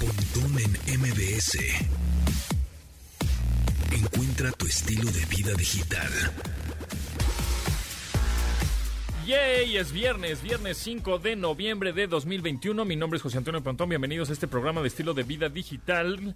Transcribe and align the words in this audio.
Pontón 0.00 0.58
en 0.58 0.98
MBS. 0.98 1.58
Encuentra 3.92 4.50
tu 4.52 4.66
estilo 4.66 5.10
de 5.10 5.26
vida 5.26 5.52
digital. 5.52 6.08
Yay, 9.26 9.76
es 9.76 9.92
viernes, 9.92 10.42
viernes 10.42 10.78
5 10.78 11.18
de 11.18 11.36
noviembre 11.36 11.92
de 11.92 12.06
2021. 12.06 12.82
Mi 12.86 12.96
nombre 12.96 13.18
es 13.18 13.22
José 13.22 13.36
Antonio 13.36 13.62
Pontón. 13.62 13.90
Bienvenidos 13.90 14.30
a 14.30 14.32
este 14.32 14.48
programa 14.48 14.80
de 14.80 14.88
estilo 14.88 15.12
de 15.12 15.22
vida 15.22 15.50
digital 15.50 16.34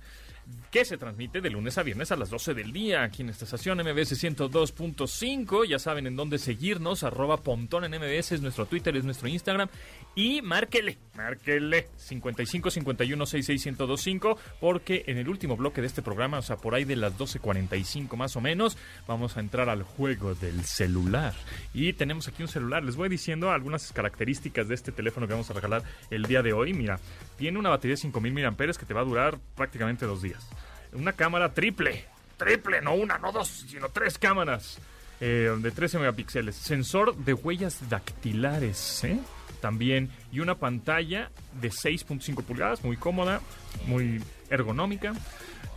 que 0.70 0.84
se 0.84 0.98
transmite 0.98 1.40
de 1.40 1.50
lunes 1.50 1.78
a 1.78 1.82
viernes 1.82 2.10
a 2.10 2.16
las 2.16 2.30
12 2.30 2.52
del 2.54 2.72
día 2.72 3.04
aquí 3.04 3.22
en 3.22 3.28
esta 3.28 3.44
estación 3.44 3.78
MBS 3.78 4.20
102.5. 4.22 5.68
Ya 5.68 5.78
saben 5.78 6.06
en 6.06 6.16
dónde 6.16 6.38
seguirnos, 6.38 7.04
arroba 7.04 7.36
Pontón 7.36 7.84
en 7.84 7.92
MBS 7.92 8.32
es 8.32 8.40
nuestro 8.40 8.66
Twitter, 8.66 8.96
es 8.96 9.04
nuestro 9.04 9.28
Instagram. 9.28 9.68
Y 10.16 10.42
márquele, 10.42 10.98
márquele 11.14 11.88
55 11.96 12.70
51 12.70 13.26
66 13.26 13.66
1025 13.66 14.38
porque 14.60 15.04
en 15.06 15.18
el 15.18 15.28
último 15.28 15.56
bloque 15.56 15.80
de 15.80 15.86
este 15.86 16.02
programa, 16.02 16.38
o 16.38 16.42
sea, 16.42 16.56
por 16.56 16.74
ahí 16.74 16.84
de 16.84 16.96
las 16.96 17.16
12.45 17.16 18.16
más 18.16 18.36
o 18.36 18.40
menos, 18.40 18.76
vamos 19.06 19.36
a 19.36 19.40
entrar 19.40 19.68
al 19.68 19.82
juego 19.82 20.34
del 20.34 20.64
celular. 20.64 21.34
Y 21.72 21.92
tenemos 21.92 22.28
aquí 22.28 22.42
un 22.42 22.48
celular. 22.48 22.82
Les 22.84 22.96
voy 22.96 23.08
diciendo 23.08 23.50
algunas 23.50 23.92
características 23.92 24.68
de 24.68 24.74
este 24.74 24.92
teléfono 24.92 25.26
que 25.26 25.34
vamos 25.34 25.50
a 25.50 25.54
regalar 25.54 25.82
el 26.10 26.24
día 26.24 26.42
de 26.42 26.52
hoy. 26.52 26.74
Mira, 26.74 27.00
tiene 27.36 27.58
una 27.58 27.70
batería 27.70 27.94
de 27.94 28.02
5000 28.02 28.32
mAh 28.32 28.56
que 28.56 28.86
te 28.86 28.94
va 28.94 29.00
a 29.00 29.04
durar 29.04 29.38
prácticamente 29.56 30.06
dos 30.06 30.22
días. 30.22 30.48
Una 30.92 31.12
cámara 31.12 31.52
triple, 31.52 32.04
triple, 32.36 32.80
no 32.80 32.94
una, 32.94 33.18
no 33.18 33.32
dos, 33.32 33.48
sino 33.68 33.88
tres 33.88 34.18
cámaras 34.18 34.78
eh, 35.20 35.50
de 35.58 35.70
13 35.70 35.98
megapíxeles. 35.98 36.54
Sensor 36.56 37.16
de 37.16 37.34
huellas 37.34 37.88
dactilares, 37.88 39.04
¿eh? 39.04 39.18
También. 39.60 40.10
Y 40.32 40.40
una 40.40 40.56
pantalla 40.56 41.30
de 41.60 41.70
6.5 41.70 42.44
pulgadas, 42.44 42.84
muy 42.84 42.96
cómoda, 42.96 43.40
muy 43.86 44.22
ergonómica. 44.50 45.14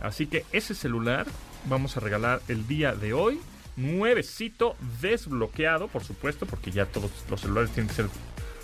Así 0.00 0.26
que 0.26 0.44
ese 0.52 0.74
celular 0.74 1.26
vamos 1.66 1.96
a 1.96 2.00
regalar 2.00 2.40
el 2.48 2.66
día 2.66 2.94
de 2.94 3.12
hoy. 3.12 3.40
Nuevecito, 3.76 4.76
desbloqueado, 5.00 5.88
por 5.88 6.02
supuesto, 6.02 6.46
porque 6.46 6.70
ya 6.72 6.86
todos 6.86 7.10
los 7.30 7.40
celulares 7.40 7.70
tienen 7.70 7.88
que, 7.88 7.94
ser, 7.94 8.08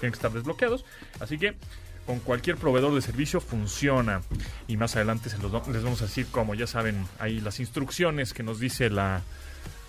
tienen 0.00 0.12
que 0.12 0.16
estar 0.16 0.32
desbloqueados. 0.32 0.84
Así 1.20 1.38
que 1.38 1.54
con 2.06 2.20
cualquier 2.20 2.56
proveedor 2.56 2.94
de 2.94 3.02
servicio 3.02 3.40
funciona. 3.40 4.22
Y 4.68 4.76
más 4.76 4.96
adelante 4.96 5.30
se 5.30 5.38
los, 5.38 5.52
les 5.68 5.82
vamos 5.82 6.02
a 6.02 6.06
decir 6.06 6.26
cómo, 6.30 6.54
ya 6.54 6.66
saben, 6.66 7.06
ahí 7.18 7.40
las 7.40 7.60
instrucciones 7.60 8.32
que 8.32 8.42
nos 8.42 8.60
dice 8.60 8.90
la, 8.90 9.22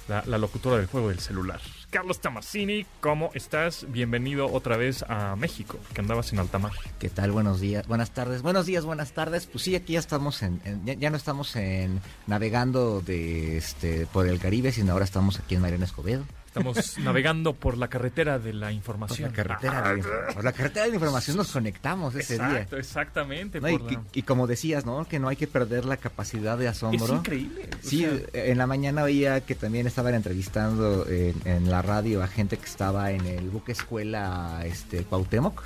la, 0.08 0.24
la, 0.26 0.38
locutora 0.38 0.78
del 0.78 0.88
juego 0.88 1.10
del 1.10 1.20
celular. 1.20 1.60
Carlos 1.90 2.20
Tamasini, 2.20 2.86
¿cómo 3.00 3.32
estás? 3.34 3.86
Bienvenido 3.90 4.52
otra 4.52 4.78
vez 4.78 5.04
a 5.08 5.36
México, 5.36 5.80
que 5.94 6.02
andabas 6.02 6.32
en 6.34 6.40
alta 6.40 6.60
mar. 6.60 6.74
¿Qué 7.00 7.10
tal? 7.10 7.32
Buenos 7.32 7.60
días, 7.60 7.88
buenas 7.88 8.12
tardes. 8.12 8.42
Buenos 8.42 8.66
días, 8.66 8.86
buenas 8.86 9.14
tardes. 9.14 9.48
Pues 9.48 9.64
sí, 9.64 9.76
aquí 9.76 9.94
ya 9.94 10.00
estamos 10.00 10.42
en, 10.44 10.62
ya, 10.86 11.10
no 11.10 11.18
estamos 11.18 11.56
en 11.56 12.02
navegando 12.28 13.02
de 13.02 13.58
este 13.58 14.08
por 14.08 14.28
el 14.28 14.40
Caribe, 14.40 14.72
sino 14.72 14.94
ahora 14.94 15.06
estamos 15.06 15.40
aquí 15.40 15.56
en 15.56 15.62
Mariana 15.62 15.86
Escobedo. 15.86 16.26
Estamos 16.56 16.98
navegando 17.00 17.54
por 17.54 17.78
la 17.78 17.90
carretera 17.90 18.40
de 18.40 18.54
la 18.54 18.72
información. 18.72 19.34
Por 19.34 19.50
la 19.50 19.58
carretera, 19.60 19.94
de, 19.94 20.34
por 20.34 20.44
la, 20.44 20.54
carretera 20.54 20.86
de 20.86 20.92
la 20.92 20.96
información 20.96 21.36
nos 21.36 21.52
conectamos 21.52 22.16
ese 22.16 22.36
Exacto, 22.36 22.76
día. 22.76 22.80
Exactamente. 22.80 23.60
No, 23.60 23.68
y, 23.68 23.78
la... 23.78 24.02
y, 24.14 24.22
como 24.22 24.48
decías, 24.48 24.86
¿no? 24.86 25.06
Que 25.06 25.20
no 25.20 25.28
hay 25.28 25.36
que 25.36 25.48
perder 25.48 25.84
la 25.84 25.98
capacidad 25.98 26.58
de 26.58 26.70
asombro. 26.70 27.06
Es 27.06 27.12
increíble. 27.12 27.70
Sí, 27.82 28.06
o 28.06 28.18
sea... 28.18 28.46
en 28.46 28.58
la 28.58 28.68
mañana 28.68 29.04
veía 29.04 29.42
que 29.42 29.56
también 29.56 29.86
estaban 29.86 30.14
entrevistando 30.14 31.06
en, 31.10 31.36
en, 31.44 31.70
la 31.70 31.82
radio 31.82 32.24
a 32.24 32.28
gente 32.28 32.58
que 32.58 32.66
estaba 32.66 33.12
en 33.12 33.26
el 33.26 33.50
buque 33.50 33.74
escuela 33.74 34.62
este, 34.64 35.04
Cuauhtémoc, 35.04 35.62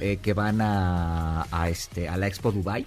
eh, 0.00 0.18
que 0.20 0.34
van 0.34 0.60
a, 0.60 1.46
a, 1.50 1.70
este, 1.70 2.06
a 2.06 2.18
la 2.18 2.26
Expo 2.26 2.52
Dubai. 2.52 2.84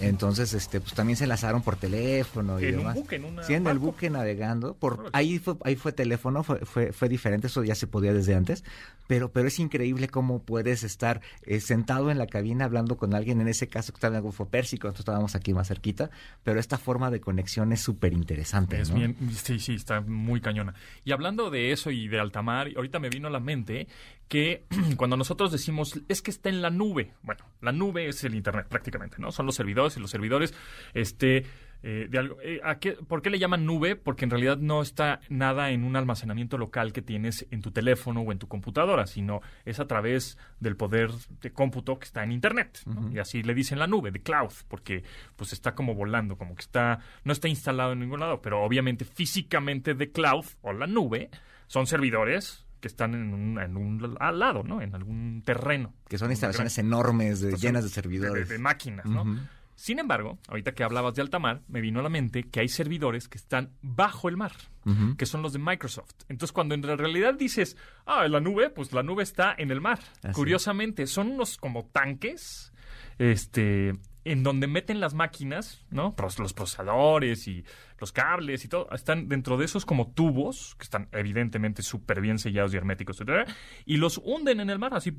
Entonces, 0.00 0.52
este, 0.54 0.80
pues 0.80 0.94
también 0.94 1.16
se 1.16 1.24
enlazaron 1.24 1.62
por 1.62 1.76
teléfono 1.76 2.60
y 2.60 2.66
en 2.66 2.78
demás. 2.78 2.96
Un 2.96 3.02
buque, 3.02 3.16
en 3.16 3.24
una 3.24 3.42
sí, 3.42 3.54
en 3.54 3.64
barco. 3.64 3.72
el 3.72 3.78
buque 3.78 4.10
navegando. 4.10 4.74
Por 4.74 5.10
ahí 5.12 5.38
fue, 5.38 5.56
ahí 5.64 5.76
fue 5.76 5.92
teléfono, 5.92 6.42
fue, 6.42 6.58
fue, 6.60 6.92
fue 6.92 7.08
diferente, 7.08 7.46
eso 7.46 7.64
ya 7.64 7.74
se 7.74 7.86
podía 7.86 8.12
desde 8.12 8.34
antes. 8.34 8.64
Pero, 9.06 9.32
pero 9.32 9.48
es 9.48 9.58
increíble 9.58 10.08
cómo 10.08 10.42
puedes 10.42 10.84
estar 10.84 11.22
eh, 11.42 11.60
sentado 11.60 12.10
en 12.10 12.18
la 12.18 12.26
cabina 12.26 12.66
hablando 12.66 12.96
con 12.96 13.14
alguien. 13.14 13.40
En 13.40 13.48
ese 13.48 13.68
caso, 13.68 13.92
que 13.92 13.96
estaba 13.96 14.14
en 14.14 14.16
el 14.16 14.22
Golfo 14.22 14.48
Pérsico, 14.48 14.86
nosotros 14.86 15.00
estábamos 15.00 15.34
aquí 15.34 15.54
más 15.54 15.68
cerquita. 15.68 16.10
Pero 16.44 16.60
esta 16.60 16.76
forma 16.76 17.10
de 17.10 17.20
conexión 17.20 17.72
es 17.72 17.80
súper 17.80 18.12
interesante. 18.12 18.80
Es 18.80 18.90
¿no? 18.90 18.96
bien, 18.96 19.16
sí, 19.32 19.58
sí, 19.58 19.74
está 19.74 20.02
muy 20.02 20.40
cañona. 20.40 20.74
Y 21.04 21.12
hablando 21.12 21.50
de 21.50 21.72
eso 21.72 21.90
y 21.90 22.08
de 22.08 22.20
altamar, 22.20 22.68
ahorita 22.76 22.98
me 22.98 23.08
vino 23.08 23.28
a 23.28 23.30
la 23.30 23.40
mente 23.40 23.88
que 24.28 24.64
cuando 24.96 25.16
nosotros 25.16 25.50
decimos 25.50 26.00
es 26.08 26.22
que 26.22 26.30
está 26.30 26.48
en 26.48 26.62
la 26.62 26.70
nube, 26.70 27.14
bueno, 27.22 27.44
la 27.60 27.72
nube 27.72 28.08
es 28.08 28.22
el 28.24 28.34
internet 28.34 28.66
prácticamente, 28.68 29.16
¿no? 29.18 29.32
Son 29.32 29.46
los 29.46 29.54
servidores 29.54 29.77
y 29.86 30.00
los 30.00 30.10
servidores, 30.10 30.54
este, 30.94 31.44
eh, 31.82 32.08
de 32.10 32.18
algo, 32.18 32.40
eh, 32.42 32.60
¿a 32.64 32.78
qué, 32.80 32.92
¿por 32.92 33.22
qué 33.22 33.30
le 33.30 33.38
llaman 33.38 33.64
nube? 33.64 33.94
Porque 33.94 34.24
en 34.24 34.30
realidad 34.30 34.58
no 34.58 34.82
está 34.82 35.20
nada 35.28 35.70
en 35.70 35.84
un 35.84 35.94
almacenamiento 35.94 36.58
local 36.58 36.92
que 36.92 37.02
tienes 37.02 37.46
en 37.52 37.62
tu 37.62 37.70
teléfono 37.70 38.22
o 38.22 38.32
en 38.32 38.38
tu 38.38 38.48
computadora, 38.48 39.06
sino 39.06 39.40
es 39.64 39.78
a 39.78 39.86
través 39.86 40.36
del 40.58 40.76
poder 40.76 41.10
de 41.40 41.52
cómputo 41.52 41.98
que 42.00 42.06
está 42.06 42.24
en 42.24 42.32
internet, 42.32 42.80
¿no? 42.84 43.00
uh 43.00 43.04
-huh. 43.04 43.14
Y 43.14 43.18
así 43.20 43.42
le 43.44 43.54
dicen 43.54 43.78
la 43.78 43.86
nube, 43.86 44.10
de 44.10 44.20
cloud, 44.20 44.52
porque 44.66 45.04
pues 45.36 45.52
está 45.52 45.74
como 45.76 45.94
volando, 45.94 46.36
como 46.36 46.56
que 46.56 46.62
está, 46.62 46.98
no 47.22 47.32
está 47.32 47.46
instalado 47.46 47.92
en 47.92 48.00
ningún 48.00 48.20
lado, 48.20 48.42
pero 48.42 48.60
obviamente 48.62 49.04
físicamente 49.04 49.94
de 49.94 50.10
cloud 50.10 50.46
o 50.62 50.72
la 50.72 50.88
nube 50.88 51.30
son 51.68 51.86
servidores 51.86 52.66
que 52.80 52.88
están 52.88 53.14
en 53.14 53.34
un, 53.34 53.60
en 53.60 53.76
un 53.76 54.16
al 54.20 54.38
lado, 54.38 54.62
¿no? 54.62 54.80
En 54.82 54.94
algún 54.94 55.42
terreno. 55.44 55.94
Que 56.08 56.18
son 56.18 56.30
instalaciones 56.30 56.76
gran, 56.76 56.86
enormes, 56.86 57.40
de, 57.40 57.56
llenas 57.56 57.84
de 57.84 57.90
servidores. 57.90 58.34
De, 58.34 58.44
de, 58.44 58.52
de 58.54 58.58
máquinas, 58.58 59.06
¿no? 59.06 59.22
Uh 59.22 59.26
-huh. 59.26 59.38
Sin 59.78 60.00
embargo, 60.00 60.40
ahorita 60.48 60.72
que 60.72 60.82
hablabas 60.82 61.14
de 61.14 61.22
alta 61.22 61.38
mar, 61.38 61.62
me 61.68 61.80
vino 61.80 62.00
a 62.00 62.02
la 62.02 62.08
mente 62.08 62.42
que 62.42 62.58
hay 62.58 62.68
servidores 62.68 63.28
que 63.28 63.38
están 63.38 63.70
bajo 63.80 64.28
el 64.28 64.36
mar, 64.36 64.50
uh 64.84 64.90
-huh. 64.90 65.16
que 65.16 65.24
son 65.24 65.40
los 65.40 65.52
de 65.52 65.60
Microsoft. 65.60 66.24
Entonces, 66.28 66.50
cuando 66.50 66.74
en 66.74 66.82
realidad 66.82 67.34
dices, 67.34 67.76
ah, 68.04 68.26
la 68.26 68.40
nube, 68.40 68.70
pues 68.70 68.92
la 68.92 69.04
nube 69.04 69.22
está 69.22 69.54
en 69.56 69.70
el 69.70 69.80
mar. 69.80 70.00
Así 70.24 70.32
Curiosamente, 70.32 71.06
son 71.06 71.28
unos 71.30 71.58
como 71.58 71.86
tanques, 71.92 72.72
este, 73.18 73.92
en 74.24 74.42
donde 74.42 74.66
meten 74.66 74.98
las 74.98 75.14
máquinas, 75.14 75.86
¿no? 75.90 76.12
Los 76.40 76.54
procesadores 76.54 77.46
y 77.46 77.64
los 78.00 78.10
cables 78.10 78.64
y 78.64 78.68
todo, 78.68 78.88
están 78.90 79.28
dentro 79.28 79.56
de 79.58 79.66
esos 79.66 79.86
como 79.86 80.10
tubos, 80.10 80.74
que 80.74 80.82
están 80.82 81.08
evidentemente 81.12 81.82
súper 81.84 82.20
bien 82.20 82.40
sellados 82.40 82.74
y 82.74 82.78
herméticos, 82.78 83.20
etc. 83.20 83.48
Y 83.86 83.98
los 83.98 84.20
hunden 84.24 84.58
en 84.58 84.70
el 84.70 84.80
mar, 84.80 84.92
así. 84.94 85.16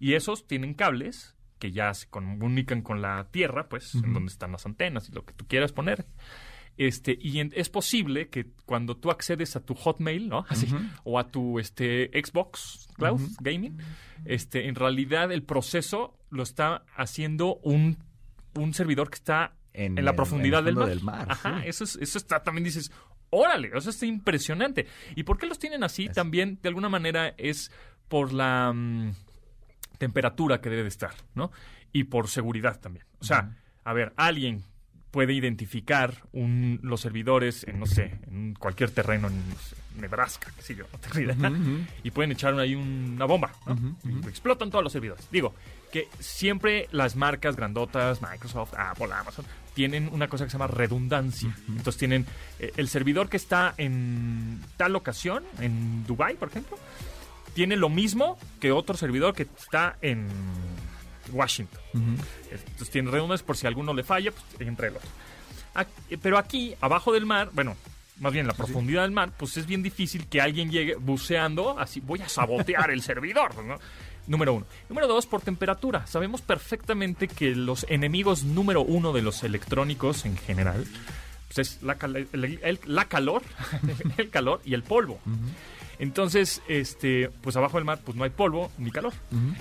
Y 0.00 0.14
esos 0.14 0.46
tienen 0.46 0.72
cables 0.72 1.34
que 1.58 1.72
ya 1.72 1.92
se 1.94 2.08
comunican 2.08 2.82
con 2.82 3.02
la 3.02 3.28
tierra, 3.30 3.68
pues, 3.68 3.94
uh 3.94 4.00
-huh. 4.00 4.04
en 4.04 4.12
donde 4.14 4.32
están 4.32 4.52
las 4.52 4.66
antenas 4.66 5.08
y 5.08 5.12
lo 5.12 5.24
que 5.24 5.34
tú 5.34 5.46
quieras 5.46 5.72
poner. 5.72 6.06
Este, 6.76 7.18
y 7.20 7.40
en, 7.40 7.52
es 7.56 7.68
posible 7.68 8.28
que 8.28 8.46
cuando 8.64 8.96
tú 8.96 9.10
accedes 9.10 9.56
a 9.56 9.60
tu 9.60 9.74
Hotmail, 9.74 10.28
¿no? 10.28 10.44
Así, 10.48 10.66
uh 10.66 10.78
-huh. 10.78 10.90
o 11.04 11.18
a 11.18 11.28
tu 11.28 11.58
este, 11.58 12.10
Xbox 12.14 12.88
Cloud 12.94 13.20
uh 13.20 13.26
-huh. 13.26 13.36
Gaming, 13.40 13.78
este, 14.24 14.68
en 14.68 14.76
realidad 14.76 15.32
el 15.32 15.42
proceso 15.42 16.16
lo 16.30 16.44
está 16.44 16.84
haciendo 16.96 17.56
un, 17.56 17.98
un 18.54 18.74
servidor 18.74 19.10
que 19.10 19.16
está 19.16 19.54
en, 19.72 19.98
en 19.98 20.04
la 20.04 20.14
profundidad 20.14 20.60
en 20.60 20.66
del 20.66 20.76
mar. 20.76 20.88
Del 20.88 21.02
mar 21.02 21.26
Ajá, 21.28 21.62
sí. 21.62 21.68
eso, 21.68 21.84
es, 21.84 21.96
eso 21.96 22.18
está, 22.18 22.42
también 22.42 22.64
dices, 22.64 22.92
órale, 23.30 23.70
eso 23.74 23.90
está 23.90 24.06
impresionante. 24.06 24.86
¿Y 25.16 25.24
por 25.24 25.38
qué 25.38 25.46
los 25.46 25.58
tienen 25.58 25.82
así? 25.82 26.06
Es. 26.06 26.12
También, 26.12 26.58
de 26.62 26.68
alguna 26.68 26.88
manera, 26.88 27.34
es 27.38 27.72
por 28.08 28.32
la 28.32 28.70
um, 28.70 29.12
temperatura 29.98 30.60
que 30.60 30.70
debe 30.70 30.82
de 30.82 30.88
estar, 30.88 31.14
¿no? 31.34 31.50
Y 31.92 32.04
por 32.04 32.28
seguridad 32.28 32.80
también. 32.80 33.04
O 33.20 33.24
sea, 33.24 33.40
uh 33.40 33.46
-huh. 33.46 33.54
a 33.84 33.92
ver, 33.92 34.12
alguien 34.16 34.62
puede 35.10 35.32
identificar 35.32 36.22
un, 36.32 36.80
los 36.82 37.00
servidores 37.00 37.64
en, 37.66 37.80
no 37.80 37.86
sé, 37.86 38.18
en 38.26 38.54
cualquier 38.54 38.90
terreno 38.90 39.28
en 39.28 39.48
no 39.48 39.56
sé, 39.56 39.74
Nebraska, 39.96 40.52
qué 40.54 40.62
sé 40.62 40.74
yo, 40.74 40.84
no 40.92 40.98
tengo 40.98 41.18
idea, 41.20 41.34
uh 41.34 41.52
-huh. 41.52 41.86
y 42.04 42.10
pueden 42.10 42.32
echar 42.32 42.58
ahí 42.58 42.74
una 42.74 43.24
bomba, 43.24 43.50
¿no? 43.66 43.72
Uh 43.72 43.76
-huh. 43.76 44.24
y 44.24 44.28
explotan 44.28 44.70
todos 44.70 44.84
los 44.84 44.92
servidores. 44.92 45.26
Digo, 45.30 45.54
que 45.90 46.08
siempre 46.20 46.88
las 46.92 47.16
marcas 47.16 47.56
grandotas, 47.56 48.20
Microsoft, 48.20 48.74
Apple, 48.76 49.08
Amazon, 49.12 49.46
tienen 49.74 50.08
una 50.12 50.28
cosa 50.28 50.44
que 50.44 50.50
se 50.50 50.58
llama 50.58 50.66
redundancia. 50.66 51.56
Entonces 51.68 51.96
tienen 51.96 52.26
eh, 52.58 52.72
el 52.76 52.88
servidor 52.88 53.28
que 53.28 53.36
está 53.36 53.74
en 53.76 54.60
tal 54.76 54.92
locación, 54.92 55.44
en 55.60 56.04
Dubai, 56.06 56.34
por 56.34 56.48
ejemplo, 56.48 56.76
tiene 57.58 57.74
lo 57.74 57.88
mismo 57.88 58.38
que 58.60 58.70
otro 58.70 58.96
servidor 58.96 59.34
que 59.34 59.42
está 59.42 59.96
en 60.00 60.28
Washington. 61.32 61.80
Uh 61.92 61.98
-huh. 61.98 62.16
Entonces 62.52 62.90
tiene 62.90 63.10
redundancias 63.10 63.44
por 63.44 63.56
si 63.56 63.66
alguno 63.66 63.92
le 63.92 64.04
falla, 64.04 64.30
pues 64.30 64.44
entra 64.60 64.86
el 64.86 64.94
otro. 64.94 65.08
Aquí, 65.74 66.16
pero 66.22 66.38
aquí, 66.38 66.76
abajo 66.80 67.12
del 67.12 67.26
mar, 67.26 67.50
bueno, 67.52 67.76
más 68.20 68.32
bien 68.32 68.46
la 68.46 68.52
sí, 68.52 68.58
profundidad 68.58 69.02
del 69.02 69.10
mar, 69.10 69.32
pues 69.36 69.56
es 69.56 69.66
bien 69.66 69.82
difícil 69.82 70.28
que 70.28 70.40
alguien 70.40 70.70
llegue 70.70 70.94
buceando, 70.94 71.76
así 71.80 71.98
voy 71.98 72.22
a 72.22 72.28
sabotear 72.28 72.92
el 72.92 73.02
servidor, 73.02 73.60
¿no? 73.64 73.80
Número 74.28 74.54
uno. 74.54 74.66
Número 74.88 75.08
dos, 75.08 75.26
por 75.26 75.40
temperatura. 75.40 76.06
Sabemos 76.06 76.42
perfectamente 76.42 77.26
que 77.26 77.56
los 77.56 77.86
enemigos 77.88 78.44
número 78.44 78.82
uno 78.82 79.12
de 79.12 79.22
los 79.22 79.42
electrónicos 79.42 80.24
en 80.26 80.36
general 80.36 80.86
pues 81.48 81.58
es 81.58 81.82
la, 81.82 81.96
cal 81.96 82.14
el, 82.14 82.60
el, 82.62 82.78
la 82.84 83.06
calor, 83.06 83.42
el 84.16 84.30
calor 84.30 84.60
y 84.64 84.74
el 84.74 84.84
polvo. 84.84 85.18
Uh 85.26 85.30
-huh. 85.30 85.77
Entonces, 85.98 86.62
este, 86.68 87.30
pues 87.42 87.56
abajo 87.56 87.76
del 87.76 87.84
mar, 87.84 88.00
pues 88.04 88.16
no 88.16 88.24
hay 88.24 88.30
polvo 88.30 88.70
ni 88.78 88.90
calor. 88.90 89.12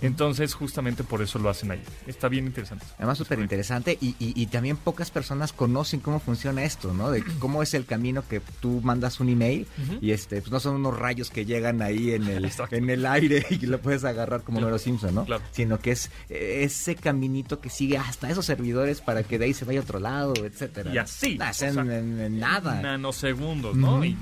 Entonces, 0.01 0.53
justamente 0.53 1.03
por 1.03 1.21
eso 1.21 1.39
lo 1.39 1.49
hacen 1.49 1.71
ahí. 1.71 1.81
Está 2.05 2.27
bien 2.27 2.45
interesante. 2.45 2.85
Además, 2.97 3.17
súper 3.17 3.39
interesante 3.39 3.97
y, 3.99 4.09
y, 4.19 4.33
y, 4.35 4.47
también 4.47 4.77
pocas 4.77 5.11
personas 5.11 5.53
conocen 5.53 5.99
cómo 5.99 6.19
funciona 6.19 6.63
esto, 6.63 6.93
¿no? 6.93 7.11
De 7.11 7.23
cómo 7.39 7.63
es 7.63 7.73
el 7.73 7.85
camino 7.85 8.23
que 8.27 8.41
tú 8.59 8.81
mandas 8.83 9.19
un 9.19 9.29
email 9.29 9.67
y 10.01 10.11
este, 10.11 10.41
pues 10.41 10.51
no 10.51 10.59
son 10.59 10.75
unos 10.75 10.97
rayos 10.97 11.29
que 11.29 11.45
llegan 11.45 11.81
ahí 11.81 12.11
en 12.11 12.27
el, 12.27 12.51
en 12.71 12.89
el 12.89 13.05
aire 13.05 13.45
y 13.49 13.65
lo 13.65 13.79
puedes 13.79 14.03
agarrar 14.03 14.43
como 14.43 14.59
claro. 14.59 14.77
Simpson, 14.77 15.15
¿no? 15.15 15.25
Claro. 15.25 15.43
Sino 15.51 15.79
que 15.79 15.91
es 15.91 16.11
ese 16.29 16.95
caminito 16.95 17.59
que 17.59 17.69
sigue 17.69 17.97
hasta 17.97 18.29
esos 18.29 18.45
servidores 18.45 19.01
para 19.01 19.23
que 19.23 19.39
de 19.39 19.45
ahí 19.45 19.53
se 19.53 19.65
vaya 19.65 19.79
a 19.79 19.83
otro 19.83 19.99
lado, 19.99 20.33
etcétera. 20.35 20.93
Y 20.93 20.97
así. 20.97 21.37
Hacen 21.39 21.69
o 21.69 21.85
sea, 21.85 21.97
en, 21.97 22.19
en, 22.19 22.39
nada. 22.39 22.81
Nanosegundos, 22.81 23.75
¿no? 23.75 24.03
Y, 24.05 24.17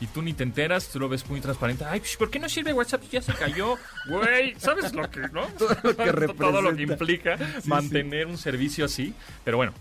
y 0.00 0.06
tú 0.06 0.22
ni 0.22 0.34
te 0.34 0.42
enteras, 0.42 0.88
tú 0.88 0.98
lo 0.98 1.08
ves 1.08 1.28
muy 1.28 1.40
transparente. 1.40 1.84
Ay, 1.84 2.00
pues, 2.00 2.16
¿por 2.16 2.30
qué 2.30 2.38
no 2.38 2.48
sirve 2.48 2.72
WhatsApp? 2.72 3.02
Ya 3.10 3.22
se 3.22 3.32
cayó, 3.32 3.76
güey. 4.08 4.54
¿Sabes 4.58 4.92
lo 4.92 5.10
que, 5.10 5.20
no? 5.32 5.46
Todo 5.58 5.76
lo 5.82 5.96
que, 5.96 6.34
Todo 6.38 6.62
lo 6.62 6.76
que 6.76 6.82
implica 6.82 7.38
sí, 7.38 7.68
mantener 7.68 8.26
sí. 8.26 8.30
un 8.30 8.38
servicio 8.38 8.84
así. 8.84 9.14
Pero 9.44 9.56
bueno, 9.56 9.72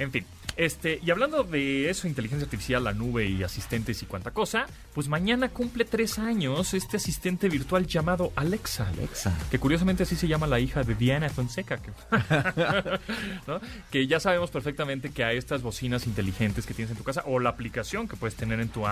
en 0.00 0.10
fin. 0.10 0.24
Este, 0.56 1.00
y 1.02 1.10
hablando 1.10 1.44
de 1.44 1.88
eso, 1.90 2.08
inteligencia 2.08 2.44
artificial, 2.44 2.84
la 2.84 2.92
nube 2.92 3.26
y 3.26 3.42
asistentes 3.42 4.02
y 4.02 4.06
cuanta 4.06 4.30
cosa, 4.32 4.66
pues 4.94 5.08
mañana 5.08 5.48
cumple 5.48 5.84
tres 5.84 6.18
años 6.18 6.74
este 6.74 6.96
asistente 6.96 7.48
virtual 7.48 7.86
llamado 7.86 8.32
Alexa. 8.36 8.88
Alexa. 8.88 9.36
Que 9.50 9.58
curiosamente 9.58 10.02
así 10.02 10.16
se 10.16 10.28
llama 10.28 10.46
la 10.46 10.58
hija 10.60 10.82
de 10.82 10.94
Diana 10.94 11.28
Fonseca. 11.28 11.78
Que, 11.78 11.92
¿no? 13.46 13.60
que 13.90 14.06
ya 14.06 14.20
sabemos 14.20 14.50
perfectamente 14.50 15.10
que 15.10 15.24
a 15.24 15.32
estas 15.32 15.62
bocinas 15.62 16.06
inteligentes 16.06 16.66
que 16.66 16.74
tienes 16.74 16.90
en 16.90 16.98
tu 16.98 17.04
casa 17.04 17.22
o 17.26 17.38
la 17.38 17.50
aplicación 17.50 18.08
que 18.08 18.16
puedes 18.16 18.36
tener 18.36 18.60
en 18.60 18.68
tu 18.68 18.84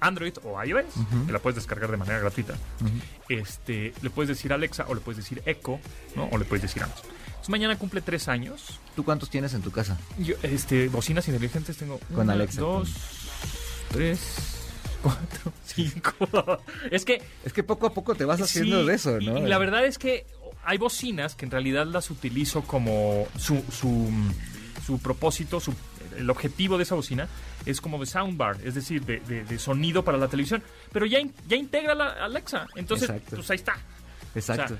Android 0.00 0.34
o 0.44 0.62
iOS, 0.62 0.96
uh 0.96 1.00
-huh. 1.00 1.26
que 1.26 1.32
la 1.32 1.38
puedes 1.38 1.56
descargar 1.56 1.90
de 1.90 1.96
manera 1.96 2.18
gratuita, 2.18 2.54
uh 2.54 2.84
-huh. 2.86 3.40
este, 3.40 3.92
le 4.02 4.10
puedes 4.10 4.28
decir 4.28 4.52
Alexa 4.52 4.84
o 4.88 4.94
le 4.94 5.00
puedes 5.00 5.18
decir 5.18 5.42
Echo, 5.46 5.80
¿no? 6.16 6.28
O 6.32 6.38
le 6.38 6.44
puedes 6.44 6.62
decir 6.62 6.82
Amazon. 6.82 7.17
Entonces, 7.48 7.60
mañana 7.60 7.78
cumple 7.78 8.02
tres 8.02 8.28
años. 8.28 8.78
¿Tú 8.94 9.04
cuántos 9.04 9.30
tienes 9.30 9.54
en 9.54 9.62
tu 9.62 9.70
casa? 9.70 9.98
Yo, 10.18 10.34
este, 10.42 10.88
bocinas 10.88 11.26
inteligentes 11.28 11.76
tengo 11.76 11.98
con 12.14 12.24
una, 12.24 12.34
Alexa. 12.34 12.60
Dos, 12.60 12.90
con... 12.90 13.98
tres, 13.98 14.20
cuatro, 15.02 15.52
cinco. 15.64 16.12
es 16.90 17.04
que 17.04 17.22
es 17.44 17.52
que 17.52 17.62
poco 17.62 17.86
a 17.86 17.94
poco 17.94 18.14
te 18.14 18.24
vas 18.24 18.40
haciendo 18.40 18.82
sí, 18.82 18.86
de 18.86 18.94
eso, 18.94 19.18
¿no? 19.20 19.38
Y, 19.38 19.42
y, 19.42 19.46
la 19.46 19.58
verdad 19.58 19.84
es 19.86 19.98
que 19.98 20.26
hay 20.64 20.76
bocinas 20.76 21.34
que 21.34 21.46
en 21.46 21.50
realidad 21.50 21.86
las 21.86 22.10
utilizo 22.10 22.62
como 22.62 23.26
su, 23.38 23.62
su, 23.70 24.10
su 24.84 24.98
propósito, 24.98 25.58
su, 25.58 25.74
el 26.16 26.28
objetivo 26.28 26.76
de 26.76 26.82
esa 26.82 26.94
bocina 26.94 27.28
es 27.64 27.80
como 27.80 27.98
de 27.98 28.06
soundbar, 28.06 28.58
es 28.62 28.74
decir, 28.74 29.04
de, 29.04 29.20
de, 29.20 29.44
de 29.44 29.58
sonido 29.58 30.04
para 30.04 30.18
la 30.18 30.28
televisión, 30.28 30.62
pero 30.92 31.06
ya, 31.06 31.18
ya 31.48 31.56
integra 31.56 31.94
la 31.94 32.24
Alexa, 32.24 32.66
entonces 32.76 33.08
Exacto. 33.08 33.36
pues 33.36 33.50
ahí 33.50 33.56
está. 33.56 33.76
Exacto. 34.34 34.64
O 34.64 34.68
sea, 34.68 34.78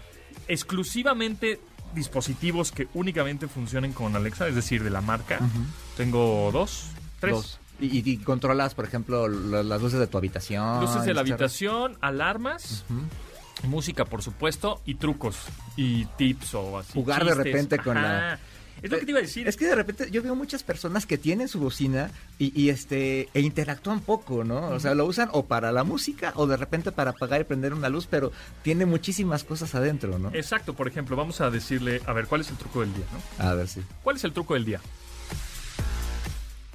exclusivamente 0.48 1.60
dispositivos 1.94 2.72
que 2.72 2.88
únicamente 2.94 3.48
funcionen 3.48 3.92
con 3.92 4.14
Alexa, 4.16 4.48
es 4.48 4.54
decir, 4.54 4.82
de 4.82 4.90
la 4.90 5.00
marca. 5.00 5.38
Uh 5.40 5.44
-huh. 5.44 5.96
Tengo 5.96 6.50
dos, 6.52 6.90
tres. 7.20 7.34
Dos. 7.34 7.60
Y, 7.80 8.10
y, 8.10 8.16
controlas, 8.18 8.74
por 8.74 8.84
ejemplo, 8.84 9.28
las 9.28 9.80
luces 9.80 10.00
de 10.00 10.08
tu 10.08 10.18
habitación. 10.18 10.80
Luces 10.80 11.04
de 11.04 11.14
la 11.14 11.20
habitación, 11.20 11.96
alarmas. 12.00 12.84
Uh 12.88 12.94
-huh. 12.94 13.68
Música, 13.68 14.04
por 14.04 14.22
supuesto, 14.22 14.80
y 14.84 14.94
trucos 14.94 15.36
y 15.76 16.04
tips 16.16 16.54
o 16.54 16.78
así. 16.78 16.92
Jugar 16.92 17.20
chistes. 17.20 17.36
de 17.38 17.44
repente 17.44 17.78
con 17.78 17.94
la 17.96 18.38
es 18.82 18.90
lo 18.90 18.98
que 18.98 19.04
te 19.04 19.10
iba 19.10 19.18
a 19.18 19.22
decir. 19.22 19.48
Es 19.48 19.56
que 19.56 19.66
de 19.66 19.74
repente 19.74 20.10
yo 20.10 20.22
veo 20.22 20.34
muchas 20.34 20.62
personas 20.62 21.06
que 21.06 21.18
tienen 21.18 21.48
su 21.48 21.60
bocina 21.60 22.10
y, 22.38 22.58
y 22.60 22.70
este 22.70 23.28
e 23.34 23.40
interactúan 23.40 24.00
poco, 24.00 24.44
¿no? 24.44 24.58
Uh 24.58 24.70
-huh. 24.70 24.76
O 24.76 24.80
sea, 24.80 24.94
lo 24.94 25.04
usan 25.06 25.28
o 25.32 25.46
para 25.46 25.72
la 25.72 25.84
música 25.84 26.32
o 26.36 26.46
de 26.46 26.56
repente 26.56 26.92
para 26.92 27.10
apagar 27.10 27.40
y 27.40 27.44
prender 27.44 27.74
una 27.74 27.88
luz, 27.88 28.06
pero 28.06 28.32
tiene 28.62 28.86
muchísimas 28.86 29.44
cosas 29.44 29.74
adentro, 29.74 30.18
¿no? 30.18 30.30
Exacto, 30.34 30.74
por 30.74 30.88
ejemplo, 30.88 31.16
vamos 31.16 31.40
a 31.40 31.50
decirle, 31.50 32.00
a 32.06 32.12
ver, 32.12 32.26
¿cuál 32.26 32.42
es 32.42 32.50
el 32.50 32.56
truco 32.56 32.80
del 32.80 32.94
día, 32.94 33.04
no? 33.12 33.44
A 33.44 33.54
ver, 33.54 33.68
sí. 33.68 33.82
¿Cuál 34.02 34.16
es 34.16 34.24
el 34.24 34.32
truco 34.32 34.54
del 34.54 34.64
día? 34.64 34.80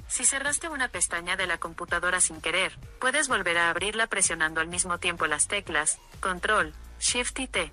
Si 0.08 0.24
cerraste 0.24 0.68
una 0.68 0.88
pestaña 0.88 1.36
de 1.36 1.48
la 1.48 1.58
computadora 1.58 2.20
sin 2.20 2.40
querer, 2.40 2.78
puedes 3.00 3.26
volver 3.26 3.58
a 3.58 3.70
abrirla 3.70 4.06
presionando 4.06 4.60
al 4.60 4.68
mismo 4.68 4.98
tiempo 4.98 5.26
las 5.26 5.48
teclas 5.48 5.98
Control, 6.20 6.72
Shift 7.00 7.40
y 7.40 7.48
T. 7.48 7.72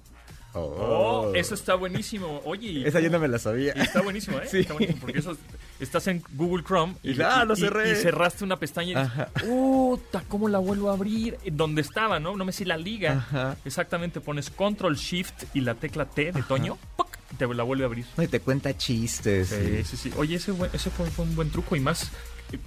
Oh. 0.53 1.29
oh, 1.29 1.35
eso 1.35 1.55
está 1.55 1.75
buenísimo. 1.75 2.41
Oye, 2.43 2.87
esa 2.87 2.99
yo 2.99 3.09
no 3.09 3.19
me 3.19 3.27
la 3.27 3.39
sabía. 3.39 3.71
Está 3.73 4.01
buenísimo, 4.01 4.37
¿eh? 4.37 4.47
Sí. 4.51 4.59
Está 4.59 4.73
buenísimo 4.73 5.01
porque 5.01 5.19
eso 5.19 5.37
estás 5.79 6.07
en 6.07 6.21
Google 6.33 6.63
Chrome 6.63 6.95
y, 7.03 7.11
y, 7.11 7.21
ah, 7.21 7.45
lo 7.45 7.55
cerré. 7.55 7.89
y, 7.89 7.91
y 7.93 7.95
cerraste 7.95 8.43
una 8.43 8.57
pestaña 8.59 9.31
y 9.37 9.39
puta, 9.39 10.23
¿cómo 10.27 10.49
la 10.49 10.59
vuelvo 10.59 10.89
a 10.89 10.93
abrir? 10.93 11.37
Donde 11.51 11.81
estaba, 11.81 12.19
¿no? 12.19 12.35
No 12.35 12.43
me 12.43 12.51
sé 12.51 12.65
la 12.65 12.77
liga. 12.77 13.13
Ajá. 13.13 13.57
Exactamente, 13.63 14.19
pones 14.19 14.49
Control 14.49 14.95
Shift 14.95 15.43
y 15.53 15.61
la 15.61 15.75
tecla 15.75 16.05
T 16.05 16.31
de 16.31 16.39
Ajá. 16.39 16.47
Toño, 16.47 16.77
¡puc! 16.97 17.17
te 17.37 17.47
la 17.47 17.63
vuelve 17.63 17.83
a 17.83 17.87
abrir. 17.87 18.05
Y 18.17 18.27
te 18.27 18.39
cuenta 18.39 18.75
chistes. 18.77 19.49
Sí, 19.49 19.83
sí, 19.83 19.97
sí. 19.97 20.11
Oye, 20.17 20.35
ese, 20.35 20.53
ese 20.73 20.89
fue, 20.89 21.09
fue 21.09 21.25
un 21.25 21.35
buen 21.35 21.49
truco 21.49 21.75
y 21.75 21.79
más, 21.79 22.11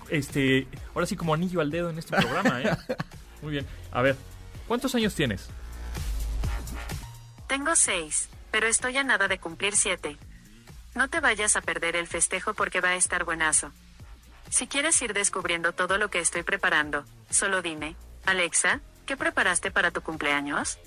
este, 0.09 0.67
ahora 0.95 1.07
sí 1.07 1.17
como 1.17 1.35
anillo 1.35 1.61
al 1.61 1.71
dedo 1.71 1.91
en 1.91 1.99
este 1.99 2.17
programa, 2.17 2.63
¿eh? 2.63 2.77
Muy 3.43 3.53
bien. 3.53 3.67
A 3.93 4.03
ver, 4.03 4.17
¿cuántos 4.67 4.95
años 4.95 5.15
tienes? 5.15 5.49
Tengo 7.55 7.77
seis 7.77 8.29
pero 8.51 8.67
estoy 8.67 8.97
a 8.97 9.05
nada 9.05 9.29
de 9.29 9.39
cumplir 9.39 9.77
siete. 9.77 10.17
No 10.97 11.09
te 11.09 11.21
vayas 11.21 11.55
a 11.55 11.61
perder 11.61 11.95
el 11.95 12.09
festejo 12.09 12.53
porque 12.53 12.81
va 12.81 12.89
a 12.89 12.97
estar 12.97 13.23
buenazo. 13.23 13.71
Si 14.51 14.67
quieres 14.67 15.01
ir 15.03 15.15
descubriendo 15.15 15.73
todo 15.73 15.97
lo 15.97 16.11
que 16.11 16.19
estoy 16.19 16.43
preparando, 16.43 17.05
solo 17.31 17.63
dime, 17.63 17.95
Alexa, 18.27 18.81
¿qué 19.07 19.17
preparaste 19.17 19.71
para 19.71 19.93
tu 19.93 20.01
cumpleaños? 20.03 20.79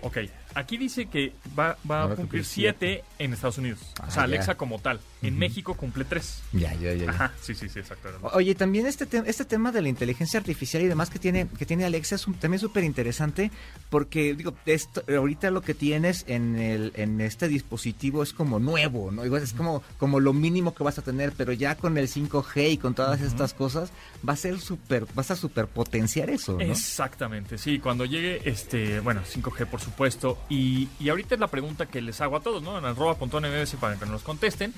Ok, 0.00 0.18
aquí 0.54 0.76
dice 0.76 1.06
que 1.06 1.32
va, 1.58 1.76
va 1.88 2.04
a 2.04 2.14
cumplir 2.14 2.44
7 2.44 3.04
en 3.18 3.32
Estados 3.32 3.58
Unidos. 3.58 3.80
Ah, 4.00 4.06
o 4.08 4.10
sea, 4.10 4.22
Alexa 4.24 4.52
ya. 4.52 4.54
como 4.56 4.78
tal. 4.78 5.00
En 5.22 5.34
uh 5.34 5.36
-huh. 5.36 5.40
México 5.40 5.74
cumple 5.74 6.04
3. 6.04 6.42
Ya, 6.52 6.74
ya, 6.74 6.94
ya. 6.94 7.10
Ajá, 7.10 7.32
sí, 7.40 7.54
sí, 7.54 7.68
sí, 7.68 7.78
exacto. 7.78 8.08
Oye, 8.34 8.54
también 8.54 8.86
este, 8.86 9.06
te 9.06 9.22
este 9.26 9.44
tema 9.44 9.72
de 9.72 9.82
la 9.82 9.88
inteligencia 9.88 10.40
artificial 10.40 10.82
y 10.82 10.88
demás 10.88 11.10
que 11.10 11.18
tiene, 11.18 11.46
que 11.48 11.66
tiene 11.66 11.84
Alexa 11.84 12.16
es 12.16 12.26
un, 12.26 12.34
también 12.34 12.60
súper 12.60 12.84
interesante 12.84 13.50
porque, 13.90 14.34
digo, 14.34 14.54
esto, 14.66 15.02
ahorita 15.08 15.50
lo 15.50 15.62
que 15.62 15.74
tienes 15.74 16.24
en, 16.26 16.56
el, 16.56 16.92
en 16.96 17.20
este 17.20 17.48
dispositivo 17.48 18.22
es 18.22 18.32
como 18.32 18.58
nuevo, 18.58 19.10
¿no? 19.10 19.24
Es 19.36 19.52
como, 19.52 19.82
como 19.98 20.20
lo 20.20 20.32
mínimo 20.32 20.74
que 20.74 20.84
vas 20.84 20.98
a 20.98 21.02
tener, 21.02 21.32
pero 21.32 21.52
ya 21.52 21.76
con 21.76 21.98
el 21.98 22.08
5G 22.08 22.72
y 22.72 22.76
con 22.78 22.94
todas 22.94 23.20
uh 23.20 23.24
-huh. 23.24 23.26
estas 23.26 23.54
cosas, 23.54 23.90
va 24.26 24.32
a 24.32 24.36
ser 24.36 24.58
súper, 24.60 25.06
vas 25.14 25.30
a 25.30 25.36
súper 25.36 25.66
potenciar 25.66 26.30
eso, 26.30 26.52
¿no? 26.54 26.60
Exactamente, 26.60 27.58
sí. 27.58 27.78
Cuando 27.78 28.04
llegue, 28.04 28.42
este, 28.44 29.00
bueno, 29.00 29.22
5G, 29.24 29.66
por 29.66 29.80
supuesto. 29.80 30.38
Y, 30.48 30.88
y 31.00 31.08
ahorita 31.08 31.34
es 31.34 31.40
la 31.40 31.48
pregunta 31.48 31.86
que 31.86 32.00
les 32.02 32.20
hago 32.20 32.36
a 32.36 32.40
todos, 32.40 32.62
¿no? 32.62 32.78
En 32.78 32.84
arroba.mbs 32.84 33.74
para 33.80 33.96
que 33.98 34.06
nos 34.06 34.22
contesten. 34.22 34.74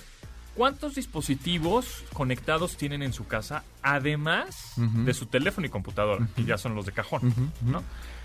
¿Cuántos 0.55 0.95
dispositivos 0.95 2.05
conectados 2.13 2.77
tienen 2.77 3.03
en 3.03 3.13
su 3.13 3.27
casa, 3.27 3.65
además 3.83 4.75
uh 4.77 4.83
-huh. 4.83 5.05
de 5.05 5.13
su 5.13 5.27
teléfono 5.27 5.67
y 5.67 5.71
computadora? 5.71 6.23
Uh 6.23 6.27
-huh. 6.27 6.43
Y 6.43 6.45
ya 6.45 6.59
son 6.59 6.77
los 6.77 6.87
de 6.87 6.93
cajón, 6.93 7.27
uh 7.27 7.31
-huh. 7.31 7.51
¿no? 7.73 7.83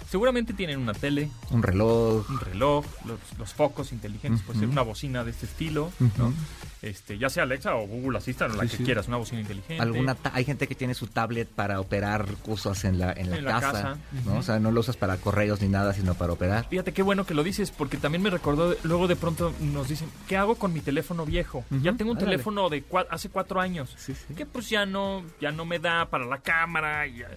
Seguramente 0.09 0.53
tienen 0.53 0.79
una 0.79 0.93
tele, 0.93 1.29
un 1.51 1.61
reloj, 1.61 2.27
un 2.31 2.39
reloj, 2.39 2.83
los, 3.05 3.19
los 3.37 3.53
focos 3.53 3.91
inteligentes, 3.91 4.41
puede 4.41 4.57
ser 4.59 4.67
una 4.67 4.81
bocina 4.81 5.23
de 5.23 5.29
este 5.29 5.45
estilo, 5.45 5.91
¿no? 6.17 6.33
Este, 6.81 7.19
ya 7.19 7.29
sea 7.29 7.43
Alexa 7.43 7.75
o 7.75 7.85
Google 7.85 8.17
Assistant 8.17 8.53
o 8.53 8.57
la 8.57 8.63
sí, 8.63 8.69
que 8.69 8.77
sí. 8.77 8.83
quieras, 8.85 9.07
una 9.07 9.17
bocina 9.17 9.41
inteligente. 9.41 9.79
Alguna 9.79 10.17
hay 10.33 10.45
gente 10.45 10.67
que 10.67 10.73
tiene 10.73 10.95
su 10.95 11.05
tablet 11.05 11.47
para 11.47 11.79
operar 11.79 12.25
cosas 12.43 12.85
en 12.85 12.97
la, 12.97 13.11
en 13.11 13.29
la, 13.29 13.37
en 13.37 13.45
casa, 13.45 13.67
la 13.67 13.81
casa, 13.83 13.97
¿no? 14.25 14.37
O 14.37 14.41
sea, 14.41 14.59
no 14.59 14.71
lo 14.71 14.79
usas 14.79 14.97
para 14.97 15.17
correos 15.17 15.61
ni 15.61 15.67
nada, 15.67 15.93
sino 15.93 16.15
para 16.15 16.33
operar. 16.33 16.67
Fíjate 16.67 16.91
qué 16.91 17.03
bueno 17.03 17.27
que 17.27 17.35
lo 17.35 17.43
dices, 17.43 17.69
porque 17.69 17.97
también 17.97 18.23
me 18.23 18.31
recordó, 18.31 18.75
luego 18.81 19.07
de 19.07 19.15
pronto 19.15 19.53
nos 19.59 19.89
dicen, 19.89 20.09
¿qué 20.27 20.37
hago 20.37 20.55
con 20.55 20.73
mi 20.73 20.79
teléfono 20.79 21.23
viejo? 21.23 21.65
Ya 21.83 21.93
tengo 21.93 22.13
un 22.13 22.17
teléfono 22.17 22.69
de 22.69 22.81
cua 22.81 23.05
hace 23.11 23.29
cuatro 23.29 23.61
años, 23.61 23.93
sí, 23.95 24.15
que 24.35 24.47
pues 24.47 24.69
ya 24.69 24.87
no, 24.87 25.23
ya 25.39 25.51
no 25.51 25.65
me 25.65 25.77
da 25.77 26.09
para 26.09 26.25
la 26.25 26.39
cámara, 26.39 27.05
ya, 27.05 27.27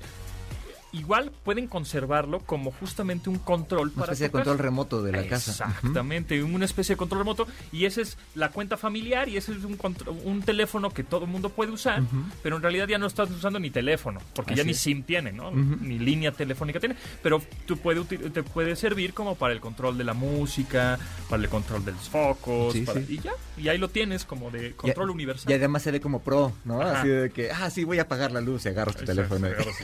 igual 0.93 1.33
pueden 1.45 1.67
conservarlo 1.67 2.41
como 2.41 2.71
justamente 2.71 3.31
un 3.31 3.39
control 3.39 3.89
una 3.89 4.01
para 4.01 4.13
especie 4.13 4.29
de 4.29 4.33
control 4.33 4.59
remoto 4.59 5.03
de 5.03 5.13
la 5.13 5.27
casa. 5.27 5.51
Exactamente, 5.51 6.43
uh 6.43 6.47
-huh. 6.47 6.55
una 6.55 6.65
especie 6.65 6.95
de 6.95 6.97
control 6.99 7.21
remoto 7.21 7.47
y 7.73 7.87
esa 7.87 8.03
es 8.03 8.19
la 8.35 8.51
cuenta 8.51 8.77
familiar 8.77 9.29
y 9.29 9.37
ese 9.37 9.53
es 9.53 9.65
un, 9.65 9.79
un 10.25 10.43
teléfono 10.43 10.91
que 10.91 11.03
todo 11.03 11.25
el 11.25 11.31
mundo 11.31 11.49
puede 11.49 11.73
usar, 11.73 12.01
uh 12.03 12.05
-huh. 12.05 12.25
pero 12.43 12.57
en 12.57 12.63
realidad 12.63 12.89
ya 12.89 12.99
no 12.99 13.07
estás 13.07 13.31
usando 13.31 13.59
ni 13.59 13.71
teléfono, 13.71 14.21
porque 14.35 14.53
Así 14.53 14.59
ya 14.59 14.65
ni 14.65 14.75
SIM 14.75 15.03
tiene, 15.03 15.33
¿no? 15.33 15.49
Uh 15.49 15.55
-huh. 15.55 15.81
Ni 15.81 15.99
línea 15.99 16.33
telefónica 16.33 16.79
tiene, 16.79 16.97
pero 17.23 17.43
tú 17.67 17.79
puede, 17.79 18.05
te 18.05 18.43
puede 18.43 18.77
servir 18.77 19.15
como 19.15 19.35
para 19.35 19.55
el 19.55 19.61
control 19.61 19.97
de 19.97 20.05
la 20.05 20.15
música, 20.15 20.99
para 21.29 21.43
el 21.43 21.49
control 21.49 21.85
de 21.85 21.93
los 21.93 22.09
focos, 22.09 22.73
sí, 22.73 22.83
para, 22.83 23.01
sí. 23.01 23.07
y 23.15 23.19
ya, 23.21 23.33
y 23.57 23.69
ahí 23.69 23.79
lo 23.79 23.89
tienes 23.89 24.25
como 24.25 24.51
de 24.51 24.73
control 24.73 25.09
y, 25.09 25.13
universal. 25.13 25.51
Y 25.51 25.55
además 25.55 25.83
se 25.83 25.91
ve 25.91 26.01
como 26.01 26.21
pro, 26.21 26.53
¿no? 26.65 26.81
Ajá. 26.81 27.01
Así 27.01 27.09
de 27.09 27.31
que, 27.31 27.51
ah, 27.51 27.71
sí, 27.71 27.85
voy 27.85 27.99
a 27.99 28.03
apagar 28.03 28.33
la 28.33 28.41
luz 28.41 28.67
y 28.67 28.69
agarras 28.69 28.97
tu 28.97 29.03
Exacto, 29.03 29.37
teléfono. 29.37 29.47
Agarras 29.47 29.77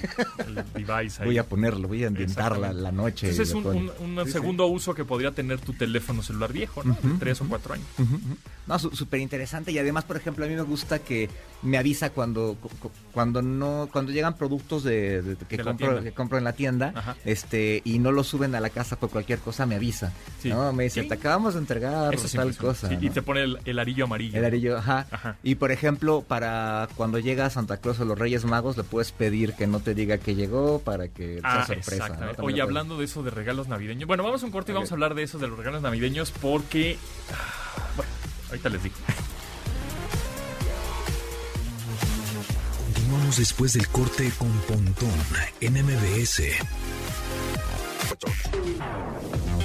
el, 0.47 0.59
el 0.59 0.65
traes 0.99 1.21
ahí. 1.21 1.27
Voy 1.27 1.39
a 1.39 1.45
ponerlo, 1.45 1.89
voy 1.89 2.05
a 2.05 2.09
ambientar 2.09 2.59
la, 2.59 2.93
noche. 2.93 3.31
Entonces 3.31 3.49
es 3.49 3.55
un, 3.55 3.67
un- 3.67 3.93
un 4.01 4.19
Sí, 4.25 4.27
sí. 4.27 4.33
segundo 4.33 4.67
uso 4.67 4.95
que 4.95 5.05
podría 5.05 5.31
tener 5.33 5.61
tu 5.61 5.73
teléfono 5.73 6.23
celular 6.23 6.53
viejo, 6.53 6.83
¿no? 6.85 6.97
De 7.03 7.19
tres 7.19 7.41
o 7.41 7.47
cuatro 7.49 7.75
años. 7.75 7.87
Ujú. 7.99 8.19
No, 8.67 8.79
su- 8.79 8.91
súper 8.95 9.21
interesante 9.21 9.73
y 9.73 9.79
además, 9.79 10.05
por 10.05 10.17
ejemplo, 10.17 10.45
a 10.45 10.49
mí 10.49 10.55
me 10.55 10.63
gusta 10.63 10.99
que 10.99 11.29
me 11.63 11.77
avisa 11.79 12.11
cuando 12.11 12.57
cu- 12.61 12.69
cu- 12.81 12.91
cuando 13.13 13.43
no 13.43 13.89
cuando 13.93 14.13
llegan 14.13 14.37
productos 14.37 14.85
de, 14.85 15.23
de- 15.23 15.37
que 15.37 15.57
De 15.57 15.65
compro 15.65 16.03
que 16.03 16.13
compro 16.13 16.39
en 16.39 16.45
la 16.45 16.53
tienda, 16.53 16.93
Ajá. 16.95 17.17
este 17.25 17.81
y 17.85 17.99
no 17.99 18.13
lo 18.13 18.23
suben 18.25 18.55
a 18.55 18.61
la 18.61 18.71
casa 18.71 18.97
por 18.97 19.11
cualquier 19.11 19.39
cosa, 19.39 19.65
me 19.67 19.75
avisa. 19.77 20.13
Sí. 20.41 20.51
No, 20.51 20.73
me 20.73 20.85
dice, 20.85 21.03
Sí. 21.03 21.09
"Te 21.09 21.15
acabamos 21.15 21.55
de 21.55 21.61
entregar 21.61 22.15
Eso 22.15 22.27
es 22.27 22.33
tal 22.33 22.55
cosa." 22.57 22.89
Sí, 22.89 22.97
Y 23.01 23.11
te 23.11 23.23
pone 23.23 23.43
el, 23.43 23.59
el 23.65 23.79
arillo 23.79 24.05
amarillo. 24.05 24.39
El 24.39 24.45
arillo, 24.45 24.77
ajá. 24.79 25.07
Ajá. 25.11 25.37
Y 25.43 25.55
por 25.57 25.73
ejemplo, 25.73 26.23
para 26.27 26.89
cuando 26.97 27.19
llega 27.19 27.49
Santa 27.51 27.79
Claus 27.79 27.99
o 28.01 28.05
los 28.05 28.19
Reyes 28.19 28.45
Magos, 28.45 28.77
le 28.77 28.85
puedes 28.85 29.13
pedir 29.13 29.55
que 29.55 29.67
no 29.67 29.81
te 29.81 29.95
diga 29.95 30.19
que 30.19 30.35
llegó 30.35 30.79
para 30.91 31.09
que 31.09 31.41
Ah, 31.43 31.65
sea 31.67 31.77
sorpresa. 31.83 32.09
¿no? 32.09 32.27
Oye, 32.27 32.35
puedes- 32.37 32.61
hablando 32.63 32.99
de 32.99 33.05
eso 33.05 33.23
de 33.23 33.31
regalos 33.31 33.69
navideños. 33.69 34.07
Bueno, 34.07 34.23
vamos 34.23 34.43
a 34.43 34.47
un 34.47 34.53
corte 34.53 34.73
y 34.73 34.75
vamos 34.75 34.91
a 34.91 34.95
hablar 34.95 35.15
de 35.15 35.23
eso 35.23 35.39
de 35.39 35.49
los 35.49 35.59
regalos 35.59 35.83
navideños 35.83 36.31
porque. 36.31 36.97
ah, 37.33 37.91
Bueno, 37.97 38.11
ahorita 38.51 38.69
les 38.71 38.83
digo. 38.83 38.97
Continuamos 42.95 43.37
después 43.39 43.73
del 43.75 43.89
corte 43.89 44.31
con 44.39 44.51
Pontón 44.61 45.11
en 45.61 45.75
MBS. 45.85 46.43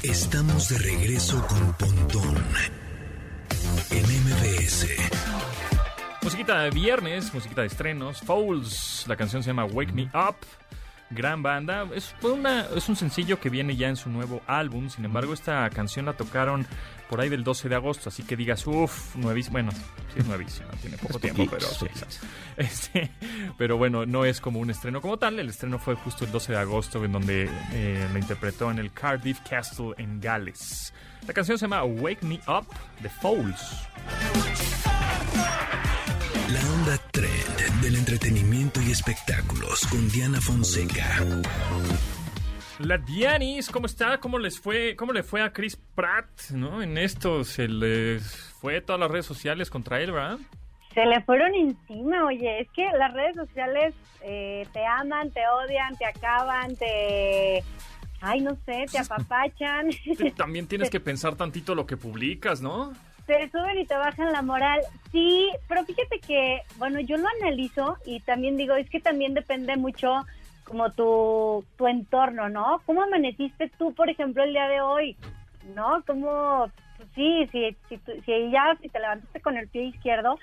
Estamos 0.04 0.70
de 0.70 0.78
regreso 0.80 1.46
con 1.48 1.74
Pontón 1.74 2.36
en 3.92 4.04
MBS. 4.06 4.88
Musiquita 6.22 6.62
de 6.62 6.70
viernes, 6.72 7.34
musiquita 7.34 7.62
de 7.62 7.68
estrenos. 7.68 8.22
Fouls, 8.22 9.06
la 9.08 9.16
canción 9.18 9.44
se 9.44 9.50
llama 9.50 9.66
Wake 9.66 9.92
Me 9.94 10.04
Up. 10.14 10.36
Gran 11.14 11.44
banda. 11.44 11.88
Es, 11.94 12.16
fue 12.20 12.32
una, 12.32 12.68
es 12.76 12.90
un 12.90 12.96
sencillo 12.96 13.40
que 13.40 13.50
viene 13.50 13.76
ya 13.76 13.90
en 13.90 13.96
su 13.96 14.10
nuevo 14.10 14.42
álbum. 14.48 14.90
Sin 14.90 15.06
embargo, 15.06 15.34
esta 15.34 15.70
canción 15.70 16.06
la 16.06 16.14
tocaron 16.14 16.66
por 17.10 17.22
ahí 17.22 17.30
del 17.30 17.44
12 17.44 17.70
de 17.70 17.76
agosto. 17.76 18.10
Así 18.10 18.24
que 18.24 18.36
digas, 18.36 18.66
uff, 18.66 19.16
nuevísima. 19.16 19.54
Bueno, 19.54 19.72
sí 19.72 20.20
es 20.20 20.26
nuevísima, 20.26 20.70
tiene 20.82 20.98
poco 20.98 21.16
Es 21.16 21.22
tiempo, 21.22 21.46
poquito, 21.46 21.58
pero 21.80 21.92
sí. 21.92 22.28
Este, 22.58 23.12
pero 23.58 23.78
bueno, 23.78 24.06
no 24.06 24.26
es 24.26 24.40
como 24.40 24.60
un 24.60 24.70
estreno 24.70 25.02
como 25.02 25.18
tal. 25.18 25.40
El 25.40 25.50
estreno 25.50 25.80
fue 25.80 25.96
justo 25.96 26.26
el 26.26 26.32
12 26.32 26.54
de 26.54 26.58
agosto, 26.60 27.04
en 27.04 27.12
donde 27.12 27.50
eh, 27.72 28.08
la 28.12 28.20
interpretó 28.20 28.70
en 28.72 28.80
el 28.80 28.92
Cardiff 28.92 29.40
Castle 29.48 29.94
en 29.98 30.20
Gales. 30.20 30.94
La 31.28 31.34
canción 31.34 31.58
se 31.58 31.66
llama 31.66 31.84
Wake 31.84 32.26
Me 32.26 32.40
Up 32.48 32.68
de 33.02 33.10
Fouls. 33.10 33.88
La 36.50 36.60
onda 36.74 36.98
del 37.84 37.98
entretenimiento 37.98 38.82
y 38.82 38.92
espectáculos 38.92 39.86
con 39.88 40.08
Diana 40.08 40.40
Fonseca. 40.40 41.20
La 42.80 42.98
Dianis, 42.98 43.70
¿cómo 43.70 43.88
está? 43.88 44.20
¿Cómo 44.20 44.40
les 44.40 44.58
fue? 44.58 44.96
¿Cómo 44.96 45.12
le 45.12 45.22
fue 45.22 45.42
a 45.42 45.52
Chris 45.52 45.76
Pratt, 45.76 46.52
no? 46.52 46.82
En 46.82 46.98
esto 46.98 47.44
se 47.44 47.68
les 47.68 48.24
fue 48.62 48.80
todas 48.80 49.02
las 49.02 49.12
redes 49.12 49.26
sociales 49.26 49.70
contra 49.70 50.00
él, 50.00 50.14
¿verdad? 50.14 50.38
Se 50.94 51.06
le 51.06 51.22
fueron 51.24 51.54
encima, 51.56 52.26
oye, 52.26 52.62
es 52.62 52.70
que 52.72 52.90
las 52.98 53.14
redes 53.14 53.36
sociales 53.36 53.94
eh, 54.22 54.66
te 54.72 54.86
aman, 54.86 55.30
te 55.32 55.42
odian, 55.46 55.98
te 55.98 56.06
acaban, 56.06 56.74
te... 56.78 57.64
Ay, 58.22 58.40
no 58.40 58.56
sé, 58.66 58.86
te 58.90 58.98
apapachan, 59.00 59.90
También 60.38 60.68
tienes 60.68 60.90
que 60.92 61.02
pensar 61.02 61.36
tantito 61.36 61.76
lo 61.76 61.86
que 61.86 61.98
publicas, 61.98 62.62
¿no? 62.62 62.94
Te 63.26 63.50
suben 63.50 63.80
y 63.80 63.86
te 63.86 63.96
bajan 63.96 64.32
la 64.32 64.42
moral. 64.42 64.82
Sí, 65.12 65.50
pero 65.68 65.84
fíjate 65.86 66.20
que, 66.20 66.62
bueno, 66.78 67.00
yo 67.00 67.18
lo 67.18 67.28
analizo 67.42 67.98
y 68.06 68.20
también 68.22 68.58
digo, 68.58 68.76
es 68.76 68.90
que 68.90 69.00
también 69.00 69.34
depende 69.34 69.76
mucho 69.78 70.26
como 70.66 70.92
tu, 70.92 71.66
tu 71.78 71.88
entorno, 71.88 72.50
¿no? 72.50 72.82
¿Cómo 72.86 73.02
amaneciste 73.04 73.70
tú, 73.78 73.94
por 73.94 74.10
ejemplo, 74.10 74.44
el 74.44 74.54
día 74.54 74.68
de 74.68 74.82
hoy? 74.82 75.18
¿No? 75.76 76.04
¿Cómo, 76.06 76.70
pues 76.98 77.10
sí, 77.16 77.48
si, 77.52 77.78
si, 77.90 77.98
si 78.26 78.52
ya 78.52 78.76
si 78.82 78.90
te 78.90 79.00
levantaste 79.00 79.42
con 79.42 79.58
el 79.58 79.68
pie 79.70 79.84
izquierdo? 79.84 80.38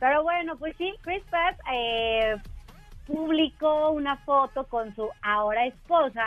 Pero 0.00 0.22
bueno, 0.22 0.56
pues 0.56 0.74
sí, 0.76 0.92
Chris 1.02 1.22
Pratt 1.30 1.56
eh, 1.72 2.36
publicó 3.06 3.90
una 3.90 4.16
foto 4.18 4.64
con 4.66 4.94
su 4.94 5.08
ahora 5.22 5.66
esposa, 5.66 6.24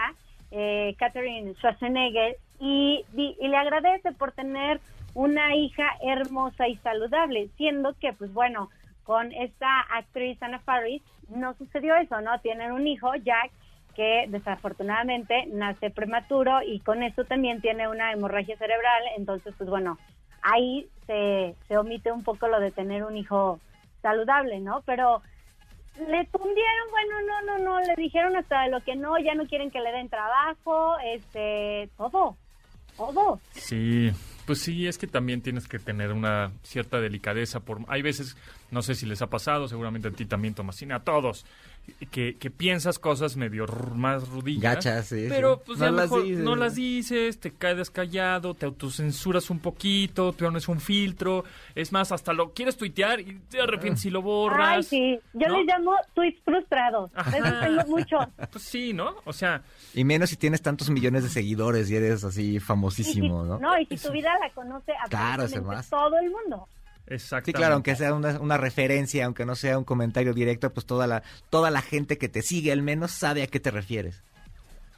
eh, 0.52 0.96
Catherine 0.98 1.54
Schwarzenegger, 1.56 2.38
y, 2.60 3.06
di- 3.10 3.36
y 3.40 3.48
le 3.50 3.58
agradece 3.58 4.12
por 4.14 4.32
tener 4.32 4.80
una 5.18 5.56
hija 5.56 5.98
hermosa 6.00 6.68
y 6.68 6.76
saludable, 6.78 7.50
siendo 7.58 7.96
que, 7.96 8.14
pues 8.14 8.32
bueno, 8.34 8.70
con 9.04 9.32
esta 9.32 9.80
actriz 9.92 10.38
Anna 10.44 10.60
Faris 10.60 11.02
no 11.28 11.56
sucedió 11.56 11.96
eso, 11.96 12.22
¿no? 12.22 12.40
Tienen 12.42 12.72
un 12.72 12.86
hijo, 12.86 13.16
Jack, 13.16 13.50
que 13.96 14.26
desafortunadamente 14.30 15.48
nace 15.48 15.90
prematuro 15.90 16.62
y 16.62 16.82
con 16.82 17.02
eso 17.02 17.26
también 17.26 17.62
tiene 17.62 17.88
una 17.88 18.14
hemorragia 18.14 18.56
cerebral, 18.58 19.02
entonces, 19.18 19.56
pues 19.58 19.68
bueno, 19.68 19.98
ahí 20.44 20.88
se, 21.08 21.56
se 21.68 21.78
omite 21.80 22.12
un 22.12 22.24
poco 22.24 22.48
lo 22.48 22.60
de 22.60 22.70
tener 22.70 23.04
un 23.04 23.18
hijo 23.18 23.60
saludable, 24.04 24.60
¿no? 24.60 24.84
Pero 24.86 25.24
le 25.98 26.26
tundieron, 26.26 26.92
bueno, 26.92 27.16
no, 27.28 27.42
no, 27.42 27.58
no, 27.64 27.80
le 27.80 27.96
dijeron 27.96 28.36
hasta 28.36 28.68
lo 28.68 28.82
que 28.82 28.96
no, 28.96 29.18
ya 29.18 29.34
no 29.34 29.48
quieren 29.48 29.72
que 29.72 29.82
le 29.82 29.92
den 29.92 30.10
trabajo, 30.10 30.96
este, 31.00 31.90
todo, 31.98 32.38
todo. 32.96 33.40
Sí, 33.54 34.12
pues 34.48 34.60
sí, 34.60 34.88
es 34.88 34.98
que 34.98 35.08
también 35.08 35.42
tienes 35.42 35.68
que 35.68 35.78
tener 35.78 36.14
una 36.14 36.54
cierta 36.64 37.02
delicadeza. 37.02 37.60
Por, 37.60 37.82
hay 37.90 38.02
veces, 38.02 38.38
no 38.72 38.82
sé 38.82 38.96
si 38.96 39.06
les 39.06 39.22
ha 39.22 39.28
pasado, 39.28 39.68
seguramente 39.68 40.08
a 40.08 40.12
ti 40.12 40.26
también, 40.26 40.54
Tomasina, 40.54 40.96
a 40.96 41.04
todos, 41.04 41.46
que, 42.12 42.36
que 42.38 42.52
piensas 42.52 43.00
cosas 43.00 43.36
medio 43.38 43.64
r- 43.64 43.92
más 43.96 44.28
rudillas. 44.30 44.76
Gachas, 44.76 45.08
sí, 45.08 45.26
Pero 45.30 45.56
sí. 45.56 45.62
pues 45.66 45.80
No 45.80 45.86
ya 45.86 45.92
las 45.92 46.04
mejor 46.12 46.24
dices. 46.24 46.44
no 46.44 46.56
las 46.56 46.76
dices, 46.76 47.40
te 47.40 47.52
quedas 47.52 47.90
callado, 47.90 48.54
te 48.54 48.66
autocensuras 48.66 49.50
un 49.50 49.60
poquito, 49.60 50.34
te 50.34 50.44
pones 50.46 50.68
un 50.68 50.80
filtro. 50.80 51.44
Es 51.76 51.92
más, 51.92 52.12
hasta 52.12 52.34
lo 52.34 52.54
quieres 52.54 52.78
tuitear 52.78 53.20
y 53.20 53.40
te 53.50 53.62
arrepientes 53.62 54.02
si 54.02 54.10
lo 54.10 54.22
borras. 54.22 54.70
Ay, 54.78 54.84
sí, 54.84 55.20
yo 55.34 55.48
¿no? 55.48 55.58
les 55.58 55.68
llamo 55.68 55.92
tweets 56.14 56.40
frustrados, 56.44 57.12
de 57.32 57.38
esos 57.38 57.60
tengo 57.62 57.84
muchos. 57.88 58.26
Pues 58.52 58.64
sí, 58.64 58.94
¿no? 58.94 59.16
O 59.26 59.34
sea, 59.34 59.64
Y 59.94 60.04
menos 60.04 60.30
si 60.30 60.36
tienes 60.38 60.62
tantos 60.62 60.90
millones 60.90 61.24
de 61.24 61.30
seguidores 61.30 61.90
y 61.90 61.96
eres 61.96 62.24
así 62.24 62.42
Y 62.44 62.54
si- 62.54 62.60
famosísimo, 62.60 63.44
¿no? 63.44 63.60
No, 63.60 63.78
y 63.80 63.86
si 63.86 63.98
tu 63.98 64.12
vida 64.14 64.32
la 64.40 64.50
conoce 64.54 64.94
Claro, 65.10 65.44
absolutamente 65.44 65.58
además. 65.58 65.90
todo 65.90 66.18
el 66.20 66.30
mundo. 66.32 66.68
Exactamente. 67.08 67.52
Sí, 67.52 67.54
claro, 67.54 67.74
aunque 67.76 67.96
sea 67.96 68.14
una, 68.14 68.40
una 68.40 68.58
referencia, 68.58 69.26
aunque 69.26 69.46
no 69.46 69.56
sea 69.56 69.78
un 69.78 69.84
comentario 69.84 70.34
directo, 70.34 70.74
pues 70.74 70.86
toda 70.86 71.08
la 71.08 71.24
toda 71.50 71.72
la 71.72 71.82
gente 71.82 72.18
que 72.18 72.30
te 72.30 72.42
sigue 72.42 72.72
al 72.72 72.82
menos 72.82 73.12
sabe 73.12 73.44
a 73.44 73.48
qué 73.48 73.60
te 73.60 73.72
refieres. 73.72 74.24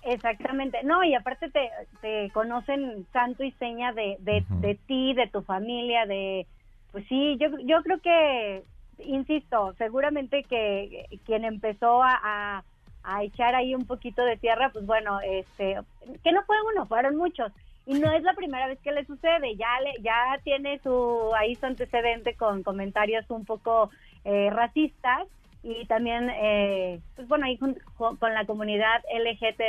Exactamente, 0.02 0.80
no, 0.84 1.04
y 1.04 1.14
aparte 1.14 1.50
te, 1.50 1.70
te 2.02 2.32
conocen 2.32 3.06
santo 3.12 3.44
y 3.44 3.52
seña 3.54 3.92
de, 3.92 4.16
de, 4.22 4.46
de 4.50 4.76
ti, 4.76 5.14
de 5.14 5.28
tu 5.28 5.42
familia, 5.42 6.06
de... 6.06 6.48
Pues 6.92 7.06
sí, 7.08 7.38
yo, 7.40 7.50
yo 7.66 7.84
creo 7.84 8.00
que, 8.00 8.64
insisto, 9.04 9.76
seguramente 9.78 10.44
que 10.44 11.06
quien 11.26 11.44
empezó 11.44 12.02
a, 12.02 12.18
a, 12.24 12.64
a 13.04 13.24
echar 13.24 13.56
ahí 13.56 13.76
un 13.76 13.86
poquito 13.86 14.24
de 14.24 14.38
tierra, 14.38 14.72
pues 14.72 14.86
bueno, 14.86 15.20
este, 15.22 15.78
que 16.24 16.32
no 16.32 16.44
fue 16.46 16.56
uno, 16.74 16.86
fueron 16.86 17.18
muchos. 17.18 17.52
Y 17.90 18.00
no 18.00 18.12
es 18.14 18.22
la 18.24 18.34
primera 18.34 18.68
vez 18.68 18.80
que 18.84 18.92
le 18.92 19.04
sucede, 19.06 19.56
ya 19.56 19.80
le, 19.84 20.02
ya 20.02 20.40
tiene 20.44 20.80
su 20.84 21.32
ahí 21.36 21.56
su 21.56 21.66
antecedente 21.66 22.36
con 22.36 22.62
comentarios 22.64 23.26
un 23.30 23.46
poco 23.46 23.90
eh, 24.26 24.50
racistas 24.52 25.28
y 25.62 25.86
también, 25.88 26.30
eh, 26.30 27.00
pues 27.18 27.28
bueno, 27.28 27.46
ahí 27.46 27.58
jun- 27.58 27.78
jo- 27.96 28.16
con 28.18 28.34
la 28.34 28.46
comunidad 28.46 29.02
LGT, 29.14 29.62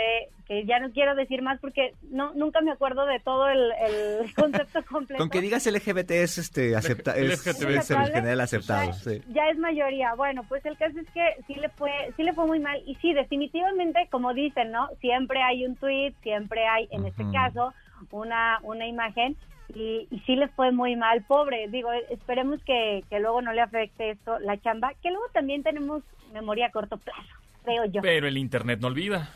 que 0.47 0.65
ya 0.65 0.79
no 0.79 0.91
quiero 0.93 1.17
decir 1.17 1.43
más 1.43 1.59
porque 1.61 1.95
no 2.11 2.33
nunca 2.35 2.61
me 2.61 2.71
acuerdo 2.71 3.07
de 3.07 3.19
todo 3.21 3.49
el, 3.49 3.73
el 3.87 4.35
concepto 4.37 4.85
completo. 4.85 5.19
Con 5.19 5.31
que 5.31 5.41
digas 5.41 5.67
LGBT 5.67 6.11
es 6.13 6.39
este 6.39 6.77
acepta 6.77 7.17
es, 7.17 7.45
es 7.45 7.91
en 7.91 8.07
general 8.07 8.41
aceptado, 8.41 8.87
ya, 8.87 8.93
sí. 8.93 9.23
ya 9.33 9.49
es 9.49 9.59
mayoría. 9.59 10.15
Bueno, 10.15 10.45
pues 10.49 10.65
el 10.67 10.77
caso 10.77 10.99
es 11.01 11.09
que 11.11 11.25
sí 11.49 11.55
le 11.55 11.69
fue, 11.71 11.91
sí 12.17 12.23
le 12.23 12.35
fue 12.35 12.47
muy 12.47 12.61
mal 12.61 12.81
y 12.87 12.95
sí, 12.97 13.13
definitivamente, 13.13 14.07
como 14.13 14.33
dicen, 14.35 14.71
¿no? 14.71 14.89
Siempre 15.01 15.43
hay 15.43 15.65
un 15.67 15.75
tweet, 15.77 16.13
siempre 16.23 16.67
hay, 16.69 16.87
en 16.93 17.07
este 17.07 17.25
caso, 17.33 17.73
una 18.11 18.59
una 18.63 18.87
imagen 18.87 19.37
y, 19.75 20.09
y 20.11 20.19
sí 20.27 20.35
le 20.37 20.49
fue 20.49 20.73
muy 20.73 20.97
mal, 20.97 21.23
pobre. 21.25 21.69
Digo, 21.69 21.93
eh, 21.93 22.05
esperemos 22.11 22.63
que, 22.65 23.05
que 23.09 23.21
luego 23.21 23.41
no 23.43 23.53
le 23.53 23.61
afecte 23.61 24.11
esto 24.11 24.39
la 24.41 24.59
chamba, 24.61 24.93
que 25.03 25.11
luego 25.11 25.27
también 25.33 25.63
tenemos 25.63 26.03
memoria 26.33 26.67
a 26.67 26.71
corto 26.71 26.97
plazo, 26.97 27.23
creo 27.65 27.85
yo. 27.87 28.03
Pero 28.03 28.27
el 28.27 28.37
internet 28.39 28.81
no 28.81 28.89
olvida. 28.89 29.29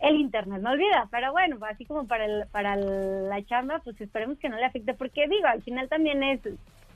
El 0.00 0.16
internet 0.16 0.60
no 0.62 0.70
olvida, 0.72 1.06
pero 1.12 1.30
bueno, 1.30 1.58
así 1.70 1.84
como 1.84 2.08
para 2.08 2.24
el, 2.24 2.44
para 2.50 2.74
el- 2.74 3.28
la 3.28 3.40
chamba, 3.44 3.78
pues 3.84 4.00
esperemos 4.00 4.36
que 4.38 4.48
no 4.48 4.56
le 4.56 4.64
afecte, 4.64 4.94
porque 4.94 5.28
digo, 5.28 5.46
al 5.46 5.62
final 5.62 5.88
también 5.88 6.22
es 6.24 6.40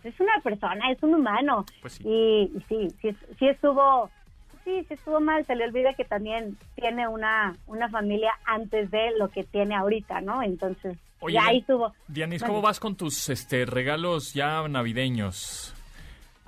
es 0.05 0.21
una 0.21 0.41
persona, 0.43 0.91
es 0.93 1.03
un 1.03 1.15
humano. 1.17 1.65
Pues 1.81 1.95
sí. 1.95 2.05
Y, 2.07 2.53
y 2.57 2.61
sí, 2.69 2.88
sí, 3.03 3.17
sí 3.38 3.49
estuvo, 3.49 4.09
sí, 4.67 4.85
sí 4.89 4.95
estuvo 4.95 5.21
mal, 5.21 5.47
se 5.47 5.55
le 5.55 5.65
olvida 5.65 5.95
que 5.95 6.05
también 6.05 6.59
tiene 6.75 7.07
una, 7.07 7.57
una 7.67 7.89
familia 7.89 8.33
antes 8.45 8.91
de 8.91 9.17
lo 9.17 9.29
que 9.29 9.45
tiene 9.45 9.77
ahorita, 9.77 10.21
¿no? 10.21 10.43
Entonces, 10.43 10.99
Oye, 11.21 11.35
ya 11.35 11.47
ahí 11.47 11.59
estuvo. 11.59 11.95
Dianis. 12.09 12.43
¿cómo 12.43 12.61
vas 12.61 12.81
con 12.81 12.97
tus 12.97 13.29
este, 13.31 13.65
regalos 13.65 14.35
ya 14.35 14.67
navideños? 14.69 15.75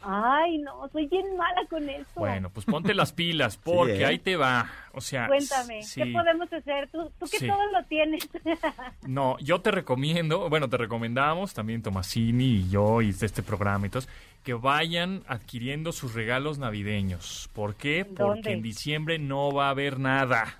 Ay, 0.02 0.59
no, 0.59 0.88
soy 0.93 1.07
bien 1.07 1.37
mala 1.37 1.61
con 1.69 1.88
eso. 1.88 2.07
Bueno, 2.14 2.50
pues 2.50 2.67
ponte 2.67 2.95
las 2.95 3.12
pilas, 3.12 3.57
porque 3.62 4.00
¿eh? 4.02 4.07
ahí 4.07 4.19
te 4.19 4.37
va. 4.37 4.71
O 4.93 5.00
sea, 5.00 5.26
Cuéntame, 5.26 5.83
sí. 5.83 6.02
¿qué 6.02 6.12
podemos 6.12 6.52
hacer? 6.52 6.88
Tú, 6.90 7.11
tú 7.19 7.26
que 7.31 7.38
Sí. 7.38 7.47
todo 7.47 7.64
lo 7.73 7.85
tienes. 7.85 8.28
No, 9.07 9.38
yo 9.38 9.61
te 9.61 9.71
recomiendo, 9.71 10.49
bueno, 10.50 10.69
te 10.69 10.76
recomendamos 10.76 11.55
también 11.55 11.83
Tomasini 11.83 12.45
y 12.45 12.69
yo 12.71 13.00
y 13.02 13.11
este 13.11 13.43
programa 13.43 13.87
y 13.87 13.90
todos, 13.90 14.09
que 14.45 14.55
vayan 14.55 15.23
adquiriendo 15.28 15.93
sus 15.93 16.14
regalos 16.14 16.59
navideños. 16.59 17.49
¿Por 17.52 17.75
qué? 17.75 18.05
Porque 18.05 18.52
en 18.52 18.62
diciembre 18.62 19.19
no 19.19 19.50
va 19.52 19.67
a 19.69 19.71
haber 19.71 19.99
nada. 19.99 20.59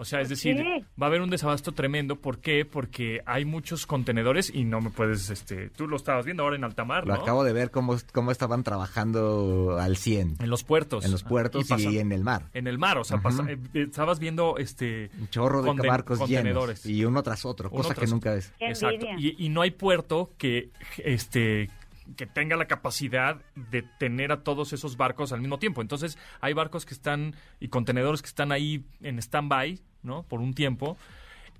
O 0.00 0.04
sea, 0.06 0.20
es 0.20 0.28
¿Por 0.28 0.36
decir, 0.36 0.56
va 1.00 1.06
a 1.06 1.08
haber 1.08 1.20
un 1.20 1.28
desabasto 1.28 1.72
tremendo. 1.72 2.16
¿Por 2.16 2.38
qué? 2.40 2.64
Porque 2.64 3.20
hay 3.26 3.44
muchos 3.44 3.86
contenedores 3.86 4.50
y 4.54 4.64
no 4.64 4.80
me 4.80 4.88
puedes, 4.90 5.28
este, 5.28 5.68
tú 5.70 5.86
lo 5.86 5.96
estabas 5.96 6.24
viendo 6.24 6.42
ahora 6.42 6.56
en 6.56 6.64
alta 6.64 6.84
mar, 6.86 7.06
Lo 7.06 7.14
¿no? 7.16 7.22
acabo 7.22 7.44
de 7.44 7.52
ver 7.52 7.70
cómo, 7.70 7.96
cómo 8.12 8.30
estaban 8.30 8.62
trabajando 8.64 9.76
al 9.78 9.96
100 9.96 10.36
En 10.40 10.48
los 10.50 10.64
puertos. 10.64 11.04
en 11.04 11.10
los 11.12 11.22
puertos 11.22 11.66
y, 11.66 11.68
pasa- 11.68 11.90
en 11.90 12.12
el 12.12 12.24
mar. 12.24 12.48
en 12.54 12.66
el 12.66 12.78
mar, 12.78 12.96
o 12.98 13.04
sea, 13.04 13.18
pasa- 13.20 13.44
eh, 13.48 13.58
estabas 13.74 14.18
viendo 14.18 14.56
este 14.56 15.10
Un 15.20 15.28
chorro 15.28 15.62
de 15.62 15.86
barcos 15.88 16.18
contenedores. 16.18 16.82
llenos. 16.84 16.98
Y 16.98 17.04
uno 17.04 17.22
tras 17.22 17.44
otro, 17.44 17.68
Uno 17.68 17.76
cosa 17.82 17.94
tras 17.94 18.08
que 18.08 18.14
nunca 18.14 18.32
ves. 18.34 18.52
Exacto. 18.58 19.06
Y, 19.18 19.36
y 19.44 19.48
no 19.50 19.60
hay 19.62 19.70
puerto 19.70 20.30
que 20.38 20.70
este 20.98 21.68
que 22.16 22.26
tenga 22.26 22.56
la 22.56 22.66
capacidad 22.66 23.40
de 23.54 23.82
tener 23.82 24.32
a 24.32 24.42
todos 24.42 24.72
esos 24.72 24.96
barcos 24.96 25.32
al 25.32 25.40
mismo 25.40 25.58
tiempo. 25.58 25.80
Entonces, 25.82 26.18
hay 26.40 26.52
barcos 26.52 26.84
que 26.86 26.94
están 26.94 27.34
y 27.60 27.68
contenedores 27.68 28.22
que 28.22 28.28
están 28.28 28.52
ahí 28.52 28.84
en 29.02 29.18
stand-by, 29.18 29.78
¿no? 30.02 30.22
Por 30.24 30.40
un 30.40 30.54
tiempo. 30.54 30.96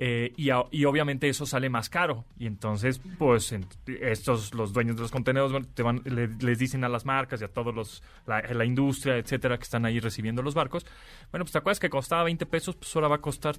eh, 0.03 0.33
y, 0.39 0.51
obviamente 0.87 1.29
eso 1.29 1.45
sale 1.45 1.69
más 1.69 1.91
caro. 1.91 2.25
Y 2.39 2.47
entonces, 2.47 3.03
pues, 3.19 3.53
en- 3.53 3.67
estos, 4.01 4.55
los 4.55 4.73
dueños 4.73 4.97
de 4.97 5.03
los 5.03 5.11
contenedores 5.11 5.69
te 5.75 5.83
van, 5.83 6.01
le- 6.07 6.29
les 6.29 6.59
dicen 6.59 6.85
a 6.85 6.89
las 6.89 7.05
marcas 7.05 7.43
y 7.43 7.45
a 7.45 7.49
todos 7.49 7.75
los, 7.75 8.03
la, 8.27 8.41
la 8.41 8.65
industria, 8.65 9.19
etcétera, 9.19 9.59
que 9.59 9.65
están 9.65 9.85
ahí 9.85 10.01
recibiendo 10.01 10.41
los 10.41 10.55
barcos, 10.55 10.87
bueno, 11.31 11.45
pues 11.45 11.53
te 11.53 11.59
acuerdas 11.59 11.81
que 11.81 11.91
costaba 11.91 12.23
20 12.25 12.47
pesos, 12.47 12.77
pues 12.77 12.97
ahora 12.97 13.09
va 13.09 13.17
a 13.17 13.21
costar 13.21 13.57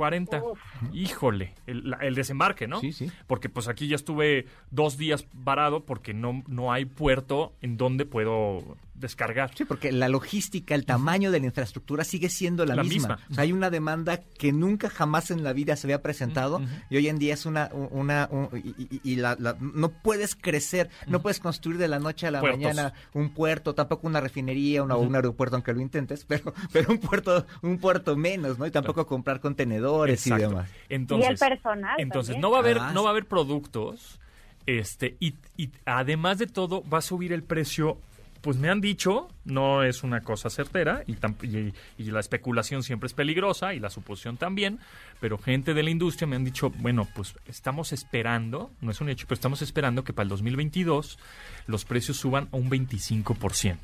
40. 0.00 0.42
Uf. 0.42 0.58
Híjole, 0.94 1.52
el, 1.66 1.90
la- 1.90 1.98
el 1.98 2.14
desembarque, 2.14 2.66
¿no? 2.66 2.80
Sí, 2.80 2.90
sí. 2.92 3.10
Porque 3.26 3.50
pues 3.50 3.68
aquí 3.68 3.86
ya 3.86 3.96
estuve 3.96 4.46
dos 4.70 4.96
días 4.96 5.26
varado 5.34 5.84
porque 5.84 6.14
no, 6.14 6.42
no 6.48 6.72
hay 6.72 6.86
puerto 6.86 7.52
en 7.60 7.76
donde 7.76 8.06
puedo 8.06 8.78
descargar. 9.00 9.50
Sí, 9.56 9.64
porque 9.64 9.90
la 9.92 10.08
logística, 10.08 10.74
el 10.74 10.84
tamaño 10.86 11.30
de 11.30 11.40
la 11.40 11.46
infraestructura 11.46 12.04
sigue 12.04 12.28
siendo 12.28 12.64
la, 12.66 12.76
La 12.76 12.82
misma. 12.84 13.16
misma. 13.16 13.26
O 13.30 13.34
sea, 13.34 13.42
hay 13.44 13.52
una 13.52 13.70
demanda 13.70 14.20
que 14.38 14.52
nunca 14.52 14.90
jamás 14.90 15.30
en 15.30 15.42
la 15.42 15.52
vida 15.52 15.74
se 15.76 15.86
había 15.86 16.02
presentado 16.02 16.60
y 16.90 16.96
hoy 16.96 17.08
en 17.08 17.18
día 17.18 17.34
es 17.34 17.46
una... 17.46 17.70
una 17.72 18.28
un- 18.30 18.48
y 18.62 18.70
y- 18.82 19.00
y 19.02 19.16
la- 19.16 19.36
la- 19.38 19.56
no 19.60 19.88
puedes 19.90 20.34
crecer, 20.36 20.90
no 21.06 21.20
puedes 21.22 21.40
construir 21.40 21.78
de 21.78 21.88
la 21.88 21.98
noche 21.98 22.26
a 22.26 22.30
la 22.30 22.40
Puertos. 22.40 22.60
mañana 22.60 22.92
un 23.14 23.30
puerto, 23.30 23.74
tampoco 23.74 24.06
una 24.06 24.20
refinería 24.20 24.82
una, 24.82 24.96
o 24.96 25.00
un 25.00 25.14
aeropuerto, 25.14 25.56
aunque 25.56 25.72
lo 25.72 25.80
intentes, 25.80 26.24
pero, 26.24 26.52
pero 26.72 26.90
un 26.92 26.98
puerto 26.98 27.46
un 27.62 27.78
puerto 27.78 28.16
menos, 28.16 28.58
¿no? 28.58 28.66
Y 28.66 28.70
tampoco 28.70 29.06
comprar 29.06 29.40
contenedores 29.40 30.26
y 30.26 30.30
demás. 30.34 30.68
y 30.88 30.94
el 30.94 31.06
personal. 31.38 31.94
Entonces, 31.98 32.34
también. 32.34 32.40
no 32.42 32.50
va 32.50 32.58
a 32.58 32.60
haber, 32.60 32.78
Ah, 32.78 32.92
no 32.92 33.02
va 33.02 33.08
a 33.10 33.12
haber 33.12 33.26
productos, 33.26 34.20
este, 34.66 35.16
y, 35.20 35.34
y 35.56 35.70
además 35.84 36.38
de 36.38 36.46
todo, 36.46 36.82
va 36.88 36.98
a 36.98 37.02
subir 37.02 37.32
el 37.32 37.42
precio. 37.42 37.98
Pues 38.40 38.56
me 38.56 38.70
han 38.70 38.80
dicho, 38.80 39.28
no 39.44 39.82
es 39.82 40.02
una 40.02 40.22
cosa 40.22 40.48
certera, 40.48 41.02
y, 41.06 41.12
y, 41.46 41.74
y 41.98 42.04
la 42.10 42.20
especulación 42.20 42.82
siempre 42.82 43.06
es 43.06 43.12
peligrosa, 43.12 43.74
y 43.74 43.80
la 43.80 43.90
suposición 43.90 44.36
también, 44.38 44.78
pero 45.20 45.36
gente 45.36 45.74
de 45.74 45.82
la 45.82 45.90
industria 45.90 46.26
me 46.26 46.36
han 46.36 46.44
dicho, 46.44 46.70
bueno, 46.78 47.06
pues 47.14 47.34
estamos 47.46 47.92
esperando, 47.92 48.70
no 48.80 48.90
es 48.90 49.00
un 49.00 49.10
hecho, 49.10 49.26
pero 49.28 49.34
estamos 49.34 49.60
esperando 49.60 50.04
que 50.04 50.12
para 50.14 50.24
el 50.24 50.30
2022 50.30 51.18
los 51.66 51.84
precios 51.84 52.16
suban 52.16 52.48
a 52.52 52.56
un 52.56 52.70
25%. 52.70 53.76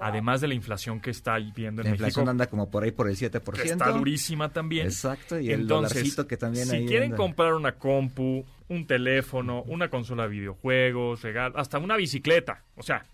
Además 0.00 0.40
de 0.40 0.46
la 0.48 0.54
inflación 0.54 1.00
que 1.00 1.10
está 1.10 1.36
viendo 1.38 1.82
en 1.82 1.86
La 1.86 1.90
México, 1.90 2.06
inflación 2.06 2.28
anda 2.28 2.46
como 2.46 2.70
por 2.70 2.84
ahí 2.84 2.92
por 2.92 3.08
el 3.08 3.16
7%. 3.16 3.52
que 3.52 3.68
está 3.68 3.90
durísima 3.90 4.48
también. 4.52 4.86
Exacto, 4.86 5.40
y 5.40 5.50
el 5.50 5.62
Entonces, 5.62 6.14
que 6.28 6.36
también 6.36 6.66
si 6.66 6.76
ahí 6.76 6.86
quieren 6.86 7.06
anda. 7.12 7.16
comprar 7.16 7.54
una 7.54 7.72
compu, 7.72 8.44
un 8.68 8.86
teléfono, 8.86 9.62
una 9.62 9.88
consola 9.90 10.24
de 10.24 10.28
videojuegos, 10.28 11.22
regal, 11.22 11.52
hasta 11.56 11.78
una 11.78 11.96
bicicleta, 11.96 12.62
o 12.76 12.82
sea, 12.84 13.04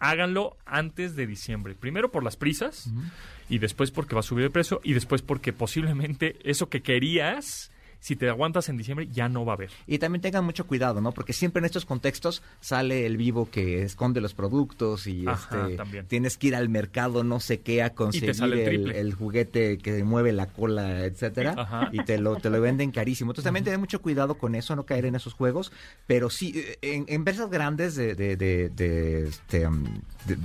háganlo 0.00 0.56
antes 0.66 1.14
de 1.14 1.26
diciembre. 1.26 1.76
Primero 1.78 2.10
por 2.10 2.24
las 2.24 2.36
prisas 2.36 2.90
y 3.48 3.58
después 3.58 3.90
porque 3.90 4.14
va 4.14 4.20
a 4.20 4.24
subir 4.24 4.44
el 4.44 4.50
precio 4.50 4.80
y 4.82 4.94
después 4.94 5.22
porque 5.22 5.52
posiblemente 5.52 6.36
eso 6.42 6.68
que 6.68 6.82
querías, 6.82 7.69
si 8.00 8.16
te 8.16 8.28
aguantas 8.28 8.68
en 8.68 8.76
diciembre, 8.76 9.08
ya 9.12 9.28
no 9.28 9.44
va 9.44 9.52
a 9.52 9.56
haber. 9.56 9.70
Y 9.86 9.98
también 9.98 10.22
tengan 10.22 10.44
mucho 10.44 10.66
cuidado, 10.66 11.00
¿no? 11.00 11.12
Porque 11.12 11.32
siempre 11.32 11.60
en 11.60 11.66
estos 11.66 11.84
contextos 11.84 12.42
sale 12.60 13.06
el 13.06 13.16
vivo 13.16 13.48
que 13.50 13.82
esconde 13.82 14.20
los 14.20 14.34
productos 14.34 15.06
y 15.06 15.26
Ajá, 15.28 15.60
este, 15.62 15.76
también. 15.76 16.06
tienes 16.06 16.36
que 16.38 16.48
ir 16.48 16.56
al 16.56 16.68
mercado 16.68 17.22
no 17.24 17.40
sé 17.40 17.60
qué 17.60 17.82
a 17.82 17.90
conseguir 17.90 18.30
el 18.42 18.52
el, 18.54 18.64
triple. 18.64 19.00
el 19.00 19.14
juguete 19.14 19.78
que 19.78 20.02
mueve 20.02 20.32
la 20.32 20.46
cola, 20.46 21.04
etcétera, 21.04 21.54
Ajá. 21.56 21.88
y 21.92 22.02
te 22.04 22.18
lo, 22.18 22.36
te 22.36 22.50
lo 22.50 22.60
venden 22.60 22.90
carísimo. 22.90 23.30
Entonces 23.30 23.44
también 23.44 23.64
tener 23.64 23.78
mucho 23.78 24.00
cuidado 24.02 24.34
con 24.36 24.54
eso, 24.54 24.74
no 24.74 24.84
caer 24.86 25.04
en 25.04 25.14
esos 25.14 25.34
juegos, 25.34 25.70
pero 26.06 26.30
sí, 26.30 26.52
eh, 26.56 26.78
en, 26.82 27.04
en 27.08 27.20
empresas 27.20 27.50
grandes 27.50 27.94
de, 27.96 28.14
de, 28.14 28.34
de, 28.36 28.70
de, 28.70 29.28
este, 29.28 29.66
um, 29.66 29.84
de- 30.26 30.36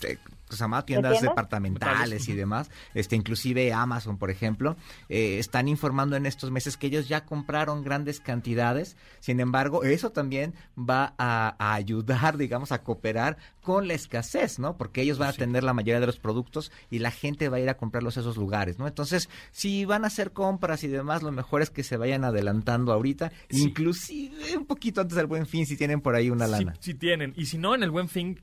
de- 0.00 0.16
¿cómo 0.16 0.35
se 0.54 0.56
llama? 0.60 0.84
tiendas 0.86 1.12
tiendas? 1.12 1.30
departamentales 1.30 2.28
y 2.28 2.34
demás, 2.34 2.70
este 2.94 3.16
inclusive 3.16 3.72
Amazon, 3.72 4.18
por 4.18 4.30
ejemplo, 4.30 4.76
eh, 5.08 5.38
están 5.38 5.68
informando 5.68 6.16
en 6.16 6.26
estos 6.26 6.50
meses 6.50 6.76
que 6.76 6.86
ellos 6.86 7.08
ya 7.08 7.24
compraron 7.24 7.82
grandes 7.82 8.20
cantidades. 8.20 8.96
Sin 9.20 9.40
embargo, 9.40 9.82
eso 9.84 10.10
también 10.10 10.54
va 10.78 11.14
a, 11.18 11.56
a 11.58 11.74
ayudar, 11.74 12.36
digamos, 12.38 12.72
a 12.72 12.82
cooperar 12.82 13.36
con 13.62 13.88
la 13.88 13.94
escasez, 13.94 14.58
¿no? 14.60 14.76
Porque 14.76 15.02
ellos 15.02 15.18
van 15.18 15.30
a 15.30 15.32
tener 15.32 15.64
la 15.64 15.72
mayoría 15.72 15.98
de 15.98 16.06
los 16.06 16.18
productos 16.20 16.70
y 16.90 17.00
la 17.00 17.10
gente 17.10 17.48
va 17.48 17.56
a 17.56 17.60
ir 17.60 17.68
a 17.68 17.76
comprarlos 17.76 18.16
a 18.16 18.20
esos 18.20 18.36
lugares, 18.36 18.78
¿no? 18.78 18.86
Entonces, 18.86 19.28
si 19.50 19.84
van 19.84 20.04
a 20.04 20.06
hacer 20.06 20.30
compras 20.32 20.84
y 20.84 20.88
demás, 20.88 21.22
lo 21.24 21.32
mejor 21.32 21.62
es 21.62 21.70
que 21.70 21.82
se 21.82 21.96
vayan 21.96 22.22
adelantando 22.24 22.92
ahorita, 22.92 23.32
Sí. 23.50 23.62
inclusive 23.64 24.56
un 24.56 24.66
poquito 24.66 25.00
antes 25.00 25.16
del 25.16 25.26
buen 25.26 25.46
fin, 25.46 25.66
si 25.66 25.76
tienen 25.76 26.00
por 26.00 26.14
ahí 26.14 26.30
una 26.30 26.46
lana. 26.46 26.74
si 26.78 26.94
tienen. 26.94 27.32
Y 27.36 27.46
si 27.46 27.58
no, 27.58 27.74
en 27.74 27.82
el 27.82 27.90
buen 27.90 28.08
fin, 28.08 28.40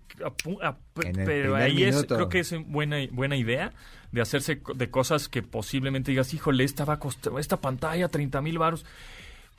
En 1.03 1.19
el 1.19 1.25
pero 1.25 1.55
ahí 1.55 1.83
es, 1.83 1.92
creo 2.01 2.29
que 2.29 2.39
es 2.39 2.53
buena, 2.67 2.97
buena 3.11 3.35
idea 3.35 3.73
de 4.11 4.21
hacerse 4.21 4.61
de 4.75 4.89
cosas 4.89 5.27
que 5.27 5.41
posiblemente 5.41 6.11
digas, 6.11 6.33
híjole, 6.33 6.63
esta 6.63 6.85
va 6.85 6.93
a 6.93 6.99
costar, 6.99 7.33
esta 7.39 7.61
pantalla 7.61 8.07
30 8.07 8.41
mil 8.41 8.59
baros. 8.59 8.85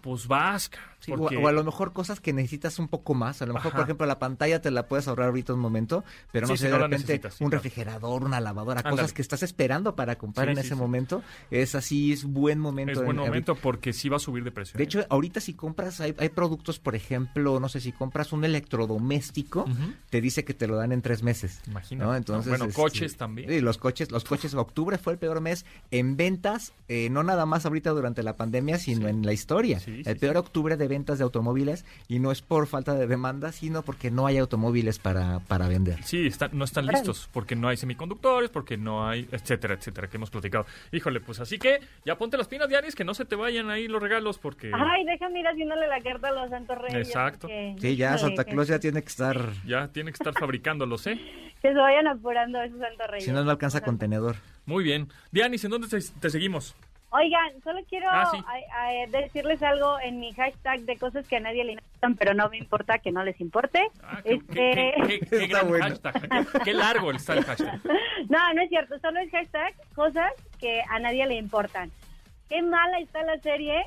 Pues 0.04 0.28
vas, 0.28 0.70
Sí, 1.00 1.12
o- 1.12 1.16
porque- 1.16 1.36
o, 1.38 1.48
a 1.48 1.52
lo 1.52 1.64
mejor 1.64 1.92
cosas 1.94 2.20
que 2.20 2.32
necesitas 2.34 2.78
un 2.78 2.88
poco 2.88 3.14
más. 3.14 3.40
A 3.42 3.46
lo 3.46 3.54
mejor, 3.54 3.68
Ajá. 3.68 3.76
por 3.78 3.84
ejemplo, 3.84 4.06
la 4.06 4.18
pantalla 4.18 4.60
te 4.60 4.70
la 4.70 4.86
puedes 4.86 5.08
ahorrar 5.08 5.28
ahorita 5.28 5.54
un 5.54 5.60
momento, 5.60 6.04
pero 6.32 6.46
no 6.46 6.54
Sí, 6.54 6.58
sé, 6.58 6.66
si 6.66 6.72
de 6.72 6.78
no 6.78 6.86
repente 6.86 7.20
un 7.40 7.50
refrigerador, 7.50 8.22
una 8.24 8.40
lavadora, 8.40 8.80
Ándale. 8.80 8.96
cosas 8.96 9.12
que 9.14 9.22
estás 9.22 9.42
esperando 9.42 9.96
para 9.96 10.16
comprar 10.16 10.46
Sí, 10.46 10.52
en 10.52 10.58
ese 10.58 10.74
momento. 10.74 11.22
Es 11.50 11.74
así, 11.74 12.12
es 12.12 12.24
buen 12.24 12.58
momento. 12.58 12.92
es 12.92 12.98
buen 13.04 13.18
en- 13.18 13.24
momento 13.24 13.54
porque 13.54 13.92
sí 13.94 14.08
va 14.10 14.16
a 14.16 14.20
subir 14.20 14.44
de 14.44 14.50
precio. 14.50 14.76
De 14.78 14.84
¿eh? 14.84 14.86
hecho, 14.86 15.04
ahorita 15.10 15.40
si 15.40 15.54
compras, 15.54 16.00
hay, 16.00 16.14
hay 16.18 16.28
productos, 16.30 16.78
por 16.78 16.94
ejemplo, 16.94 17.60
no 17.60 17.68
sé, 17.68 17.80
si 17.80 17.92
compras 17.92 18.32
un 18.32 18.44
electrodoméstico, 18.44 19.64
te 20.10 20.20
dice 20.20 20.44
que 20.44 20.54
te 20.54 20.66
lo 20.66 20.76
dan 20.76 20.92
en 20.92 21.02
tres 21.02 21.22
meses. 21.22 21.60
Imagínate, 21.66 22.04
¿no? 22.06 22.12
¿no? 22.12 22.16
Entonces, 22.16 22.48
Bueno, 22.50 22.64
este, 22.66 22.80
coches 22.80 23.16
también. 23.16 23.48
Sí, 23.50 23.60
los 23.60 23.78
coches, 23.78 24.10
los 24.10 24.24
coches, 24.24 24.54
octubre 24.54 24.98
fue 24.98 25.12
el 25.14 25.18
peor 25.18 25.40
mes 25.40 25.64
en 25.90 26.16
ventas, 26.16 26.72
eh, 26.88 27.08
no 27.10 27.22
nada 27.22 27.46
más 27.46 27.66
ahorita 27.66 27.90
durante 27.90 28.22
la 28.22 28.36
pandemia, 28.36 28.78
sino 28.78 29.08
en 29.08 29.24
la 29.24 29.32
historia. 29.32 29.80
Sí, 29.80 29.93
el 30.00 30.14
sí, 30.14 30.14
peor 30.14 30.36
octubre 30.36 30.76
de 30.76 30.88
ventas 30.88 31.18
de 31.18 31.24
automóviles 31.24 31.84
y 32.08 32.18
no 32.18 32.32
es 32.32 32.42
por 32.42 32.66
falta 32.66 32.94
de 32.94 33.06
demanda, 33.06 33.52
sino 33.52 33.82
porque 33.82 34.10
no 34.10 34.26
hay 34.26 34.38
automóviles 34.38 34.98
para, 34.98 35.40
para 35.40 35.68
vender. 35.68 36.02
Sí, 36.02 36.26
están, 36.26 36.50
no 36.52 36.64
están 36.64 36.86
listos 36.86 37.28
porque 37.32 37.56
no 37.56 37.68
hay 37.68 37.76
semiconductores, 37.76 38.50
porque 38.50 38.76
no 38.76 39.06
hay, 39.08 39.28
etcétera, 39.32 39.74
etcétera, 39.74 40.08
que 40.08 40.16
hemos 40.16 40.30
platicado. 40.30 40.66
Híjole, 40.92 41.20
pues 41.20 41.40
así 41.40 41.58
que 41.58 41.80
ya 42.04 42.16
ponte 42.16 42.36
las 42.36 42.48
pinas 42.48 42.68
diarias, 42.68 42.94
que 42.94 43.04
no 43.04 43.14
se 43.14 43.24
te 43.24 43.36
vayan 43.36 43.70
ahí 43.70 43.88
los 43.88 44.02
regalos 44.02 44.38
porque 44.38 44.70
Ay, 44.74 45.04
déjame 45.04 45.40
ir 45.40 45.46
haciéndole 45.46 45.86
la 45.88 46.00
carta 46.00 46.28
a 46.28 46.32
los 46.32 46.50
santos 46.50 46.78
reyes. 46.78 47.08
Exacto. 47.08 47.40
porque- 47.48 47.76
Sí, 47.80 47.96
ya 47.96 48.08
híjole, 48.14 48.20
Santa 48.20 48.44
que- 48.44 48.50
Claus 48.52 48.68
ya 48.68 48.78
tiene 48.78 49.02
que 49.02 49.08
estar, 49.08 49.50
ya 49.66 49.88
tiene 49.88 50.10
que 50.10 50.16
estar 50.16 50.32
fabricándolos, 50.34 51.06
¿eh? 51.06 51.18
Que 51.62 51.68
se 51.72 51.74
vayan 51.78 52.06
apurando 52.06 52.60
esos 52.62 52.78
santos 52.78 53.06
reyes. 53.08 53.24
si 53.24 53.32
no, 53.32 53.42
no 53.44 53.50
alcanza 53.50 53.80
contenedor. 53.80 54.36
Muy 54.66 54.84
bien. 54.84 55.08
Dianis, 55.32 55.64
¿en 55.64 55.70
dónde 55.70 55.88
te, 55.88 55.98
te 56.20 56.30
seguimos? 56.30 56.74
Oigan, 57.16 57.62
solo 57.62 57.80
quiero 57.88 58.08
Ah, 58.10 58.28
sí. 58.32 58.38
a- 58.44 58.86
a- 58.88 59.06
decirles 59.22 59.62
algo 59.62 60.00
en 60.00 60.18
mi 60.18 60.32
hashtag 60.32 60.80
de 60.80 60.96
cosas 60.96 61.26
que 61.28 61.36
a 61.36 61.40
nadie 61.40 61.62
le 61.64 61.72
importan, 61.72 62.16
pero 62.16 62.34
no 62.34 62.48
me 62.48 62.58
importa 62.58 62.98
que 62.98 63.12
no 63.12 63.22
les 63.22 63.40
importe. 63.40 63.80
Ah, 64.02 64.20
qué, 64.24 64.34
Este- 64.34 64.46
qué- 64.54 64.94
qué- 65.06 65.18
qué- 65.20 65.26
qué 65.26 65.36
Está 65.44 65.58
gran 65.58 65.68
bueno. 65.68 65.84
hashtag. 65.84 66.28
Qué, 66.52 66.58
qué 66.64 66.74
largo 66.74 67.10
está 67.12 67.34
el 67.34 67.44
hashtag. 67.44 67.80
No, 68.28 68.54
no 68.54 68.62
es 68.62 68.68
cierto, 68.68 68.98
solo 69.00 69.20
es 69.20 69.30
hashtag 69.30 69.74
cosas 69.94 70.32
que 70.58 70.82
a 70.90 70.98
nadie 70.98 71.26
le 71.26 71.36
importan. 71.36 71.90
Qué 72.48 72.62
mala 72.62 72.98
está 72.98 73.22
la 73.22 73.38
serie, 73.38 73.84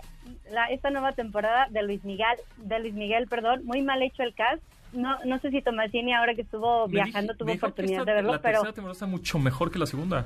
la, 0.51 0.65
esta 0.67 0.89
nueva 0.89 1.11
temporada 1.11 1.67
de 1.69 1.83
Luis 1.83 2.03
Miguel, 2.05 2.37
de 2.57 2.79
Luis 2.79 2.93
Miguel, 2.93 3.27
perdón, 3.27 3.65
muy 3.65 3.81
mal 3.81 4.01
hecho 4.03 4.23
el 4.23 4.33
cast. 4.35 4.61
No, 4.93 5.17
no 5.25 5.37
sé 5.39 5.49
si 5.51 5.61
Tomasini 5.61 6.13
ahora 6.13 6.33
que 6.33 6.43
estuvo 6.43 6.87
Me 6.87 6.93
viajando 6.93 7.33
dije- 7.33 7.37
tuvo 7.39 7.53
oportunidad 7.53 7.99
esta- 7.99 8.11
de 8.11 8.15
verlo, 8.15 8.31
la 8.33 8.41
pero 8.41 8.53
tercera 8.59 8.73
temporada 8.73 8.93
está 8.93 9.05
mucho 9.05 9.37
mejor 9.39 9.69
que 9.71 9.79
la 9.79 9.85
segunda. 9.85 10.25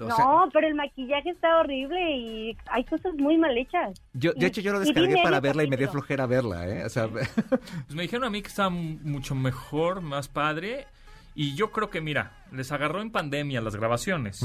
O 0.00 0.08
no, 0.08 0.48
pero 0.52 0.66
el 0.66 0.74
maquillaje 0.74 1.30
está 1.30 1.60
horrible 1.60 2.16
y 2.16 2.56
hay 2.70 2.84
cosas 2.84 3.14
muy 3.14 3.36
mal 3.38 3.56
hechas. 3.56 4.00
yo, 4.14 4.32
de 4.32 4.44
y- 4.44 4.48
hecho, 4.48 4.60
yo 4.60 4.72
lo 4.72 4.80
descargué 4.80 5.16
para 5.22 5.40
verla 5.40 5.64
y 5.64 5.68
me 5.68 5.76
dio 5.76 5.90
flojera 5.90 6.26
verla, 6.26 6.68
¿eh? 6.68 6.84
O 6.84 6.88
sea, 6.88 7.08
Pues 7.88 7.94
me 7.94 8.02
dijeron 8.02 8.24
a 8.26 8.30
mí 8.30 8.42
que 8.42 8.48
m- 8.68 8.98
mucho 9.02 9.34
mejor, 9.34 10.00
más 10.00 10.28
padre. 10.28 10.86
Y 11.34 11.54
yo 11.54 11.70
creo 11.70 11.88
que, 11.90 12.00
mira, 12.00 12.32
les 12.52 12.72
agarró 12.72 13.00
en 13.00 13.10
pandemia 13.10 13.60
las 13.62 13.74
grabaciones. 13.76 14.44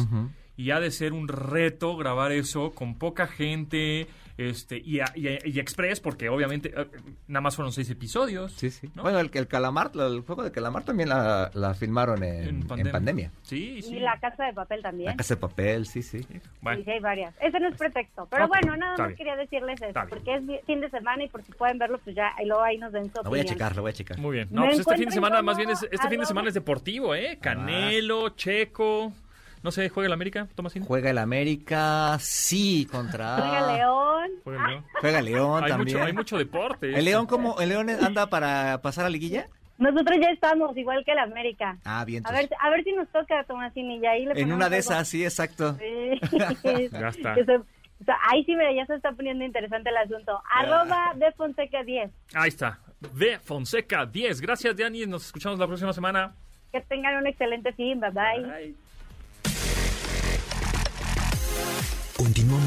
Y 0.56 0.72
ha 0.72 0.80
de 0.80 0.90
ser 0.92 1.14
un 1.14 1.28
reto 1.28 1.96
grabar 1.98 2.32
eso 2.32 2.72
con 2.72 2.96
poca 2.98 3.28
gente 3.28 4.08
este 4.38 4.78
y, 4.78 5.00
a- 5.00 5.12
y, 5.16 5.28
a- 5.28 5.40
y 5.46 5.60
express, 5.60 6.00
porque 6.00 6.30
obviamente 6.30 6.72
eh, 6.76 6.88
nada 7.28 7.42
más 7.42 7.56
fueron 7.56 7.72
seis 7.74 7.90
episodios. 7.90 8.52
sí, 8.54 8.70
sí. 8.70 8.90
¿no? 8.96 9.04
Bueno, 9.04 9.20
el, 9.20 9.30
el 9.34 9.48
calamar, 9.48 9.92
el 9.96 10.22
juego 10.22 10.44
de 10.44 10.52
calamar 10.52 10.84
también 10.84 11.10
la, 11.10 11.50
la 11.54 11.74
filmaron 11.74 12.24
en, 12.24 12.66
en 12.70 12.92
pandemia. 12.92 13.32
Sí, 13.42 13.82
sí. 13.82 13.96
Y 13.96 14.00
la 14.00 14.20
casa 14.20 14.46
de 14.46 14.54
papel 14.54 14.82
también. 14.82 15.08
La 15.10 15.16
casa 15.16 15.36
de 15.36 15.42
papel, 15.42 15.86
sí, 15.86 16.02
sí. 16.04 16.26
Bueno, 16.62 16.84
Sí, 16.84 16.92
hay 16.92 17.00
varias. 17.00 17.34
Ese 17.42 17.60
no 17.60 17.68
es 17.70 17.76
pretexto. 17.76 18.28
Pero 18.30 18.46
Ok, 18.46 18.50
bueno, 18.50 18.78
nada 18.78 18.96
más 18.98 19.14
quería 19.16 19.36
decirles 19.36 19.82
eso, 19.82 20.00
porque 20.10 20.36
es 20.36 20.66
fin 20.66 20.82
de 20.82 20.90
semana 20.90 21.24
y 21.24 21.28
por 21.30 21.44
si 21.44 21.52
pueden 21.54 21.78
verlo, 21.78 22.00
pues 22.04 22.16
ya, 22.16 22.32
y 22.42 22.46
luego 22.46 22.62
ahí 22.64 22.78
nos 22.78 22.92
den 22.94 23.12
su 23.12 23.22
Lo 23.24 23.30
voy 23.30 23.40
a 23.40 23.46
checar, 23.46 23.76
lo 23.76 23.82
voy 23.82 23.92
a 23.92 23.94
checar. 23.94 24.18
muy 24.20 24.34
bien. 24.36 24.48
No, 24.52 24.62
Me 24.62 24.68
pues 24.68 24.80
este 24.80 24.92
fin 24.96 25.10
de 25.10 25.16
encuentro 25.16 25.16
semana 25.16 25.36
como 25.38 25.46
más 25.48 25.58
bien 25.58 25.70
es 25.72 25.84
este 25.84 25.98
fin 25.98 26.10
de 26.10 26.16
arroba- 26.18 26.26
semana 26.28 26.48
es 26.50 26.54
deportivo, 26.54 27.16
¿eh? 27.16 27.38
Canelo, 27.42 28.30
Checo, 28.30 29.14
no 29.64 29.72
sé, 29.72 29.90
juega 29.90 30.08
el 30.08 30.14
América, 30.14 30.48
Tomasín. 30.56 30.84
Juega 30.84 31.10
el 31.10 31.18
América, 31.18 32.18
sí, 32.20 32.88
contra... 32.92 33.36
Juega 33.38 33.78
León. 33.78 34.32
Juega 34.44 34.60
el 34.62 34.68
León. 34.70 34.86
Juega 35.02 35.22
León 35.22 35.64
Hay 35.64 35.70
también. 35.70 35.98
mucho, 35.98 36.06
hay 36.08 36.14
mucho 36.14 36.38
deporte. 36.38 36.98
¿El 36.98 37.06
León 37.06 37.26
cómo? 37.28 37.60
¿El 37.60 37.70
León 37.70 37.90
anda 37.90 38.28
para 38.28 38.82
pasar 38.82 39.06
a 39.06 39.10
liguilla? 39.10 39.48
Nosotros 39.78 40.18
ya 40.20 40.32
estamos, 40.32 40.76
igual 40.76 41.04
que 41.06 41.12
el 41.12 41.20
América. 41.20 41.78
Ah, 41.86 42.04
bien. 42.04 42.26
A 42.26 42.32
ver, 42.32 42.50
a 42.60 42.70
ver 42.72 42.84
si 42.84 42.94
nos 42.94 43.08
toca, 43.10 43.44
Tomasini, 43.44 43.98
y 44.00 44.06
ahí 44.08 44.26
le 44.26 44.40
En 44.42 44.52
una 44.52 44.70
de 44.70 44.80
esas, 44.80 45.08
sí, 45.08 45.24
exacto. 45.24 45.76
Sí. 45.78 46.20
Ya 46.92 47.08
está. 47.10 47.36
Eso- 47.36 47.66
o 48.00 48.04
sea, 48.06 48.16
ahí 48.30 48.44
sí, 48.44 48.56
mira, 48.56 48.72
ya 48.74 48.86
se 48.86 48.94
está 48.96 49.12
poniendo 49.12 49.44
interesante 49.44 49.90
el 49.90 49.98
asunto. 49.98 50.40
Arroba 50.52 51.14
de 51.16 51.32
Fonseca 51.32 51.84
10. 51.84 52.12
Ahí 52.36 52.50
está. 52.50 52.80
De 53.14 53.40
Fonseca 53.40 54.06
10. 54.06 54.40
Gracias, 54.40 54.78
Dani. 54.78 55.08
Nos 55.08 55.26
escuchamos 55.26 55.58
la 55.58 55.66
próxima 55.66 55.94
semana. 55.94 56.36
Que 56.72 56.82
tengan 56.82 57.16
un 57.18 57.26
excelente 57.26 57.74
fin. 57.74 58.00
Bye 58.00 58.12
bye. 58.12 58.76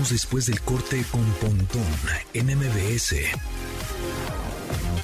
Después 0.08 0.46
del 0.46 0.60
corte 0.62 1.04
con 1.12 1.24
Pontón 1.34 1.84
en 2.34 2.46
MBS. 2.46 3.14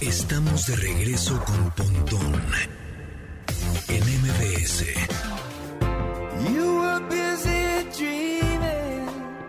Estamos 0.00 0.66
de 0.66 0.76
regreso 0.76 1.38
con 1.44 1.70
Pontón 1.72 2.42
en 3.88 4.02
MBS. 4.22 4.84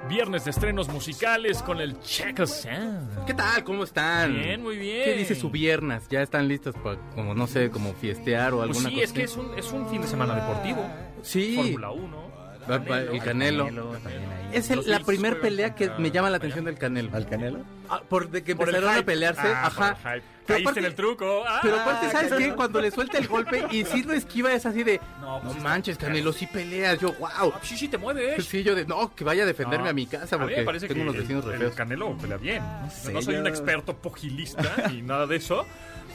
Viernes 0.09 0.45
de 0.45 0.51
estrenos 0.51 0.87
musicales 0.89 1.61
con 1.61 1.79
el 1.81 1.99
Check 1.99 2.45
Sound. 2.45 3.25
¿Qué 3.25 3.33
tal? 3.33 3.63
¿Cómo 3.63 3.83
están? 3.83 4.33
Bien, 4.33 4.61
muy 4.61 4.77
bien. 4.77 5.03
¿Qué 5.05 5.13
dice 5.15 5.35
su 5.35 5.49
viernes? 5.49 6.03
¿Ya 6.09 6.21
están 6.21 6.47
listos 6.47 6.75
para, 6.75 6.97
como 7.13 7.33
no 7.35 7.45
sé, 7.47 7.69
como 7.69 7.93
fiestear 7.93 8.53
o 8.53 8.57
Pues 8.57 8.69
alguna 8.77 8.89
sí, 8.89 8.95
cosa? 8.95 9.05
es 9.05 9.13
que 9.13 9.23
es 9.23 9.35
un, 9.37 9.57
es 9.57 9.71
un 9.71 9.87
fin 9.89 10.01
de 10.01 10.07
semana 10.07 10.35
deportivo. 10.35 10.85
Sí. 11.21 11.55
Fórmula 11.55 11.91
1. 11.91 12.36
Va- 12.69 12.99
el 12.99 13.19
Canelo. 13.23 13.65
ahí. 13.65 14.49
Es 14.53 14.69
el- 14.69 14.83
la 14.89 14.99
primer 15.01 15.39
pelea 15.41 15.75
que 15.75 15.89
me 15.97 16.09
llama 16.11 16.29
la 16.29 16.37
atención 16.37 16.65
del 16.65 16.77
Canelo. 16.77 17.15
¿Al 17.15 17.27
Canelo? 17.27 17.59
Ah, 17.89 18.01
por 18.07 18.29
de 18.29 18.43
que 18.43 18.55
Por 18.55 18.69
empezaron 18.69 18.97
a 18.97 19.01
pelearse, 19.03 19.41
Ah, 19.47 19.67
ajá. 19.67 19.97
Pero 20.03 20.21
Caíste 20.45 20.61
aparte- 20.63 20.79
en 20.79 20.85
el 20.85 20.95
truco. 20.95 21.43
Ah, 21.45 21.59
Pero 21.61 21.79
aparte, 21.79 22.09
¿sabes 22.09 22.29
Canelo. 22.29 22.51
qué? 22.51 22.55
Cuando 22.55 22.81
le 22.81 22.91
suelta 22.91 23.17
el 23.17 23.27
golpe 23.27 23.65
y 23.71 23.83
sí 23.83 24.03
lo 24.03 24.13
esquiva 24.13 24.53
es 24.53 24.65
así 24.65 24.83
de, 24.83 25.01
No, 25.19 25.37
no, 25.37 25.41
pues 25.43 25.53
sí 25.55 25.59
manches, 25.59 25.97
Canelo, 25.97 26.31
sí 26.31 26.47
peleas. 26.47 26.99
Yo, 26.99 27.11
wow. 27.13 27.53
Ah, 27.53 27.59
sí, 27.61 27.77
sí, 27.77 27.87
te 27.89 27.97
mueves. 27.97 28.45
Sí, 28.45 28.63
yo 28.63 28.73
de, 28.75 28.85
no, 28.85 29.13
que 29.13 29.23
vaya 29.25 29.43
a 29.43 29.45
defenderme 29.45 29.85
No. 29.85 29.89
a 29.89 29.93
mi 29.93 30.05
casa 30.07 30.35
A 30.35 30.39
mí 30.39 30.45
porque 30.45 30.57
me 30.57 30.63
parece 30.63 30.87
tengo 30.87 30.99
que 30.99 31.09
unos 31.09 31.17
vecinos 31.17 31.43
el, 31.43 31.49
re 31.49 31.55
el 31.57 31.61
feos. 31.63 31.75
Canelo 31.75 32.17
pelea 32.17 32.37
bien. 32.37 32.63
No, 32.63 32.89
sé, 32.89 33.21
soy 33.21 33.35
un 33.35 33.43
yo- 33.43 33.49
experto 33.49 33.95
pugilista 33.97 34.63
ni 34.89 35.01
nada 35.01 35.27
de 35.27 35.35
eso, 35.35 35.65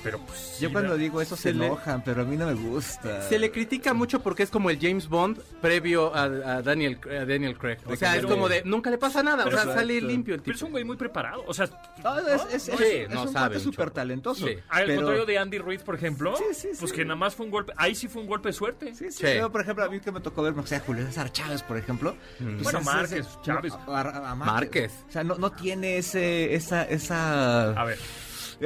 pero 0.03 0.19
pues... 0.19 0.59
Yo 0.61 0.69
sí, 0.69 0.73
cuando 0.73 0.97
digo 0.97 1.21
eso 1.21 1.37
se, 1.37 1.43
se 1.45 1.53
le- 1.55 1.67
enojan, 1.67 2.03
pero 2.05 2.23
a 2.23 2.25
mí 2.25 2.37
no 2.37 2.47
me 2.47 2.55
gusta. 2.55 3.23
Se 3.29 3.38
le 3.38 3.51
critica 3.51 3.95
mucho 3.95 4.21
porque 4.23 4.43
es 4.43 4.51
como 4.51 4.71
el 4.71 4.79
James 4.81 5.09
Bond 5.09 5.38
previo 5.61 6.15
a, 6.15 6.25
a 6.25 6.62
Daniel, 6.62 6.99
a 7.07 7.25
Daniel 7.25 7.57
Craig. 7.59 7.79
O 7.87 7.97
sea, 7.97 8.17
es 8.17 8.27
como 8.27 8.49
de, 8.49 8.62
nunca 8.65 8.91
le 8.91 8.99
pasa 8.99 9.23
nada. 9.23 9.43
O 9.43 9.47
Pero 9.47 9.59
sea, 9.59 9.69
es- 9.71 9.75
sale 9.77 9.95
Exacto. 9.95 10.12
limpio 10.12 10.35
el 10.35 10.41
Pero 10.43 10.53
es 10.55 10.59
tipo. 10.59 10.67
un 10.67 10.73
güey 10.73 10.85
muy 10.85 10.97
preparado. 10.97 11.45
O 11.47 11.55
sea, 11.55 11.69
No, 12.03 12.19
es, 12.19 12.43
es, 12.53 12.69
es, 12.69 12.79
Sí, 12.79 12.85
es 12.85 13.11
no 13.11 13.23
un 13.23 13.33
sabe 13.33 13.61
súper 13.61 13.91
talentoso. 13.91 14.47
Sí. 14.47 14.57
al 14.69 14.85
pero- 14.87 14.97
contrario 14.97 15.27
de 15.27 15.38
Andy 15.38 15.59
Ruiz, 15.59 15.83
por 15.83 15.95
ejemplo, 15.95 16.37
Sí, 16.37 16.45
sí, 16.55 16.69
pues 16.79 16.91
sí. 16.91 16.97
que 16.97 17.05
nada 17.05 17.17
más 17.17 17.35
fue 17.35 17.47
un 17.47 17.53
golpe. 17.53 17.73
Ahí 17.77 17.95
sí 17.95 18.09
fue 18.09 18.23
un 18.23 18.29
golpe 18.29 18.49
de 18.49 18.53
suerte. 18.53 18.95
Sí, 18.95 19.11
sí, 19.11 19.27
Sí. 19.27 19.38
Yo, 19.38 19.51
por 19.51 19.61
ejemplo, 19.61 19.85
a 19.85 19.88
mí 19.88 20.01
que 20.01 20.11
me 20.12 20.21
tocó 20.21 20.43
ver, 20.43 20.53
o 20.59 20.67
sea, 20.67 20.81
Julio 20.81 21.07
César 21.07 21.31
Chávez, 21.33 21.62
por 21.62 21.77
ejemplo. 21.77 22.17
pues 22.38 22.62
Bueno, 22.62 22.81
Márquez, 22.83 23.27
Chávez. 23.43 23.73
no, 23.87 23.95
a- 23.95 24.01
a- 24.01 24.31
a 24.33 24.35
Márquez. 24.35 24.93
O 25.09 25.12
sea, 25.12 25.23
no, 25.25 25.37
no 25.37 25.53
tiene 25.53 25.99
ese, 25.99 26.55
esa, 26.55 26.83
esa, 26.85 27.71
A 27.73 27.85
ver, 27.85 27.99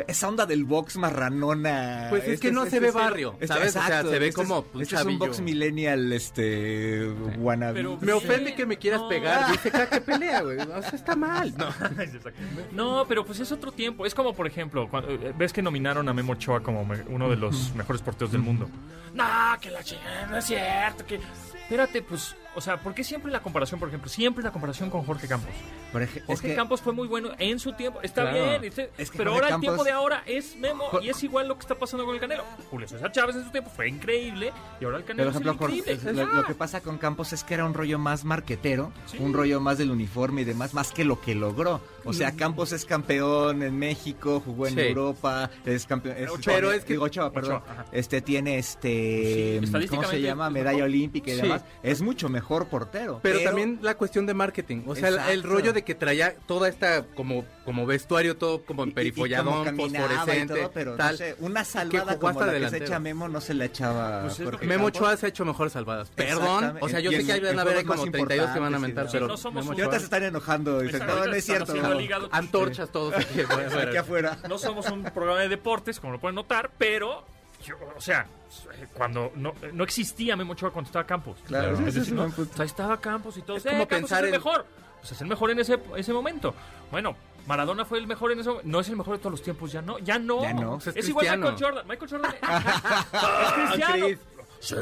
esa 0.08 0.28
onda 0.28 0.46
del 0.46 0.64
box 0.64 0.96
marranona. 0.96 2.06
Pues 2.10 2.24
es 2.28 2.40
que 2.40 2.52
no 2.52 2.66
se 2.66 2.80
ve 2.80 2.90
barrio, 2.90 3.36
¿sabes? 3.46 3.74
O 3.76 3.82
sea, 3.82 4.02
se 4.02 4.18
ve 4.18 4.28
este 4.28 4.42
como 4.42 4.64
un 4.74 4.82
Este 4.82 4.96
es 4.96 5.04
un 5.04 5.18
box 5.18 5.40
millennial, 5.40 6.12
este, 6.12 7.08
wannabe. 7.38 7.74
Pero- 7.74 7.96
Me 8.00 8.06
Sí. 8.12 8.18
ofende 8.18 8.54
que 8.54 8.66
me 8.66 8.76
quieras 8.76 9.00
No. 9.02 9.08
pegar. 9.08 9.50
Dice 9.52 9.70
que 9.70 10.00
pelea, 10.00 10.42
güey. 10.42 10.58
O 10.58 10.82
sea, 10.82 10.90
está 10.94 11.16
mal. 11.16 11.54
No. 11.56 11.66
No, 12.72 13.04
pero 13.08 13.24
pues 13.24 13.40
es 13.40 13.50
otro 13.52 13.72
tiempo. 13.72 14.06
Es 14.06 14.14
como, 14.14 14.34
por 14.34 14.46
ejemplo, 14.46 14.88
cuando, 14.88 15.10
eh, 15.10 15.32
ves 15.36 15.52
que 15.52 15.62
nominaron 15.62 16.08
a 16.08 16.12
Memo 16.12 16.32
Ochoa 16.34 16.60
como 16.62 16.84
me- 16.84 17.02
uno 17.08 17.28
de 17.28 17.36
los 17.36 17.74
mejores 17.74 18.02
porteros 18.02 18.32
del 18.32 18.42
mundo. 18.42 18.68
No, 19.14 19.24
que 19.60 19.70
la 19.70 19.82
chingada, 19.82 20.26
no 20.26 20.36
es 20.38 20.44
cierto. 20.44 21.04
Que... 21.06 21.20
Espérate, 21.62 22.02
pues, 22.02 22.34
o 22.56 22.60
sea, 22.60 22.78
¿por 22.80 22.94
qué 22.94 23.04
siempre 23.04 23.30
la 23.30 23.40
comparación, 23.40 23.78
por 23.78 23.88
ejemplo? 23.88 24.08
Siempre 24.10 24.42
la 24.42 24.50
comparación 24.50 24.90
con 24.90 25.04
Jorge 25.04 25.28
Campos. 25.28 25.50
Por 25.92 26.02
ej- 26.02 26.16
es 26.16 26.24
Jorge 26.24 26.48
que- 26.48 26.54
Campos 26.56 26.80
fue 26.80 26.92
muy 26.92 27.06
bueno 27.06 27.30
en 27.38 27.58
su 27.60 27.72
tiempo. 27.74 28.00
Está 28.02 28.22
Claro. 28.22 28.38
bien, 28.44 28.64
este- 28.64 28.90
Es 28.98 29.10
que 29.10 29.18
pero 29.18 29.32
Jorge 29.32 29.44
ahora 29.46 29.54
el 29.56 29.60
tiempo 29.60 29.84
de 29.84 29.90
ahora 29.92 30.22
es 30.26 30.56
Memo 30.56 30.84
Jo- 30.86 31.00
y 31.00 31.10
es 31.10 31.22
igual 31.22 31.46
lo 31.48 31.54
que 31.54 31.60
está 31.60 31.74
pasando 31.76 32.04
con 32.04 32.14
el 32.14 32.20
Canelo. 32.20 32.42
Julio 32.70 32.88
César 32.88 33.12
Chávez 33.12 33.36
en 33.36 33.44
su 33.44 33.50
tiempo 33.50 33.70
fue 33.70 33.88
increíble 33.88 34.52
y 34.80 34.84
ahora 34.84 34.98
el 34.98 35.04
Canelo 35.04 35.30
Por 35.30 35.42
ejemplo, 35.42 35.52
es 35.52 35.58
Jorge- 35.58 35.76
increíble. 35.92 36.24
lo, 36.24 36.32
lo 36.34 36.44
que 36.44 36.54
pasa 36.54 36.80
con 36.80 36.98
Campos 36.98 37.32
es 37.32 37.44
que 37.44 37.54
era 37.54 37.64
un 37.64 37.74
rollo 37.74 37.98
más 37.98 38.24
marquetero, 38.24 38.92
Sí. 39.06 39.18
un 39.20 39.32
rollo 39.34 39.60
más 39.60 39.78
del 39.78 39.90
uniforme 39.90 40.42
y 40.42 40.44
demás, 40.44 40.74
más 40.74 40.92
que 40.92 41.04
lo 41.04 41.20
que 41.20 41.34
logró. 41.34 41.80
O 42.06 42.12
sea, 42.12 42.32
Campos 42.32 42.72
es 42.72 42.84
campeón 42.84 43.62
en 43.62 43.78
México, 43.78 44.40
jugó 44.44 44.66
en 44.66 44.74
Sí. 44.74 44.80
Europa, 44.80 45.50
es 45.64 45.86
campeón. 45.86 46.16
es- 46.18 46.30
Ochoa. 46.30 46.54
Pero 46.54 46.72
es 46.72 46.84
que- 46.84 46.92
digo, 46.94 47.04
Ochoa, 47.04 47.32
perdón. 47.32 47.56
Ochoa, 47.64 47.86
este 47.92 48.20
tiene 48.20 48.58
este, 48.58 49.60
Sí, 49.64 49.88
¿cómo 49.88 50.04
se 50.04 50.20
llama? 50.20 50.50
Medalla 50.50 50.76
mejor. 50.78 50.88
olímpica 50.88 51.30
y 51.30 51.36
Sí. 51.36 51.42
demás. 51.42 51.62
Es 51.82 52.02
mucho 52.02 52.28
mejor 52.28 52.68
portero. 52.68 53.20
Pero, 53.22 53.40
también 53.42 53.78
la 53.82 53.96
cuestión 53.96 54.26
de 54.26 54.34
marketing. 54.34 54.82
O 54.86 54.94
sea, 54.94 55.08
el- 55.32 55.42
rollo 55.42 55.72
de 55.72 55.82
que 55.84 55.94
traía 55.94 56.34
toda 56.46 56.68
esta 56.68 57.04
como, 57.14 57.44
como 57.64 57.86
vestuario, 57.86 58.36
todo 58.36 58.64
como 58.64 58.82
Y- 58.82 58.86
y- 58.86 58.88
y 58.88 58.90
emperifolladón, 58.90 59.76
fosforescente. 59.76 60.54
todo, 60.54 60.70
pero 60.72 60.94
tal. 60.96 61.12
no 61.12 61.18
sé, 61.18 61.36
una 61.40 61.64
salvada 61.64 62.18
como 62.18 62.30
hasta 62.40 62.46
la 62.52 62.58
que 62.60 62.68
se 62.70 62.76
echa 62.84 62.98
Memo 62.98 63.28
no 63.28 63.40
se 63.40 63.54
la 63.54 63.64
echaba 63.66 64.22
Pues 64.22 64.38
Memo 64.40 64.84
Campos. 64.84 64.88
Ochoa 65.02 65.16
se 65.16 65.26
ha 65.26 65.28
hecho 65.28 65.44
mejores 65.44 65.72
salvadas. 65.72 66.10
Perdón. 66.14 66.78
O 66.80 66.88
sea, 66.88 67.00
yo 67.00 67.10
sé 67.10 67.24
que 67.24 67.32
hay 67.32 67.40
van 67.40 67.58
a 67.58 67.62
haber 67.62 67.84
como 67.84 68.02
más 68.02 68.10
32 68.12 68.50
que 68.50 68.58
van 68.60 68.74
a 68.74 68.78
mentar, 68.78 69.06
pero 69.10 69.26
Sí, 69.26 69.30
no 69.32 69.36
somos 69.36 69.64
Memo 69.64 69.76
Y 69.76 69.80
ahorita 69.82 69.88
Ochoa- 69.96 69.98
se 69.98 70.04
están 70.04 70.22
enojando. 70.24 70.80
Dicen, 70.80 71.06
no, 71.06 71.26
no 71.26 71.32
es 71.34 71.44
cierto. 71.44 71.74
Antorchas 72.32 72.90
todos 72.90 73.14
aquí. 73.14 73.40
Aquí 73.40 73.96
afuera. 73.96 74.38
No 74.48 74.58
somos 74.58 74.86
un 74.90 75.04
programa 75.04 75.40
de 75.40 75.48
deportes, 75.48 76.00
como 76.00 76.12
lo 76.14 76.18
pueden 76.20 76.34
notar, 76.36 76.70
pero, 76.78 77.24
yo- 77.64 77.76
o 77.96 78.00
sea, 78.00 78.26
cuando 78.94 79.32
no, 79.36 79.52
no 79.72 79.84
existía 79.84 80.36
Memo 80.36 80.52
Ochoa 80.52 80.70
cuando 80.70 80.88
estaba 80.88 81.06
Campos. 81.06 81.38
Claro, 81.46 81.72
Es 81.72 81.78
sí, 81.78 81.84
sí, 81.92 81.98
decir, 82.00 82.14
¿no? 82.14 82.24
O 82.24 82.30
sea, 82.30 82.44
ahí 82.58 82.66
estaba 82.66 83.00
Campos 83.00 83.36
y 83.36 83.42
todo. 83.42 83.56
Es 83.56 83.66
Eh, 83.66 83.70
como 83.70 83.86
Campos 83.88 84.10
pensar 84.10 84.24
es 84.24 84.28
el 84.28 84.34
en- 84.34 84.40
mejor. 84.40 84.66
Pues 85.00 85.12
es 85.12 85.20
el 85.20 85.26
mejor 85.28 85.50
en 85.50 85.58
ese, 85.60 85.78
ese 85.96 86.12
momento. 86.12 86.54
Bueno, 86.90 87.14
Maradona 87.46 87.84
fue 87.84 87.98
el 87.98 88.06
mejor 88.06 88.32
en 88.32 88.40
ese 88.40 88.48
momento. 88.48 88.68
No 88.68 88.80
es 88.80 88.88
el 88.88 88.96
mejor 88.96 89.14
de 89.16 89.18
todos 89.20 89.32
los 89.32 89.42
tiempos, 89.42 89.70
ya 89.70 89.82
no. 89.82 89.98
Ya 90.00 90.18
no. 90.18 90.42
Ya 90.42 90.52
no. 90.52 90.78
Es 90.78 90.86
es 90.88 91.08
igual. 91.08 91.26
Michael 91.38 91.56
Jordan. 91.60 91.86
Michael 91.86 92.10
Jordan 92.10 92.34
es 92.34 93.52
cristiano. 93.52 94.06
Chris. 94.06 94.18
Sí. 94.58 94.74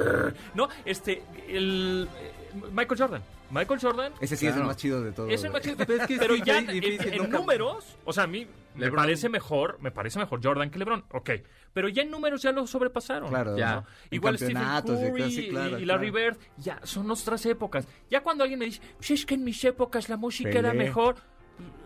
No, 0.55 0.69
este, 0.85 1.23
el, 1.49 2.09
eh, 2.17 2.33
Michael 2.73 2.99
Jordan. 3.01 3.23
Michael 3.55 3.81
Jordan 3.81 4.13
Ese 4.21 4.37
sí 4.37 4.47
es 4.47 4.57
el 4.57 4.65
más 4.65 4.77
chido 4.77 5.01
de 5.01 5.13
todos. 5.13 5.31
es 5.33 5.45
el 5.45 5.53
más 5.53 5.63
chido. 5.63 5.77
Pero 5.87 5.95
es 5.95 6.07
que 6.09 6.17
pero 6.19 6.35
sí, 6.35 6.43
ya 6.45 6.59
en, 6.59 7.31
números, 7.31 7.97
o 8.05 8.13
sea, 8.13 8.25
a 8.25 8.27
mí 8.27 8.47
me 8.75 8.81
LeBron. 8.87 8.97
parece 9.05 9.29
mejor, 9.29 9.79
me 9.81 9.91
parece 9.91 10.19
mejor 10.19 10.41
Jordan 10.43 10.71
que 10.71 10.79
LeBron, 10.79 11.05
ok. 11.13 11.31
Pero 11.73 11.89
ya 11.89 12.03
en 12.03 12.11
números 12.11 12.43
ya 12.43 12.53
lo 12.53 12.67
sobrepasaron. 12.67 13.29
Claro, 13.29 13.57
Ya. 13.57 13.85
Igual 14.11 14.37
Stephen 14.39 14.57
y 14.57 14.61
Curry 14.61 15.11
cosas 15.11 15.27
así, 15.27 15.49
claro, 15.49 15.79
y, 15.79 15.83
y 15.83 15.85
Larry 15.85 16.11
claro. 16.11 16.27
Bird, 16.33 16.39
ya 16.59 16.81
son 16.83 17.11
otras 17.11 17.47
épocas. 17.47 17.87
Ya 18.11 18.23
cuando 18.23 18.43
alguien 18.45 18.59
me 18.59 18.67
dice, 18.67 18.81
pues 18.97 19.11
es 19.13 19.25
que 19.27 19.35
en 19.35 19.45
mis 19.45 19.65
épocas 19.65 20.09
la 20.09 20.17
música 20.17 20.51
era 20.51 20.73
mejor, 20.73 21.17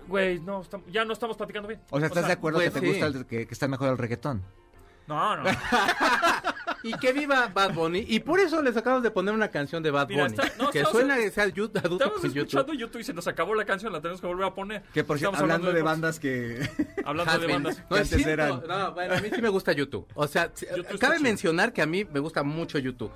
güey, 0.07 0.41
no, 0.41 0.63
ya 0.91 1.05
no 1.05 1.13
estamos 1.13 1.37
platicando 1.37 1.69
bien. 1.69 1.81
O 1.91 1.99
sea, 1.99 2.09
¿estás 2.09 2.27
de 2.27 2.33
acuerdo 2.33 2.59
pues 2.61 2.71
que 2.73 2.81
te 2.81 2.87
sí. 2.87 2.93
gusta 2.93 3.07
el- 3.07 3.27
que, 3.27 3.47
que 3.47 3.53
está 3.55 3.69
mejor 3.69 3.91
el 3.91 3.99
reggaetón? 3.99 4.43
No, 5.07 5.37
no. 5.37 5.45
y 6.83 6.93
que 6.99 7.13
viva 7.13 7.49
Bad 7.53 7.75
Bunny. 7.75 8.05
Y 8.09 8.21
por 8.21 8.41
eso 8.41 8.63
les 8.63 8.77
acabamos 8.77 9.03
de 9.03 9.11
poner 9.11 9.35
una 9.35 9.49
canción 9.49 9.83
de 9.83 9.91
Bad 9.91 10.09
Mira, 10.09 10.25
Bunny. 10.25 10.35
está- 10.35 10.53
no, 10.63 10.71
que 10.71 10.79
estamos- 10.81 10.99
suena 10.99 11.17
que 11.17 11.31
sea 11.31 11.45
adulto 11.45 11.79
Estamos 11.79 12.25
escuchando 12.25 12.73
YouTube. 12.73 12.77
YouTube 12.79 13.01
y 13.01 13.05
se 13.05 13.13
nos 13.15 13.27
acabó 13.29 13.55
la 13.55 13.65
canción, 13.65 13.93
la 13.93 14.01
tenemos 14.01 14.21
que 14.21 14.27
volver 14.27 14.47
a 14.47 14.55
poner. 14.55 14.83
Que 14.95 15.05
por 15.05 15.19
cierto, 15.19 15.35
Estamos 15.37 15.53
hablando 15.53 15.73
de 15.73 15.83
bandas 15.83 16.19
que... 16.21 16.69
Hablando 17.05 17.39
de 17.39 17.47
bandas. 17.47 17.79
No, 17.79 17.89
que 17.97 18.03
es 18.03 18.13
antes 18.13 18.25
cierto. 18.25 18.31
eran. 18.31 18.63
No, 18.67 18.93
bueno, 18.93 19.15
a 19.15 19.21
mí 19.21 19.29
sí 19.35 19.43
me 19.43 19.49
gusta 19.49 19.73
YouTube. 19.73 20.07
O 20.15 20.27
sea, 20.27 20.51
sí, 20.55 20.67
YouTube 20.71 20.87
está 20.95 20.99
cabe 20.99 21.17
chido. 21.19 21.29
mencionar 21.29 21.73
que 21.73 21.83
a 21.83 21.87
mí 21.87 22.05
me 22.05 22.21
gusta 22.21 22.43
mucho 22.43 22.79
YouTube. 22.79 23.11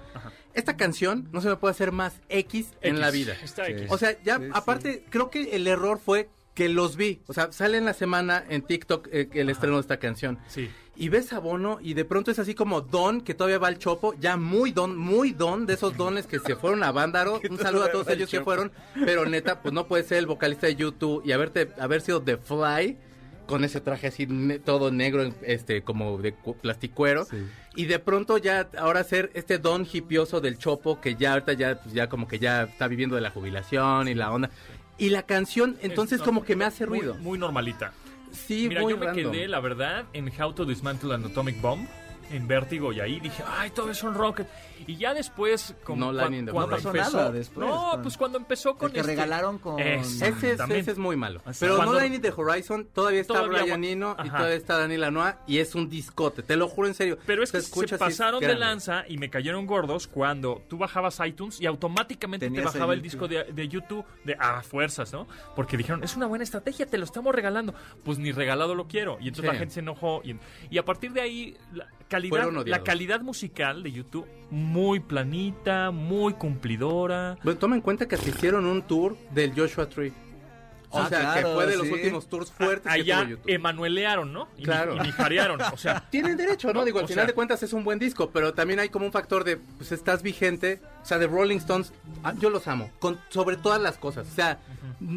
Esta 0.54 0.76
canción 0.76 1.28
no 1.32 1.40
se 1.40 1.48
me 1.48 1.56
puede 1.56 1.72
hacer 1.72 1.92
más 1.92 2.20
X, 2.28 2.68
en 2.80 2.90
X. 2.96 3.00
la 3.00 3.10
vida. 3.10 3.34
Está 3.42 3.66
Sí. 3.66 3.72
X. 3.72 3.86
O 3.90 3.98
sea, 3.98 4.16
ya 4.22 4.36
Sí, 4.38 4.44
sí. 4.44 4.50
aparte, 4.54 5.04
creo 5.10 5.30
que 5.30 5.56
el 5.56 5.66
error 5.66 5.98
fue 5.98 6.28
que 6.54 6.68
los 6.68 6.96
vi. 6.96 7.22
O 7.26 7.32
sea, 7.32 7.50
sale 7.52 7.78
en 7.78 7.86
la 7.86 7.94
semana 7.94 8.44
en 8.48 8.60
TikTok 8.62 9.08
eh, 9.10 9.28
el 9.32 9.48
estreno 9.48 9.76
de 9.76 9.80
esta 9.80 9.96
canción. 9.98 10.38
Sí. 10.48 10.70
Y 10.94 11.08
ves 11.08 11.32
a 11.32 11.38
Bono 11.38 11.78
y 11.80 11.94
de 11.94 12.04
pronto 12.04 12.30
es 12.30 12.38
así 12.38 12.54
como 12.54 12.82
Don, 12.82 13.22
que 13.22 13.32
todavía 13.32 13.58
va 13.58 13.68
al 13.68 13.78
chopo, 13.78 14.14
ya 14.20 14.36
muy 14.36 14.72
Don, 14.72 14.96
muy 14.96 15.32
Don, 15.32 15.64
de 15.64 15.74
esos 15.74 15.96
dones 15.96 16.26
que 16.26 16.38
se 16.38 16.54
fueron 16.54 16.82
a 16.82 16.92
Vándaro. 16.92 17.40
Un 17.50 17.58
saludo 17.58 17.84
a 17.84 17.90
todos 17.90 18.08
ellos 18.08 18.28
que 18.30 18.42
fueron, 18.42 18.70
pero 18.94 19.24
neta, 19.24 19.62
pues 19.62 19.72
no 19.72 19.86
puede 19.86 20.04
ser 20.04 20.18
el 20.18 20.26
vocalista 20.26 20.66
de 20.66 20.76
YouTube 20.76 21.22
y 21.24 21.32
haberte, 21.32 21.70
haber 21.80 22.02
sido 22.02 22.20
The 22.22 22.36
Fly 22.36 22.98
con 23.46 23.64
ese 23.64 23.80
traje 23.80 24.06
así 24.08 24.26
ne- 24.26 24.58
todo 24.58 24.90
negro, 24.92 25.32
este, 25.42 25.82
como 25.82 26.18
de 26.18 26.34
cu- 26.34 26.56
plasticuero. 26.56 27.24
Sí. 27.24 27.38
Y 27.74 27.86
de 27.86 27.98
pronto 27.98 28.36
ya, 28.36 28.68
ahora 28.78 29.02
ser 29.02 29.30
este 29.34 29.58
Don 29.58 29.86
hipioso 29.90 30.40
del 30.42 30.58
chopo, 30.58 31.00
que 31.00 31.16
ya 31.16 31.32
ahorita 31.32 31.54
ya, 31.54 31.80
pues 31.82 31.94
ya 31.94 32.08
como 32.10 32.28
que 32.28 32.38
ya 32.38 32.64
está 32.64 32.86
viviendo 32.86 33.16
de 33.16 33.22
la 33.22 33.30
jubilación 33.30 34.08
y 34.08 34.14
la 34.14 34.30
onda. 34.30 34.50
Y 34.98 35.08
la 35.08 35.22
canción, 35.22 35.76
entonces 35.80 36.20
Es- 36.20 36.24
como 36.24 36.44
que 36.44 36.54
me 36.54 36.66
hace 36.66 36.86
muy- 36.86 36.98
ruido. 37.00 37.14
Muy, 37.14 37.38
normalita. 37.38 37.92
Sí, 38.32 38.66
Mira, 38.68 38.82
muy 38.82 38.92
yo 38.92 38.98
me 38.98 39.06
random. 39.06 39.30
quedé, 39.32 39.48
la 39.48 39.60
verdad, 39.60 40.06
en 40.12 40.30
How 40.40 40.52
to 40.52 40.64
Dismantle 40.64 41.14
an 41.14 41.24
Atomic 41.24 41.60
Bomb, 41.60 41.86
en 42.32 42.48
Vértigo, 42.48 42.92
y 42.92 43.00
ahí 43.00 43.20
dije, 43.20 43.42
ay, 43.46 43.70
todo 43.70 43.90
es 43.90 44.02
un 44.02 44.14
rocket. 44.14 44.46
Y 44.86 44.96
ya 44.96 45.14
después, 45.14 45.76
como 45.84 46.10
No, 46.12 46.26
in 46.28 46.46
cuando 46.46 46.74
pasó 46.76 46.88
empezó, 46.88 47.16
nada 47.18 47.30
después, 47.30 47.68
no, 47.68 47.90
con- 47.92 48.02
pues 48.02 48.16
cuando 48.16 48.38
empezó 48.38 48.74
con 48.76 48.88
El 48.88 48.94
que 48.94 49.00
este- 49.00 49.12
regalaron 49.12 49.58
con... 49.58 49.78
Ese 49.78 50.28
es, 50.28 50.42
ese 50.42 50.90
es 50.90 50.98
muy 50.98 51.14
malo. 51.14 51.40
Así. 51.44 51.60
Pero 51.60 51.76
Cuando- 51.76 51.94
no 51.94 52.00
Line 52.00 52.18
the 52.18 52.32
Horizon, 52.36 52.88
todavía 52.92 53.20
está 53.20 53.34
Todavía 53.34 53.62
Brian 53.62 53.84
Eno 53.84 54.16
y 54.24 54.28
todavía 54.28 54.56
está 54.56 54.78
Dani 54.78 54.96
Lanois 54.96 55.34
y 55.46 55.58
es 55.58 55.76
un 55.76 55.88
discote, 55.88 56.42
te 56.42 56.56
lo 56.56 56.66
juro 56.66 56.88
en 56.88 56.94
serio. 56.94 57.16
Pero 57.26 57.44
es 57.44 57.52
que 57.52 57.60
se 57.60 57.96
pasaron 57.98 58.40
de 58.40 58.54
lanza 58.56 59.04
y 59.06 59.18
me 59.18 59.30
cayeron 59.30 59.66
gordos 59.66 60.08
cuando 60.08 60.62
tú 60.68 60.78
bajabas 60.78 61.20
iTunes 61.24 61.60
y 61.60 61.66
automáticamente 61.66 62.50
te 62.50 62.60
bajaba 62.62 62.94
el 62.94 62.98
el 63.02 63.02
disco 63.02 63.26
de, 63.28 63.44
de 63.44 63.68
YouTube 63.68 64.04
de 64.24 64.36
a 64.38 64.62
fuerzas, 64.62 65.12
¿no? 65.12 65.26
Porque 65.56 65.76
dijeron, 65.76 66.02
es 66.04 66.14
una 66.16 66.26
buena 66.26 66.44
estrategia, 66.44 66.86
te 66.86 66.98
lo 66.98 67.04
estamos 67.04 67.34
regalando. 67.34 67.74
Pues 68.04 68.18
ni 68.18 68.30
regalado 68.32 68.74
lo 68.74 68.86
quiero. 68.86 69.18
Y 69.20 69.28
entonces 69.28 69.42
Sí. 69.50 69.52
la 69.52 69.58
gente 69.58 69.74
se 69.74 69.80
enojó. 69.80 70.22
Y, 70.24 70.36
y 70.70 70.78
a 70.78 70.84
partir 70.84 71.12
de 71.12 71.20
ahí, 71.20 71.56
la 71.72 71.86
calidad, 72.30 72.66
la 72.66 72.82
calidad 72.82 73.20
musical 73.20 73.82
de 73.82 73.92
YouTube, 73.92 74.26
muy 74.50 75.00
planita, 75.00 75.90
muy 75.90 76.34
cumplidora. 76.34 77.38
Bueno, 77.42 77.58
toma 77.58 77.76
en 77.76 77.82
cuenta 77.82 78.06
que 78.06 78.14
asistieron 78.16 78.66
un 78.66 78.82
tour 78.82 79.16
del 79.30 79.52
Joshua 79.54 79.88
Tree. 79.88 80.12
O 80.94 80.98
Ah, 80.98 81.08
sea, 81.08 81.20
claro, 81.20 81.48
que 81.48 81.54
fue 81.54 81.66
de 81.68 81.76
los 81.78 81.86
sí. 81.86 81.92
últimos 81.94 82.28
tours 82.28 82.52
fuertes 82.52 82.82
que 82.82 83.00
Allá 83.00 83.20
tuvo 83.20 83.30
YouTube. 83.30 83.50
emanuelearon, 83.50 84.30
¿no? 84.30 84.48
Y, 84.58 84.62
Claro. 84.64 84.94
y 84.94 85.00
mijarearon. 85.00 85.58
O 85.72 85.76
sea, 85.78 86.06
Tienen 86.10 86.36
derecho, 86.36 86.68
¿no? 86.68 86.80
No, 86.80 86.84
Digo, 86.84 86.98
al 86.98 87.06
final 87.08 87.22
sea- 87.24 87.28
de 87.28 87.32
cuentas 87.32 87.62
es 87.62 87.72
un 87.72 87.82
buen 87.82 87.98
disco, 87.98 88.28
pero 88.30 88.52
también 88.52 88.78
hay 88.78 88.90
como 88.90 89.06
un 89.06 89.12
factor 89.12 89.42
de, 89.42 89.56
pues 89.56 89.90
estás 89.90 90.22
vigente. 90.22 90.82
O 91.02 91.06
sea, 91.06 91.18
de 91.18 91.26
Rolling 91.28 91.56
Stones, 91.56 91.94
ah, 92.22 92.34
yo 92.38 92.50
los 92.50 92.68
amo, 92.68 92.90
con, 92.98 93.18
sobre 93.30 93.56
todas 93.56 93.80
las 93.80 93.96
cosas. 93.96 94.28
O 94.30 94.34
sea, 94.34 94.58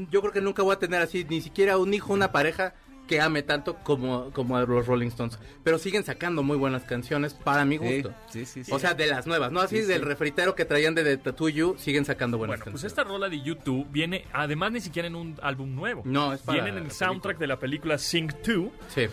yo 0.09 0.21
creo 0.21 0.31
que 0.31 0.39
nunca 0.39 0.63
voy 0.63 0.73
a 0.73 0.79
tener 0.79 1.01
así 1.01 1.25
ni 1.29 1.41
siquiera 1.41 1.77
un 1.77 1.93
hijo, 1.93 2.13
una 2.13 2.31
pareja 2.31 2.73
que 3.07 3.21
ame 3.21 3.43
tanto 3.43 3.75
como, 3.83 4.31
como 4.31 4.57
a 4.57 4.63
los 4.65 4.87
Rolling 4.87 5.07
Stones. 5.07 5.37
Pero 5.63 5.77
siguen 5.77 6.03
sacando 6.03 6.41
muy 6.43 6.57
buenas 6.57 6.83
canciones 6.83 7.33
para 7.33 7.63
mi 7.65 7.77
gusto. 7.77 8.13
sí, 8.29 8.45
sí, 8.45 8.63
sí. 8.63 8.71
O 8.71 8.79
sea, 8.79 8.93
de 8.93 9.07
las 9.07 9.27
nuevas, 9.27 9.51
¿no? 9.51 9.59
Así 9.59 9.77
Sí, 9.81 9.85
del 9.85 9.99
sí. 9.99 10.05
refritero 10.05 10.55
que 10.55 10.65
traían 10.65 10.95
de 10.95 11.03
The 11.03 11.17
Tattoo 11.17 11.49
You, 11.49 11.75
siguen 11.77 12.05
sacando 12.05 12.37
buenas 12.37 12.59
Bueno, 12.59 12.71
pues 12.71 12.81
canciones. 12.83 12.91
esta 12.91 13.03
rola 13.03 13.29
de 13.29 13.41
YouTube 13.41 13.87
viene, 13.91 14.25
además 14.33 14.71
ni 14.71 14.81
siquiera 14.81 15.07
en 15.07 15.15
un 15.15 15.37
álbum 15.41 15.75
nuevo. 15.75 16.01
No, 16.05 16.33
es 16.33 16.41
para 16.41 16.63
Viene 16.63 16.77
en 16.79 16.85
el 16.85 16.91
soundtrack 16.91 17.37
de 17.37 17.47
la 17.47 17.59
película 17.59 17.97
Sing 17.97 18.27
2. 18.45 18.69
Sí. 18.89 19.07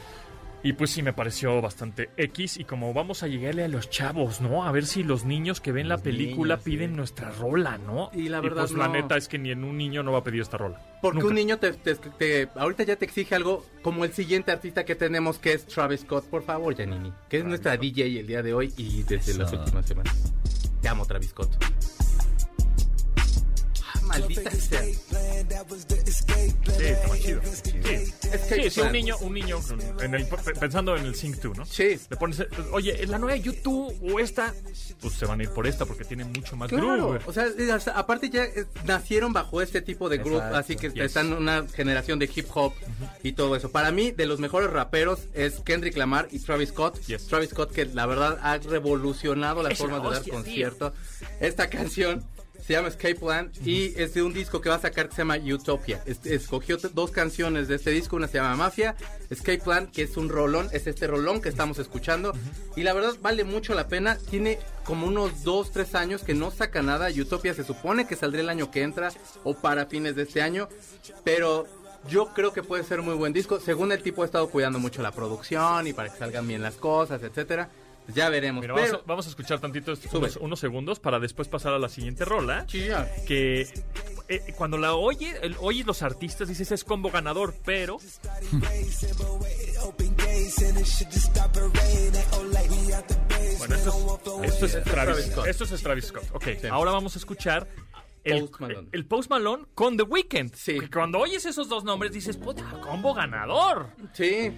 Y 0.64 0.74
pues 0.74 0.90
sí 0.90 1.02
me 1.02 1.12
pareció 1.12 1.60
bastante 1.60 2.10
X. 2.16 2.56
Y 2.58 2.64
como 2.64 2.94
vamos 2.94 3.22
a 3.24 3.26
llegarle 3.26 3.64
a 3.64 3.68
los 3.68 3.90
chavos, 3.90 4.40
¿no? 4.40 4.64
A 4.64 4.70
ver 4.70 4.86
si 4.86 5.02
los 5.02 5.24
niños 5.24 5.60
que 5.60 5.72
ven 5.72 5.88
la 5.88 5.98
película 5.98 6.54
niños, 6.54 6.64
piden 6.64 6.90
sí. 6.90 6.96
nuestra 6.96 7.30
rola, 7.32 7.78
¿no? 7.78 8.10
Y 8.14 8.28
la 8.28 8.40
verdad 8.40 8.62
pues 8.68 8.72
la 8.78 8.86
no. 8.86 8.92
neta 8.94 9.16
es 9.16 9.26
que 9.26 9.38
ni 9.38 9.50
en 9.50 9.64
un 9.64 9.76
niño 9.76 10.02
no 10.04 10.12
va 10.12 10.18
a 10.18 10.24
pedir 10.24 10.40
esta 10.40 10.58
rola. 10.58 10.80
Porque 11.02 11.18
Nunca. 11.18 11.28
un 11.30 11.34
niño 11.34 11.58
te, 11.58 11.72
te- 11.72 11.96
te- 11.96 12.48
ahorita 12.54 12.84
ya 12.84 12.94
te 12.96 13.04
exige 13.04 13.34
algo 13.34 13.66
como 13.82 14.04
el 14.04 14.12
siguiente 14.12 14.52
artista 14.52 14.84
que 14.84 14.94
tenemos 14.94 15.38
que 15.40 15.52
es 15.54 15.66
Travis 15.66 16.02
Scott, 16.02 16.26
por 16.28 16.44
favor, 16.44 16.76
Janini, 16.76 17.12
que 17.28 17.38
es 17.38 17.44
nuestra 17.44 17.76
DJ 17.76 18.20
el 18.20 18.26
día 18.28 18.42
de 18.42 18.54
hoy 18.54 18.72
y 18.76 19.02
desde 19.02 19.34
las 19.34 19.52
Eso. 19.52 19.60
últimas 19.60 19.84
semanas. 19.86 20.32
Te 20.80 20.88
amo, 20.88 21.04
Travis 21.06 21.30
Scott. 21.30 21.50
Maldita 24.20 24.50
sea. 24.50 24.82
Sí, 24.82 24.98
está 26.84 27.08
más 27.08 27.20
chido. 27.20 27.40
Sí, 27.44 28.12
Escape 28.32 28.62
sí, 28.64 28.70
sí, 28.70 28.80
un 28.80 28.92
niño, 28.92 29.16
un 29.20 29.34
niño 29.34 29.58
en 30.00 30.14
el- 30.14 30.26
pensando 30.58 30.96
en 30.96 31.04
el 31.06 31.14
Sing 31.14 31.36
2, 31.40 31.56
¿no? 31.58 31.66
Sí. 31.66 31.98
Le 32.10 32.16
pones, 32.16 32.42
oye, 32.72 33.06
¿la 33.06 33.18
nueva 33.18 33.36
YouTube 33.36 33.94
o 34.02 34.18
esta? 34.20 34.54
Pues 35.00 35.14
se 35.14 35.26
van 35.26 35.40
a 35.40 35.42
ir 35.42 35.50
por 35.50 35.66
esta 35.66 35.84
porque 35.84 36.04
tiene 36.04 36.24
mucho 36.24 36.56
más 36.56 36.68
Claro, 36.68 36.86
groove. 37.18 37.22
o 37.26 37.32
sea, 37.32 37.46
aparte 37.94 38.30
ya 38.30 38.44
eh, 38.44 38.66
nacieron 38.84 39.32
bajo 39.32 39.60
este 39.60 39.82
tipo 39.82 40.08
de 40.08 40.18
grupo, 40.18 40.36
Exacto. 40.36 40.56
así 40.56 40.76
que 40.76 40.90
Yes. 40.90 41.04
están 41.06 41.26
en 41.28 41.32
una 41.34 41.66
generación 41.68 42.18
de 42.18 42.30
hip 42.34 42.46
hop 42.54 42.72
y 43.22 43.32
todo 43.32 43.56
eso. 43.56 43.70
Para 43.70 43.90
mí, 43.90 44.10
de 44.10 44.26
los 44.26 44.40
mejores 44.40 44.70
raperos 44.70 45.20
es 45.34 45.60
Kendrick 45.60 45.96
Lamar 45.96 46.28
y 46.30 46.38
Travis 46.38 46.70
Scott. 46.70 47.00
Yes. 47.06 47.26
Travis 47.26 47.50
Scott 47.50 47.72
que 47.72 47.84
la 47.86 48.06
verdad 48.06 48.38
ha 48.42 48.56
revolucionado 48.58 49.62
las 49.62 49.72
Es 49.74 49.80
la 49.80 49.84
formas 49.84 50.02
de 50.02 50.08
dar 50.08 50.18
hostia, 50.18 50.32
tío. 50.32 50.42
concierto. 50.42 50.92
Esta 51.40 51.68
canción 51.68 52.24
se 52.64 52.74
llama 52.74 52.88
Escape 52.88 53.16
Plan 53.16 53.50
y 53.64 53.98
es 54.00 54.14
de 54.14 54.22
un 54.22 54.32
disco 54.32 54.60
que 54.60 54.68
va 54.68 54.76
a 54.76 54.80
sacar 54.80 55.08
que 55.08 55.14
se 55.16 55.22
llama 55.22 55.36
Utopia. 55.36 56.02
Es- 56.06 56.24
escogió 56.24 56.76
dos 56.78 57.10
canciones 57.10 57.68
de 57.68 57.74
este 57.74 57.90
disco, 57.90 58.16
una 58.16 58.28
se 58.28 58.38
llama 58.38 58.54
Mafia, 58.56 58.94
Escape 59.30 59.58
Plan, 59.58 59.86
que 59.88 60.02
es 60.02 60.16
un 60.16 60.28
rolón, 60.28 60.68
es 60.72 60.86
este 60.86 61.06
rolón 61.06 61.40
que 61.40 61.48
estamos 61.48 61.78
escuchando 61.78 62.32
y 62.76 62.82
la 62.84 62.92
verdad 62.92 63.14
vale 63.20 63.44
mucho 63.44 63.74
la 63.74 63.88
pena. 63.88 64.16
Tiene 64.30 64.58
como 64.84 65.06
unos 65.06 65.42
dos, 65.42 65.72
tres 65.72 65.94
años 65.94 66.22
que 66.22 66.34
no 66.34 66.50
saca 66.50 66.82
nada. 66.82 67.08
Utopia 67.10 67.52
se 67.54 67.64
supone 67.64 68.06
que 68.06 68.16
saldrá 68.16 68.40
el 68.40 68.48
año 68.48 68.70
que 68.70 68.82
entra 68.82 69.12
o 69.44 69.54
para 69.54 69.86
fines 69.86 70.14
de 70.16 70.22
este 70.22 70.40
año, 70.42 70.68
pero 71.24 71.66
yo 72.08 72.32
creo 72.34 72.52
que 72.52 72.62
puede 72.62 72.82
ser 72.84 73.02
muy 73.02 73.14
buen 73.14 73.32
disco. 73.32 73.60
Según 73.60 73.92
el 73.92 74.02
tipo 74.02 74.22
ha 74.22 74.26
estado 74.26 74.48
cuidando 74.50 74.78
mucho 74.78 75.02
la 75.02 75.12
producción 75.12 75.86
y 75.86 75.92
para 75.92 76.08
que 76.10 76.18
salgan 76.18 76.46
bien 76.48 76.62
las 76.62 76.74
cosas, 76.74 77.22
etcétera. 77.22 77.68
Ya 78.08 78.28
veremos. 78.28 78.60
Mira, 78.62 78.74
pero 78.74 78.86
vamos, 78.88 79.02
a, 79.02 79.06
vamos 79.06 79.26
a 79.26 79.28
escuchar 79.30 79.60
tantito 79.60 79.92
estos- 79.92 80.10
Sube. 80.10 80.20
unos, 80.26 80.36
unos 80.36 80.58
segundos 80.60 80.98
para 81.00 81.18
después 81.20 81.48
pasar 81.48 81.72
a 81.72 81.78
la 81.78 81.88
siguiente 81.88 82.24
rola. 82.24 82.66
Chilla. 82.66 83.08
que 83.26 83.62
eh, 84.28 84.54
cuando 84.56 84.76
la 84.78 84.94
oye, 84.94 85.34
el- 85.42 85.56
oyes 85.60 85.86
los 85.86 86.02
artistas, 86.02 86.48
dices 86.48 86.72
es 86.72 86.84
combo 86.84 87.10
ganador, 87.10 87.54
pero 87.64 87.98
bueno, 93.58 93.74
esto 93.74 94.42
es, 94.42 94.52
esto 94.54 94.66
es 94.78 94.84
Travis, 94.84 95.26
Scott. 95.32 95.46
esto 95.46 95.64
es 95.64 95.82
Travis 95.82 96.04
Scott. 96.06 96.24
Ok, 96.32 96.46
ahora 96.70 96.90
vamos 96.90 97.14
a 97.14 97.18
escuchar 97.18 97.68
el 98.24 98.40
Post 98.48 98.60
Malone. 98.60 98.88
el 98.92 99.06
Post 99.06 99.30
Malone 99.30 99.64
con 99.74 99.96
The 99.96 100.02
Weeknd. 100.04 100.54
Sí. 100.54 100.78
Que 100.80 100.90
cuando 100.90 101.18
oyes 101.18 101.44
esos 101.46 101.68
dos 101.68 101.84
nombres 101.84 102.12
dices, 102.12 102.36
puta, 102.36 102.64
combo 102.82 103.14
ganador. 103.14 103.88
Sí. 104.12 104.52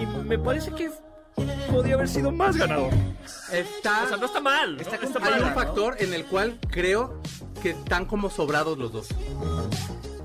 Y 0.00 0.06
me 0.24 0.38
parece 0.38 0.72
que 0.74 0.90
podría 1.34 1.94
haber 1.94 2.08
sido 2.08 2.30
más 2.32 2.56
ganador. 2.56 2.90
Está, 3.52 4.04
O 4.04 4.08
sea, 4.08 4.16
no 4.16 4.26
está 4.26 4.40
mal. 4.40 4.76
¿no? 4.76 4.82
Está 4.82 4.96
Está 4.96 5.06
complicado. 5.06 5.34
hay 5.34 5.42
un 5.48 5.54
factor 5.54 5.96
en 5.98 6.14
el 6.14 6.24
cual 6.26 6.58
creo 6.70 7.20
que 7.62 7.70
están 7.70 8.04
como 8.06 8.30
sobrados 8.30 8.78
los 8.78 8.92
dos. 8.92 9.08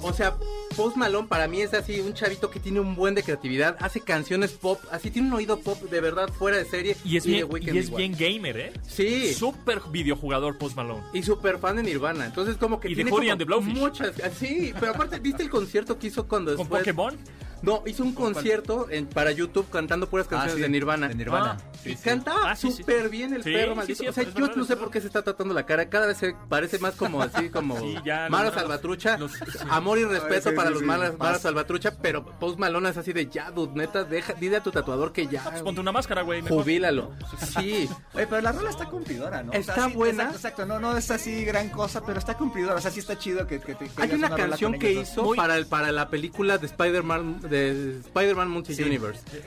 O 0.02 0.14
sea, 0.14 0.36
Post 0.76 0.98
Malone 0.98 1.28
para 1.28 1.48
mí 1.48 1.62
es 1.62 1.74
así 1.74 2.00
un 2.00 2.14
chavito 2.14 2.52
que 2.52 2.60
tiene 2.60 2.80
un 2.80 2.96
buen 2.96 3.16
de 3.16 3.24
creatividad, 3.24 3.76
hace 3.80 4.02
canciones 4.02 4.52
pop, 4.52 4.80
así 4.92 5.10
tiene 5.10 5.30
un 5.30 5.34
oído 5.34 5.60
pop 5.60 5.82
de 5.82 6.00
verdad 6.00 6.30
fuera 6.30 6.58
de 6.58 6.66
serie. 6.66 6.96
Y 7.04 7.18
es, 7.18 7.24
The 7.24 7.30
bien, 7.46 7.76
y 7.76 7.78
es 7.80 7.90
bien 7.96 8.12
gamer, 8.16 8.58
¿eh? 8.60 8.74
Sí. 8.88 9.34
Súper 9.34 9.82
videojugador 9.90 10.60
Post 10.60 10.76
Malone. 10.76 11.02
Y 11.14 11.24
súper 11.24 11.58
fan 11.58 11.78
de 11.78 11.84
Nirvana. 11.84 12.26
Entonces 12.28 12.58
como 12.58 12.80
que 12.80 12.90
Y 12.90 12.92
de 12.92 12.96
tiene 12.98 13.10
como 13.10 13.32
and 13.32 13.40
the 13.40 13.46
Blowfish. 13.46 13.74
muchas, 13.76 14.12
sí, 14.38 14.74
pero 14.80 14.92
aparte 14.92 15.18
viste 15.20 15.42
el 15.42 15.50
concierto 15.50 15.98
que 15.98 16.08
hizo 16.08 16.28
cuando 16.28 16.52
¿Con 16.52 16.60
después 16.60 16.82
Pokémon? 16.82 17.18
No, 17.62 17.84
hizo 17.86 18.04
un 18.04 18.14
concierto 18.14 18.88
en- 18.90 19.08
para 19.08 19.32
YouTube 19.32 19.68
cantando 19.72 20.08
puras 20.10 20.28
canciones 20.28 20.54
Ah, 20.54 20.58
sí, 20.58 20.62
de 20.62 20.70
Nirvana. 20.70 21.08
de 21.08 21.16
Nirvana. 21.16 21.58
Ah. 21.60 21.75
Y 21.86 21.96
cantaba 21.96 22.52
Ah, 22.52 22.56
sí, 22.56 22.72
sí. 22.72 22.78
súper 22.78 23.10
bien 23.10 23.34
el 23.34 23.44
Sí, 23.44 23.54
perro 23.54 23.76
maldito. 23.76 24.00
sí, 24.04 24.08
o 24.08 24.14
sea, 24.14 24.24
yo 24.24 24.32
verdad, 24.34 24.56
no 24.56 24.66
sé 24.66 24.76
por 24.78 24.92
qué 24.92 25.02
se 25.02 25.08
está 25.08 25.22
tratando 25.22 25.54
la 25.54 25.66
cara. 25.66 25.90
Cada 25.90 26.08
vez 26.08 26.18
se 26.18 26.36
parece 26.50 26.80
más 26.80 26.96
como 26.96 27.22
así, 27.22 27.50
como 27.52 27.80
Sí, 27.80 27.96
ya, 28.06 28.30
los- 28.30 28.54
Salvatrucha. 28.54 29.18
los-. 29.18 29.34
Amor 29.70 29.98
y 30.00 30.06
respeto 30.06 30.54
para 30.56 30.68
sí, 30.70 30.74
los 30.74 30.80
sí. 30.82 30.86
malas. 30.88 31.18
Maro 31.18 31.40
Salvatrucha, 31.40 31.92
pero 32.02 32.26
Post 32.40 32.60
Malone 32.60 32.90
es 32.90 32.98
así 32.98 33.14
de 33.14 33.28
ya, 33.28 33.52
dude, 33.52 33.74
neta, 33.76 34.04
deja, 34.04 34.34
dile 34.34 34.58
a 34.58 34.64
tu 34.64 34.72
tatuador 34.72 35.12
que 35.12 35.28
ya. 35.28 35.44
Pues 35.50 35.62
ponte 35.62 35.82
una 35.82 35.92
máscara, 35.92 36.22
güey. 36.22 36.42
Jubílalo. 36.42 37.12
Sí. 37.60 37.90
Oye, 38.14 38.28
pero 38.28 38.42
la 38.42 38.52
rola 38.52 38.70
está 38.70 38.86
cumplidora, 38.86 39.44
¿no? 39.44 39.54
Está 39.54 39.88
buena. 39.88 40.24
Exacto, 40.24 40.36
exacto. 40.38 40.66
No, 40.66 40.80
no 40.80 40.98
es 40.98 41.12
así 41.12 41.44
gran 41.46 41.70
cosa, 41.70 42.06
pero 42.06 42.20
está 42.20 42.36
cumplidora. 42.36 42.76
O 42.76 42.82
sea, 42.82 42.92
sí 42.92 43.00
está 43.00 43.18
chido 43.18 43.46
que, 43.48 43.60
que, 43.60 43.76
que 43.76 43.90
Hay 43.98 44.12
una 44.12 44.30
canción 44.36 44.74
que 44.80 44.94
hizo 44.94 45.24
Muy- 45.24 45.38
para, 45.38 45.58
el, 45.58 45.66
para 45.68 45.92
la 45.92 46.10
película 46.10 46.58
de 46.58 46.66
Spider-Man 46.66 47.42
de 47.42 48.00
Spider-Man 48.00 48.50
Multi 48.50 48.76
Sí. 48.76 48.84
Universe. 48.84 49.22
Eh. 49.34 49.44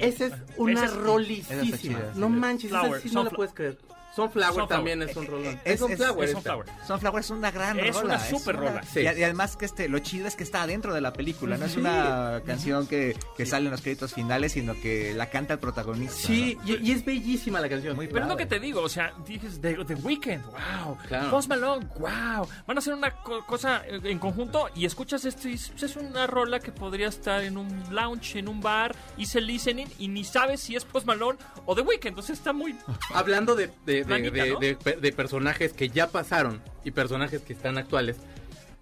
Esa 0.00 0.26
es 0.26 0.32
Ajá. 0.32 0.42
una 0.56 0.86
rolicísima. 0.86 1.71
Chida, 1.78 2.12
No 2.14 2.26
sí. 2.28 2.32
manches, 2.32 2.70
esa 2.70 2.80
Flower, 2.80 3.00
sí 3.00 3.10
no 3.12 3.24
la 3.24 3.30
puedes 3.30 3.52
creer. 3.52 3.78
Sunflower, 4.14 4.46
Sunflower. 4.54 4.68
también 4.68 5.02
es 5.02 5.16
un 5.16 5.26
rolón. 5.26 5.54
Es- 5.54 5.60
Es, 5.64 5.72
es- 5.74 5.78
Sunflower. 5.80 6.24
es 6.24 6.30
esta. 6.36 6.40
Sunflower. 6.52 6.66
Sunflower 6.86 7.20
es 7.20 7.30
una 7.30 7.50
gran 7.50 7.78
Es 7.80 7.94
rola. 7.96 8.14
una 8.16 8.24
super 8.26 8.56
una- 8.56 8.68
rola. 8.70 8.82
Sí. 8.82 9.00
Y, 9.00 9.02
y 9.04 9.22
además 9.24 9.56
que 9.56 9.64
este, 9.64 9.88
lo 9.88 9.98
chido 10.00 10.26
es 10.28 10.36
que 10.36 10.42
está 10.42 10.62
adentro 10.62 10.92
de 10.94 11.00
la 11.00 11.12
película, 11.12 11.56
no 11.56 11.64
es 11.66 11.76
una 11.76 12.42
canción 12.46 12.86
que, 12.86 13.16
que 13.36 13.46
sale 13.46 13.66
en 13.66 13.70
los 13.72 13.80
créditos 13.80 14.12
finales, 14.14 14.52
sino 14.52 14.74
que 14.80 15.14
la 15.14 15.30
canta 15.30 15.54
el 15.54 15.60
protagonista. 15.60 16.14
Sí, 16.14 16.58
y, 16.64 16.76
y 16.88 16.92
es 16.92 17.04
bellísima 17.04 17.60
la 17.60 17.68
canción. 17.68 17.96
Muy 17.96 18.06
Pero 18.08 18.22
es 18.24 18.28
lo 18.28 18.36
que 18.36 18.46
te 18.46 18.60
digo, 18.60 18.82
o 18.82 18.88
sea, 18.88 19.12
dices 19.26 19.60
The, 19.60 19.84
The 19.84 19.94
Weeknd, 19.94 20.42
wow, 20.44 20.96
Claro. 21.08 21.30
Post 21.30 21.48
Malone, 21.48 21.86
wow, 21.98 22.46
van 22.66 22.76
a 22.76 22.78
hacer 22.78 22.94
una 22.94 23.10
co- 23.22 23.44
cosa 23.46 23.82
en 23.86 24.18
conjunto 24.18 24.68
y 24.74 24.84
escuchas 24.84 25.24
esto 25.24 25.48
y 25.48 25.54
es, 25.54 25.72
es 25.82 25.96
una 25.96 26.26
rola 26.26 26.60
que 26.60 26.70
podría 26.72 27.08
estar 27.08 27.42
en 27.42 27.56
un 27.56 27.82
lounge, 27.90 28.38
en 28.38 28.48
un 28.48 28.60
bar, 28.60 28.94
hice 29.16 29.40
listening 29.40 29.86
y 29.98 30.08
ni 30.08 30.24
sabes 30.24 30.60
si 30.60 30.76
es 30.76 30.84
Post 30.84 31.06
Malone 31.06 31.38
o 31.66 31.74
The 31.74 31.80
Weeknd, 31.82 32.08
entonces 32.08 32.38
está 32.38 32.52
muy... 32.52 32.76
Hablando 33.14 33.54
de, 33.54 33.70
de, 33.86 34.01
de- 34.06 34.14
Blanquita, 34.14 34.44
de- 34.44 34.50
¿no? 34.52 34.58
de 34.58 34.74
pe- 34.76 34.96
de 34.96 35.12
personajes 35.12 35.72
que 35.72 35.88
ya 35.88 36.08
pasaron 36.10 36.60
y 36.84 36.90
personajes 36.92 37.42
que 37.42 37.52
están 37.52 37.78
actuales, 37.78 38.16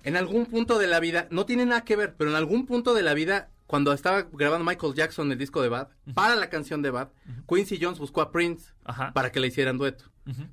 en 0.04 0.16
algún 0.16 0.46
punto 0.46 0.78
de 0.78 0.86
la 0.86 1.00
vida, 1.00 1.26
no 1.30 1.44
tiene 1.46 1.66
nada 1.66 1.84
que 1.84 1.96
ver, 1.96 2.14
pero 2.16 2.30
en 2.30 2.36
algún 2.36 2.66
punto 2.66 2.94
de 2.94 3.02
la 3.02 3.12
vida, 3.14 3.50
cuando 3.66 3.92
estaba 3.92 4.22
grabando 4.32 4.64
Michael 4.64 4.94
Jackson 4.94 5.30
el 5.30 5.38
disco 5.38 5.62
de 5.62 5.68
Bad, 5.68 5.88
para 6.14 6.34
la 6.36 6.48
canción 6.48 6.82
de 6.82 6.90
Bad, 6.90 7.08
Quincy 7.48 7.78
Jones 7.80 7.98
buscó 7.98 8.20
a 8.22 8.32
Prince 8.32 8.72
Ajá. 8.84 9.12
para 9.12 9.30
que 9.30 9.40
le 9.40 9.46
hicieran 9.48 9.78
dueto. 9.78 10.04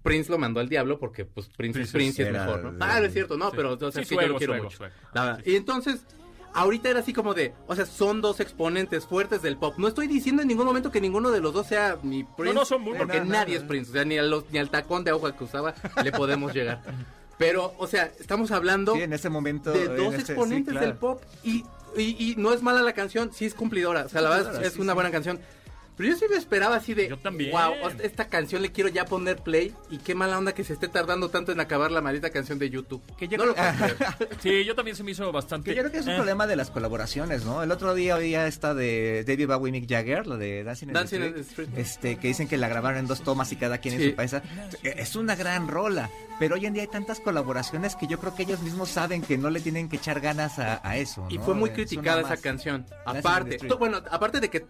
Prince 0.02 0.32
lo 0.32 0.38
mandó 0.40 0.60
al 0.60 0.70
diablo 0.70 0.98
porque 1.00 1.24
pues 1.26 1.50
Prince 1.56 1.82
es 1.84 1.92
Prince 1.92 2.24
es 2.24 2.32
mejor, 2.32 2.64
¿no? 2.64 2.84
Ah, 2.84 3.00
no 3.00 3.06
es 3.06 3.14
cierto, 3.14 3.38
no, 3.38 3.50
Sí. 3.52 3.54
pero 3.56 3.74
o 3.74 3.92
sea, 3.92 4.04
Sí, 4.04 4.16
que 4.18 4.24
yo 4.24 4.28
lo 4.34 4.38
quiero 4.38 4.64
mucho. 4.64 4.84
La 5.14 5.24
verdad. 5.26 5.42
Y 5.46 5.56
entonces, 5.56 6.04
ahorita 6.58 6.90
era 6.90 7.00
así 7.00 7.14
como 7.14 7.34
de, 7.34 7.54
o 7.68 7.76
sea, 7.76 7.86
son 7.86 8.20
dos 8.22 8.40
exponentes 8.40 9.06
fuertes 9.06 9.42
del 9.42 9.58
pop. 9.58 9.76
No 9.78 9.88
estoy 9.88 10.08
diciendo 10.08 10.42
en 10.42 10.48
ningún 10.48 10.66
momento 10.66 10.92
que 10.92 11.00
ninguno 11.00 11.32
de 11.32 11.40
los 11.40 11.54
dos 11.54 11.68
sea 11.68 11.98
ni 12.04 12.24
Prince, 12.24 12.54
no, 12.54 12.66
son 12.66 12.82
muy- 12.82 12.98
porque 12.98 13.20
no, 13.20 13.26
no, 13.26 13.32
nadie 13.32 13.56
no. 13.56 13.62
es 13.62 13.68
Prince, 13.68 13.90
o 13.92 13.94
sea, 13.94 14.04
ni, 14.06 14.18
a 14.18 14.24
los- 14.24 14.50
ni 14.52 14.58
al 14.60 14.70
tacón 14.70 15.04
de 15.04 15.12
agua 15.12 15.36
que 15.38 15.44
usaba 15.44 15.74
le 16.04 16.12
podemos 16.12 16.54
llegar. 16.54 16.82
Pero, 17.38 17.74
o 17.78 17.86
sea, 17.86 18.12
estamos 18.20 18.50
hablando 18.52 18.96
Sí, 18.96 19.02
en 19.04 19.14
ese 19.14 19.30
momento. 19.30 19.72
de 19.72 19.84
en 19.86 19.96
dos 19.96 20.14
sí, 20.16 20.22
exponentes 20.22 20.72
claro. 20.72 20.88
del 20.88 20.96
pop 20.98 21.22
y, 21.44 21.64
y, 21.96 22.32
y 22.32 22.36
no 22.38 22.52
es 22.54 22.64
mala 22.64 22.82
la 22.82 22.94
canción, 22.94 23.32
sí 23.32 23.46
es 23.46 23.54
cumplidora, 23.54 24.06
o 24.06 24.10
sea, 24.10 24.22
la 24.22 24.30
verdad 24.32 24.62
es, 24.64 24.74
es 24.74 24.80
una 24.80 24.94
buena 24.94 25.12
canción. 25.12 25.40
Pero 25.98 26.10
yo 26.10 26.16
sí 26.16 26.26
me 26.30 26.38
esperaba 26.38 26.76
así 26.76 26.94
de, 26.94 27.10
Yo 27.10 27.18
también. 27.18 27.52
wow, 27.52 27.74
esta 28.04 28.28
canción 28.28 28.62
le 28.62 28.72
quiero 28.72 28.90
ya 28.90 29.06
poner 29.06 29.38
play 29.38 29.74
y 29.90 29.98
qué 29.98 30.14
mala 30.16 30.38
onda 30.38 30.54
que 30.54 30.64
se 30.64 30.74
esté 30.74 30.88
tardando 30.88 31.30
tanto 31.30 31.52
en 31.52 31.60
acabar 31.60 31.92
la 31.92 32.02
maldita 32.02 32.30
canción 32.30 32.60
de 32.60 32.70
YouTube. 32.70 33.02
Que 33.18 33.28
yo 33.28 33.38
no 33.38 33.46
lo 33.48 33.56
creo- 33.56 33.74
creer. 33.76 33.98
Sí, 34.42 34.64
yo 34.64 34.76
también 34.76 34.96
se 34.96 35.04
me 35.04 35.12
hizo 35.12 35.32
bastante... 35.32 35.72
Que 35.72 35.76
yo 35.76 35.82
creo 35.82 35.92
que 35.92 35.98
es 36.00 36.06
un 36.06 36.12
eh, 36.14 36.16
problema 36.18 36.46
de 36.48 36.56
las 36.56 36.70
colaboraciones, 36.70 37.44
¿no? 37.46 37.64
El 37.64 37.72
otro 37.72 37.96
día 37.96 38.16
había 38.16 38.46
esta 38.48 38.74
de 38.76 39.24
David 39.26 39.48
Bowie 39.48 39.70
y 39.70 39.72
Mick 39.82 39.90
Jagger, 39.90 40.28
la 40.28 40.38
de 40.38 40.64
Dancing 40.64 40.88
in 40.90 40.94
Dancing 40.94 41.22
in 41.24 41.34
the 41.34 41.40
Street, 41.42 41.68
Street. 41.70 41.80
este, 41.80 42.16
que 42.18 42.28
dicen 42.28 42.48
que 42.48 42.58
la 42.58 42.68
grabaron 42.68 43.00
en 43.00 43.08
dos 43.08 43.22
tomas 43.24 43.52
y 43.52 43.56
cada 43.56 43.80
quien 43.80 43.98
Sí. 43.98 44.04
en 44.04 44.10
su 44.12 44.16
país. 44.16 44.36
Es 44.84 45.16
una 45.16 45.36
gran 45.36 45.68
rola, 45.68 46.10
pero 46.38 46.56
hoy 46.56 46.66
en 46.68 46.74
día 46.74 46.84
hay 46.84 46.90
tantas 46.90 47.20
colaboraciones 47.20 47.96
que 47.96 48.06
yo 48.06 48.20
creo 48.20 48.36
que 48.36 48.44
ellos 48.44 48.62
mismos 48.62 48.90
saben 48.90 49.22
que 49.24 49.38
no 49.38 49.50
le 49.50 49.60
tienen 49.62 49.90
que 49.90 49.96
echar 49.98 50.20
ganas 50.20 50.60
a, 50.60 50.80
a 50.88 50.98
eso, 50.98 51.26
Y 51.30 51.40
fue 51.40 51.56
muy 51.56 51.72
criticada 51.72 52.22
esa 52.22 52.38
canción. 52.38 52.86
Aparte, 53.06 53.58
bueno, 53.80 54.02
aparte 54.12 54.40
de 54.40 54.50
que 54.50 54.58
eh, 54.60 54.66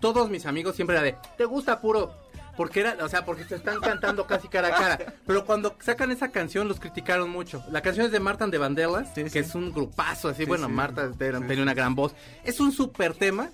todos 0.00 0.28
mis 0.28 0.44
amigos 0.44 0.57
siempre 0.72 0.96
era 0.96 1.02
de, 1.04 1.16
¿te 1.36 1.44
gusta 1.44 1.80
puro? 1.80 2.14
Porque 2.56 2.80
era, 2.80 2.96
o 3.04 3.08
sea, 3.08 3.24
porque 3.24 3.44
se 3.44 3.54
están 3.54 3.78
cantando 3.80 4.26
casi 4.26 4.48
cara 4.48 4.68
a 4.68 4.70
cara. 4.72 4.98
Pero 5.26 5.44
cuando 5.44 5.76
sacan 5.80 6.10
esa 6.10 6.32
canción 6.32 6.66
los 6.66 6.80
criticaron 6.80 7.30
mucho. 7.30 7.62
La 7.70 7.82
canción 7.82 8.06
es 8.06 8.10
de 8.12 8.18
Marta 8.18 8.48
de 8.48 8.58
Vandellas, 8.58 9.08
Sí, 9.14 9.22
que 9.22 9.30
sí. 9.30 9.38
es 9.38 9.54
un 9.54 9.72
grupazo 9.72 10.28
así. 10.28 10.42
Sí, 10.42 10.48
bueno. 10.48 10.68
Marta 10.68 11.08
tenía 11.16 11.62
una 11.62 11.74
gran 11.74 11.94
voz. 11.94 12.16
Es 12.42 12.58
un 12.58 12.72
súper 12.72 13.14
tema. 13.14 13.50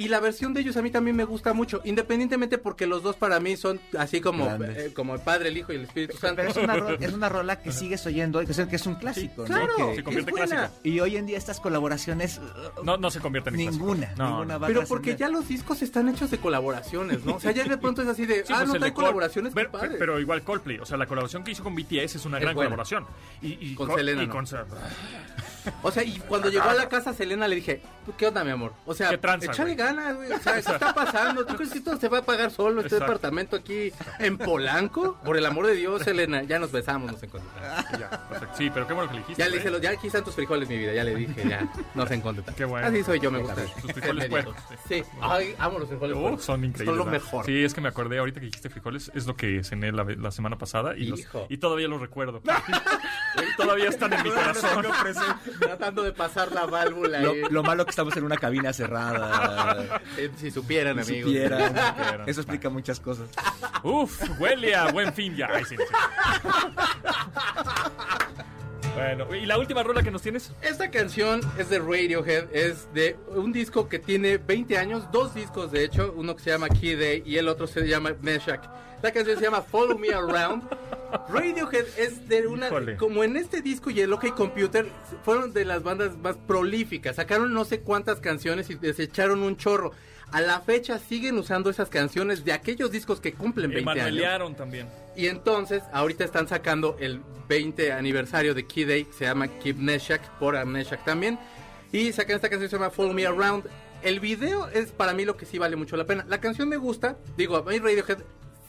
Y 0.00 0.08
la 0.08 0.18
versión 0.18 0.54
de 0.54 0.62
ellos 0.62 0.76
a 0.78 0.82
mí 0.82 0.90
también 0.90 1.14
me 1.14 1.24
gusta 1.24 1.52
mucho, 1.52 1.82
independientemente 1.84 2.56
porque 2.56 2.86
los 2.86 3.02
dos 3.02 3.16
para 3.16 3.38
mí 3.38 3.56
son 3.56 3.78
así 3.98 4.22
como, 4.22 4.46
eh, 4.64 4.92
como 4.94 5.14
el 5.14 5.20
Padre, 5.20 5.50
el 5.50 5.58
Hijo 5.58 5.72
y 5.72 5.76
el 5.76 5.82
Espíritu 5.82 6.16
Santo. 6.16 6.36
Pero 6.36 6.48
es 6.50 6.56
una, 6.56 6.74
ro- 6.76 6.88
es 7.00 7.12
una 7.12 7.28
rola 7.28 7.60
que 7.60 7.70
sigues 7.70 8.06
oyendo 8.06 8.38
hoy, 8.38 8.46
que 8.46 8.52
es, 8.52 8.58
que 8.60 8.76
es 8.76 8.86
un 8.86 8.94
clásico, 8.94 9.44
claro, 9.44 9.66
¿no? 9.78 9.88
Que- 9.90 9.96
Se 9.96 10.02
convierte 10.02 10.30
es 10.30 10.36
buena. 10.38 10.56
clásico. 10.56 10.80
y 10.84 11.00
hoy 11.00 11.16
en 11.16 11.26
día 11.26 11.36
estas 11.36 11.60
colaboraciones, 11.60 12.38
uh, 12.38 12.82
No, 12.82 12.96
no 12.96 13.10
se 13.10 13.20
convierte 13.20 13.50
en 13.50 13.56
clásico. 13.56 13.72
ninguna, 13.72 14.14
No, 14.16 14.28
ninguna 14.30 14.54
no. 14.54 14.60
va 14.60 14.66
a 14.66 14.68
Pero 14.68 14.84
porque 14.86 15.16
ya 15.16 15.28
los 15.28 15.46
discos 15.48 15.82
están 15.82 16.08
hechos 16.08 16.30
de 16.30 16.38
colaboraciones, 16.38 17.22
¿no? 17.26 17.34
O 17.36 17.40
sea, 17.40 17.52
ya 17.52 17.64
de 17.64 17.76
pronto 17.76 18.00
es 18.00 18.08
así 18.08 18.24
de, 18.24 18.36
Sí, 18.46 18.54
ah, 18.56 18.64
pues 18.66 18.80
no 18.80 18.86
Col- 18.86 18.92
colaboraciones, 18.94 19.52
pero, 19.54 19.70
padre. 19.70 19.96
pero 19.98 20.18
igual 20.18 20.42
Coldplay, 20.42 20.78
o 20.78 20.86
sea, 20.86 20.96
la 20.96 21.06
colaboración 21.06 21.44
que 21.44 21.50
hizo 21.50 21.62
con 21.62 21.74
BTS 21.74 22.14
es 22.16 22.24
una 22.24 22.38
Es 22.38 22.42
gran 22.42 22.54
buena. 22.54 22.68
colaboración. 22.70 23.04
Y, 23.42 23.58
y 23.72 23.74
Con 23.74 23.88
co- 23.88 23.96
Selena, 23.96 24.22
y 24.22 24.26
¿no? 24.28 24.32
con- 24.32 24.46
O 25.82 25.90
sea, 25.90 26.02
y 26.04 26.18
cuando 26.20 26.48
llegó 26.48 26.68
a 26.68 26.74
la 26.74 26.88
casa 26.88 27.12
Selena 27.14 27.46
le 27.48 27.56
dije, 27.56 27.82
¿tú 28.06 28.12
qué 28.16 28.26
onda, 28.28 28.44
mi 28.44 28.50
amor? 28.50 28.72
O 28.86 28.94
sea, 28.94 29.10
¿Qué 29.10 29.18
tranza, 29.18 29.46
échale 29.52 29.74
güey? 29.74 29.86
ganas, 29.86 30.16
güey. 30.16 30.32
O 30.32 30.38
sea, 30.38 30.54
¿qué 30.54 30.60
está 30.60 30.94
pasando? 30.94 31.44
¿Tú 31.46 31.54
crees 31.56 31.72
que 31.72 31.78
esto 31.78 31.96
se 31.98 32.08
va 32.08 32.18
a 32.18 32.22
pagar 32.22 32.50
solo, 32.50 32.80
este 32.80 32.94
Exacto. 32.96 33.04
departamento 33.12 33.56
aquí 33.56 33.92
en 34.18 34.38
Polanco? 34.38 35.18
Por 35.24 35.36
el 35.36 35.46
amor 35.46 35.66
de 35.66 35.74
Dios, 35.74 36.02
Selena, 36.02 36.42
ya 36.42 36.58
nos 36.58 36.72
besamos, 36.72 37.12
nos 37.12 37.22
encontramos. 37.22 37.84
Ya, 37.98 38.28
perfecto. 38.28 38.54
Sí, 38.56 38.70
pero 38.72 38.86
qué 38.86 38.92
bueno 38.94 39.08
que 39.10 39.14
le 39.16 39.20
dijiste. 39.20 39.42
Ya 39.42 39.48
le 39.48 39.56
dije, 39.56 39.70
los- 39.70 39.80
ya 39.80 39.90
aquí 39.90 40.06
están 40.06 40.24
tus 40.24 40.34
frijoles, 40.34 40.68
mi 40.68 40.78
vida, 40.78 40.92
ya 40.92 41.04
le 41.04 41.14
dije, 41.14 41.48
ya 41.48 41.68
nos 41.94 42.10
encontramos. 42.10 42.54
Qué 42.54 42.64
bueno. 42.64 42.86
Así 42.86 43.02
soy 43.04 43.20
yo, 43.20 43.30
me 43.30 43.38
gusta. 43.40 43.64
Tus 43.80 43.92
frijoles 43.92 44.28
puercos, 44.28 44.56
Sí, 44.88 45.02
ay, 45.20 45.54
amo 45.58 45.78
los 45.78 45.88
frijoles 45.88 46.16
puercos. 46.16 46.44
son 46.44 46.64
increíbles. 46.64 46.96
Son 46.96 47.06
lo 47.06 47.10
mejor. 47.10 47.44
Sí, 47.46 47.64
es 47.64 47.74
que 47.74 47.80
me 47.80 47.88
acordé 47.88 48.18
ahorita 48.18 48.40
que 48.40 48.46
dijiste 48.46 48.70
frijoles, 48.70 49.10
es 49.14 49.26
lo 49.26 49.36
que 49.36 49.62
cené 49.64 49.92
la, 49.92 50.04
la 50.04 50.30
semana 50.30 50.56
pasada 50.58 50.96
y, 50.96 51.06
los- 51.06 51.20
y 51.48 51.58
todavía 51.58 51.88
los 51.88 52.00
recuerdo. 52.00 52.42
todavía 53.56 53.88
están 53.88 54.12
en 54.12 54.22
mi 54.22 54.30
corazón. 54.30 54.84
Tratando 55.58 56.02
de 56.02 56.12
pasar 56.12 56.52
la 56.52 56.66
válvula. 56.66 57.18
ahí. 57.18 57.24
Lo, 57.24 57.48
lo 57.50 57.62
malo 57.62 57.84
que 57.84 57.90
estamos 57.90 58.16
en 58.16 58.24
una 58.24 58.36
cabina 58.36 58.72
cerrada. 58.72 60.00
Si 60.36 60.50
supieran, 60.50 61.02
Si 61.04 61.12
amigos. 61.12 61.30
supieran. 61.32 61.68
supieran. 61.68 62.28
Eso 62.28 62.40
explica 62.40 62.68
muchas 62.70 63.00
cosas. 63.00 63.28
Uf, 63.82 64.20
huele 64.38 64.74
a 64.74 64.90
buen 64.92 65.12
fin 65.12 65.34
ya. 65.36 65.48
Ay, 65.52 65.64
sí, 65.64 65.76
sí. 65.76 65.84
Bueno, 68.94 69.34
¿y 69.34 69.46
la 69.46 69.56
última 69.58 69.82
rola 69.82 70.02
que 70.02 70.10
nos 70.10 70.20
tienes? 70.22 70.52
Esta 70.60 70.90
canción 70.90 71.40
es 71.58 71.70
de 71.70 71.78
Radiohead, 71.78 72.48
es 72.52 72.92
de 72.92 73.16
un 73.28 73.52
disco 73.52 73.88
que 73.88 73.98
tiene 73.98 74.36
20 74.38 74.76
años, 74.78 75.04
dos 75.12 75.34
discos 75.34 75.70
de 75.72 75.84
hecho, 75.84 76.12
uno 76.16 76.34
que 76.36 76.42
se 76.42 76.50
llama 76.50 76.68
Key 76.68 76.96
Day 76.96 77.22
y 77.24 77.36
el 77.38 77.48
otro 77.48 77.66
se 77.66 77.86
llama 77.86 78.10
Meshach. 78.20 78.62
La 79.02 79.12
canción 79.12 79.38
se 79.38 79.44
llama 79.44 79.62
Follow 79.62 79.98
Me 79.98 80.12
Around. 80.12 80.64
Radiohead 81.28 81.86
es 81.96 82.28
de 82.28 82.46
una, 82.46 82.66
Híjole. 82.68 82.96
como 82.96 83.24
en 83.24 83.36
este 83.36 83.62
disco 83.62 83.90
y 83.90 84.00
el 84.00 84.12
OK 84.12 84.34
Computer, 84.34 84.86
fueron 85.24 85.52
de 85.52 85.64
las 85.64 85.82
bandas 85.82 86.16
más 86.18 86.36
prolíficas, 86.36 87.16
sacaron 87.16 87.52
no 87.52 87.64
sé 87.64 87.80
cuántas 87.80 88.20
canciones 88.20 88.70
y 88.70 88.74
desecharon 88.74 89.42
un 89.42 89.56
chorro. 89.56 89.92
A 90.32 90.40
la 90.40 90.60
fecha 90.60 91.00
siguen 91.00 91.36
usando 91.38 91.70
esas 91.70 91.88
canciones 91.88 92.44
de 92.44 92.52
aquellos 92.52 92.92
discos 92.92 93.20
que 93.20 93.32
cumplen 93.32 93.70
20 93.70 93.90
años. 93.90 94.06
Emanuelearon 94.06 94.54
también. 94.54 94.86
Y 95.16 95.26
entonces, 95.26 95.82
ahorita 95.92 96.24
están 96.24 96.46
sacando 96.46 96.96
el 97.00 97.20
20 97.48 97.92
aniversario 97.92 98.54
de 98.54 98.64
Key 98.64 98.84
Day, 98.84 99.08
se 99.10 99.24
llama 99.24 99.48
Keep 99.48 99.78
Neshak, 99.78 100.22
por 100.38 100.56
Amnesiac 100.56 101.04
también. 101.04 101.36
Y 101.90 102.12
sacan 102.12 102.36
esta 102.36 102.48
canción 102.48 102.68
que 102.68 102.70
se 102.70 102.76
llama 102.76 102.90
Follow 102.90 103.12
Me 103.12 103.26
Around. 103.26 103.64
El 104.02 104.20
video 104.20 104.68
es 104.68 104.92
para 104.92 105.12
mí 105.14 105.24
lo 105.24 105.36
que 105.36 105.46
sí 105.46 105.58
vale 105.58 105.74
mucho 105.74 105.96
la 105.96 106.06
pena. 106.06 106.24
La 106.28 106.40
canción 106.40 106.68
me 106.68 106.76
gusta, 106.76 107.16
digo, 107.36 107.56
a 107.56 107.62
mí 107.64 107.78
Radiohead 107.80 108.18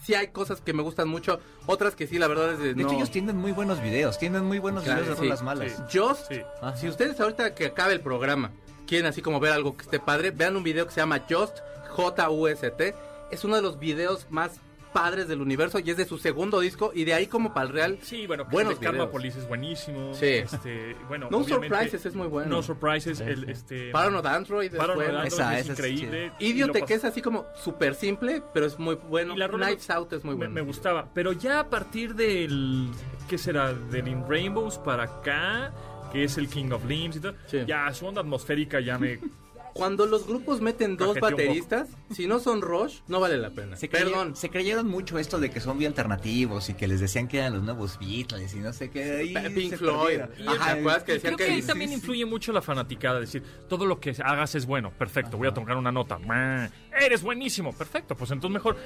sí 0.02 0.14
hay 0.14 0.28
cosas 0.28 0.60
que 0.60 0.72
me 0.72 0.82
gustan 0.82 1.08
mucho, 1.08 1.38
otras 1.66 1.94
que 1.94 2.06
sí, 2.06 2.18
la 2.18 2.26
verdad 2.28 2.52
es 2.52 2.58
de, 2.58 2.74
De 2.74 2.82
no. 2.82 2.88
hecho, 2.88 2.96
ellos 2.96 3.10
tienen 3.10 3.36
muy 3.36 3.52
buenos 3.52 3.80
videos, 3.82 4.18
tienen 4.18 4.44
muy 4.44 4.58
buenos 4.58 4.84
Claro, 4.84 5.00
videos 5.02 5.16
de 5.18 5.22
sí, 5.22 5.28
rolas 5.28 5.42
malas. 5.42 5.72
sí. 5.88 5.98
Just, 5.98 6.28
Sí. 6.32 6.42
Si 6.76 6.88
ustedes 6.88 7.18
ahorita 7.20 7.54
que 7.54 7.66
acabe 7.66 7.92
el 7.94 8.00
programa 8.00 8.50
quieren 8.86 9.06
así 9.06 9.22
como 9.22 9.38
ver 9.40 9.52
algo 9.52 9.76
que 9.76 9.82
esté 9.84 10.00
padre, 10.00 10.30
vean 10.32 10.56
un 10.56 10.62
video 10.64 10.86
que 10.86 10.92
se 10.92 11.00
llama 11.00 11.22
Just, 11.28 11.58
J-U-S-T. 11.90 12.94
Es 13.30 13.44
uno 13.44 13.56
de 13.56 13.62
los 13.62 13.78
videos 13.78 14.26
más 14.28 14.52
padres 14.92 15.28
del 15.28 15.40
universo 15.40 15.78
y 15.78 15.90
es 15.90 15.96
de 15.96 16.04
su 16.04 16.18
segundo 16.18 16.60
disco 16.60 16.92
y 16.94 17.04
de 17.04 17.14
ahí 17.14 17.26
como 17.26 17.52
para 17.54 17.66
el 17.66 17.72
real. 17.72 17.98
Sí, 18.02 18.26
bueno, 18.26 18.44
Buenos 18.50 18.74
el 18.74 18.80
de 18.80 18.86
Karma. 18.86 19.10
Police 19.10 19.38
es 19.38 19.48
buenísimo. 19.48 20.14
Sí. 20.14 20.26
Este, 20.26 20.94
bueno, 21.08 21.28
No 21.30 21.42
Surprises 21.44 22.04
es 22.06 22.14
muy 22.14 22.28
bueno. 22.28 22.50
No 22.56 22.62
Surprises, 22.62 23.20
el, 23.20 23.48
este... 23.48 23.90
Paranoid 23.90 24.26
Android 24.26 24.72
Paranoid 24.76 24.96
bueno. 24.96 25.18
Android 25.20 25.32
Esa- 25.32 25.58
es 25.58 25.64
esa 25.64 25.72
es 25.72 25.78
increíble. 25.78 26.32
Idiote, 26.38 26.82
que 26.82 26.94
es 26.94 27.04
así 27.04 27.20
como 27.22 27.46
súper 27.54 27.94
simple, 27.94 28.42
pero 28.52 28.66
es 28.66 28.78
muy 28.78 28.94
bueno. 28.96 29.34
Y 29.34 29.38
la 29.38 29.48
Nights 29.48 29.90
Out 29.90 30.12
es 30.14 30.24
muy 30.24 30.34
me, 30.34 30.38
bueno. 30.38 30.54
me 30.54 30.60
gustaba. 30.60 31.08
Pero 31.14 31.32
ya 31.32 31.60
a 31.60 31.68
partir 31.70 32.14
del. 32.14 32.88
¿Qué 33.28 33.38
será? 33.38 33.72
Del 33.72 34.08
In 34.08 34.24
Rainbows 34.28 34.78
para 34.78 35.04
acá, 35.04 35.72
que 36.12 36.24
es 36.24 36.36
el 36.38 36.48
King 36.48 36.70
of 36.72 36.84
Limbs 36.84 37.16
y 37.16 37.20
todo. 37.20 37.34
Sí. 37.46 37.58
Ya 37.66 37.92
su 37.94 38.06
onda 38.06 38.20
atmosférica 38.20 38.80
ya 38.80 38.98
me. 38.98 39.18
Cuando 39.74 40.04
los 40.06 40.26
grupos 40.26 40.60
meten 40.60 40.96
dos 40.96 41.14
Cajeteó 41.14 41.30
bateristas, 41.36 41.88
si 42.10 42.26
no 42.26 42.38
son 42.40 42.60
Rush, 42.60 43.00
no 43.08 43.20
vale 43.20 43.38
la 43.38 43.50
pena. 43.50 43.76
Se, 43.76 43.88
creye- 43.90 44.04
Perdón. 44.04 44.36
se 44.36 44.50
creyeron 44.50 44.86
mucho 44.88 45.18
esto 45.18 45.40
de 45.40 45.50
que 45.50 45.60
son 45.60 45.76
muy 45.76 45.86
alternativos 45.86 46.68
y 46.68 46.74
que 46.74 46.86
les 46.86 47.00
decían 47.00 47.26
que 47.28 47.38
eran 47.38 47.54
los 47.54 47.62
nuevos 47.62 47.98
Beatles 47.98 48.54
y 48.54 48.58
no 48.58 48.72
sé 48.72 48.90
qué. 48.90 49.32
Pink 49.54 49.74
Floyd. 49.76 50.18
perdieron. 50.18 50.30
Y 50.54 50.58
¿te 50.58 50.70
acuerdas 50.70 51.02
que 51.04 51.12
decían 51.14 51.34
creo 51.36 51.48
que 51.48 51.54
ahí 51.54 51.62
también 51.62 51.90
sí, 51.90 51.94
sí. 51.96 52.00
influye 52.00 52.26
mucho 52.26 52.52
la 52.52 52.60
fanaticada. 52.62 53.18
Decir, 53.20 53.42
todo 53.68 53.86
lo 53.86 53.98
que 53.98 54.14
hagas 54.22 54.54
es 54.54 54.66
bueno. 54.66 54.90
Perfecto, 54.98 55.38
voy 55.38 55.48
a 55.48 55.54
tocar 55.54 55.76
una 55.76 55.90
nota. 55.92 56.18
Mua, 56.18 56.68
Eres 57.00 57.22
buenísimo. 57.22 57.72
Perfecto, 57.72 58.14
pues 58.16 58.30
entonces 58.30 58.52
mejor 58.52 58.76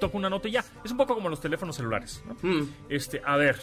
toco 0.00 0.16
una 0.16 0.30
nota 0.30 0.48
y 0.48 0.52
ya. 0.52 0.64
Es 0.84 0.90
un 0.90 0.96
poco 0.96 1.14
como 1.14 1.28
los 1.28 1.40
teléfonos 1.40 1.76
celulares. 1.76 2.22
¿no? 2.26 2.36
Mm. 2.48 2.68
Este, 2.88 3.20
a 3.24 3.36
ver, 3.36 3.56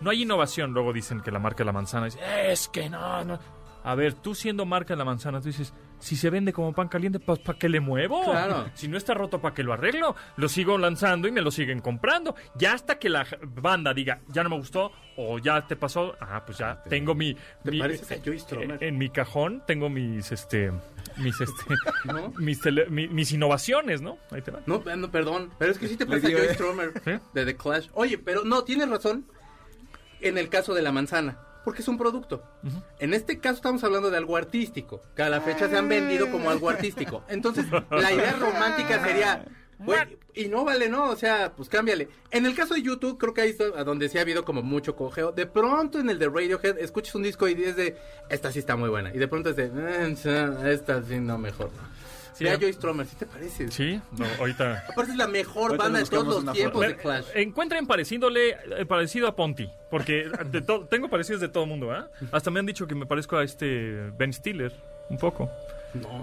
no 0.00 0.10
hay 0.10 0.22
innovación. 0.22 0.72
Luego 0.72 0.92
dicen 0.92 1.20
que 1.20 1.30
la 1.30 1.38
marca 1.38 1.58
de 1.58 1.66
la 1.66 1.72
manzana 1.72 2.06
dice, 2.06 2.18
es 2.50 2.66
que 2.68 2.90
no, 2.90 3.24
no. 3.24 3.38
A 3.88 3.94
ver, 3.94 4.14
tú 4.14 4.34
siendo 4.34 4.66
marca 4.66 4.94
de 4.94 4.98
la 4.98 5.04
manzana, 5.04 5.40
tú 5.40 5.46
dices, 5.46 5.72
si 6.00 6.16
se 6.16 6.28
vende 6.28 6.52
como 6.52 6.72
pan 6.74 6.88
caliente, 6.88 7.20
pues 7.20 7.38
¿para 7.38 7.56
qué 7.56 7.68
le 7.68 7.78
muevo? 7.78 8.22
Claro. 8.24 8.68
Si 8.74 8.88
no 8.88 8.96
está 8.98 9.14
roto, 9.14 9.40
¿para 9.40 9.54
qué 9.54 9.62
lo 9.62 9.72
arreglo? 9.72 10.16
Lo 10.36 10.48
sigo 10.48 10.76
lanzando 10.76 11.28
y 11.28 11.32
me 11.32 11.40
lo 11.40 11.50
siguen 11.52 11.80
comprando. 11.80 12.34
Ya 12.56 12.72
hasta 12.74 12.98
que 12.98 13.08
la 13.08 13.24
banda 13.42 13.94
diga, 13.94 14.20
ya 14.28 14.42
no 14.42 14.50
me 14.50 14.56
gustó 14.56 14.90
o 15.16 15.38
ya 15.38 15.66
te 15.68 15.76
pasó, 15.76 16.16
ah, 16.20 16.42
pues 16.44 16.58
ya 16.58 16.82
tengo 16.82 17.14
mi... 17.14 17.36
¿Te 17.62 17.70
mi- 17.70 17.78
pareces 17.78 18.10
a 18.10 18.16
Joey 18.24 18.38
Stromer? 18.40 18.82
en 18.82 18.98
mi 18.98 19.08
cajón 19.08 19.62
tengo 19.66 19.88
mis, 19.88 20.32
este, 20.32 20.72
mis, 21.18 21.40
este, 21.40 21.62
¿No? 22.04 22.32
mis, 22.38 22.60
tele- 22.60 22.88
mi- 22.90 23.06
mis 23.08 23.30
innovaciones, 23.32 24.02
¿no? 24.02 24.18
Ahí 24.32 24.42
te 24.42 24.50
van. 24.50 24.64
No, 24.66 24.82
eh, 24.90 24.96
no, 24.96 25.10
perdón, 25.12 25.52
pero 25.58 25.70
es 25.70 25.78
que 25.78 25.86
sí 25.86 25.96
te 25.96 26.04
parece 26.06 26.34
a 26.34 26.38
eh. 26.44 26.54
Stromer 26.54 26.92
¿Sí? 27.04 27.12
de 27.34 27.44
The 27.46 27.56
Clash. 27.56 27.86
Oye, 27.94 28.18
pero 28.18 28.44
no, 28.44 28.64
tienes 28.64 28.88
razón 28.90 29.24
en 30.20 30.38
el 30.38 30.48
caso 30.48 30.74
de 30.74 30.82
la 30.82 30.90
manzana, 30.92 31.38
porque 31.66 31.82
es 31.82 31.88
un 31.88 31.98
producto. 31.98 32.44
En 33.00 33.12
este 33.12 33.40
caso 33.40 33.56
estamos 33.56 33.82
hablando 33.82 34.08
de 34.08 34.16
algo 34.16 34.36
artístico, 34.36 35.02
que 35.16 35.22
a 35.22 35.28
la 35.28 35.40
fecha 35.40 35.68
se 35.68 35.76
han 35.76 35.88
vendido 35.88 36.30
como 36.30 36.48
algo 36.48 36.70
artístico. 36.70 37.24
Entonces, 37.28 37.66
la 37.90 38.12
idea 38.12 38.34
romántica 38.38 39.02
sería, 39.04 39.44
güey, 39.80 40.16
y 40.32 40.46
no 40.46 40.64
vale, 40.64 40.88
¿no? 40.88 41.10
O 41.10 41.16
sea, 41.16 41.52
pues 41.56 41.68
cámbiale. 41.68 42.08
En 42.30 42.46
el 42.46 42.54
caso 42.54 42.74
de 42.74 42.82
YouTube, 42.82 43.18
creo 43.18 43.34
que 43.34 43.40
ahí 43.40 43.50
es 43.50 43.60
a 43.60 43.82
donde 43.82 44.08
sí 44.08 44.16
ha 44.18 44.20
habido 44.20 44.44
como 44.44 44.62
mucho 44.62 44.94
cojeo. 44.94 45.32
De 45.32 45.46
pronto 45.46 45.98
en 45.98 46.08
el 46.08 46.20
de 46.20 46.28
Radiohead, 46.28 46.78
escuchas 46.78 47.16
un 47.16 47.24
disco 47.24 47.48
y 47.48 47.60
es 47.60 47.74
de, 47.74 47.96
esta 48.30 48.52
sí 48.52 48.60
está 48.60 48.76
muy 48.76 48.88
buena. 48.88 49.12
Y 49.12 49.18
de 49.18 49.26
pronto 49.26 49.50
es 49.50 49.56
de, 49.56 49.64
"Eh, 49.74 50.72
esta 50.72 51.02
sí 51.02 51.18
no 51.18 51.36
mejor. 51.36 51.70
Sí, 52.36 52.44
Sí, 52.44 52.48
a 52.48 52.54
¿eh? 52.54 52.58
Joey 52.60 52.72
Stromer, 52.74 53.06
¿sí 53.06 53.16
te 53.16 53.24
parece? 53.26 53.70
Sí, 53.70 54.00
no, 54.18 54.26
ahorita... 54.38 54.84
Aparte 54.90 55.12
es 55.12 55.16
la 55.16 55.26
mejor 55.26 55.70
Ahorita 55.70 55.84
banda 55.84 55.98
de 56.00 56.04
todos 56.06 56.44
los 56.44 56.54
tiempos 56.54 56.86
de 56.86 56.96
Clash. 56.96 57.24
Encuentren 57.34 57.86
parecídole, 57.86 58.50
eh, 58.78 58.84
parecido 58.86 59.26
a 59.26 59.34
Ponty, 59.34 59.70
porque 59.90 60.28
de 60.50 60.60
to- 60.60 60.86
tengo 60.86 61.08
parecidos 61.08 61.40
de 61.40 61.48
todo 61.48 61.64
el 61.64 61.70
mundo, 61.70 61.90
¿ah? 61.92 62.08
Hasta 62.32 62.50
me 62.50 62.60
han 62.60 62.66
dicho 62.66 62.86
que 62.86 62.94
me 62.94 63.06
parezco 63.06 63.36
a 63.38 63.42
este 63.44 64.10
Ben 64.18 64.32
Stiller, 64.34 64.72
un 65.08 65.16
poco. 65.16 65.50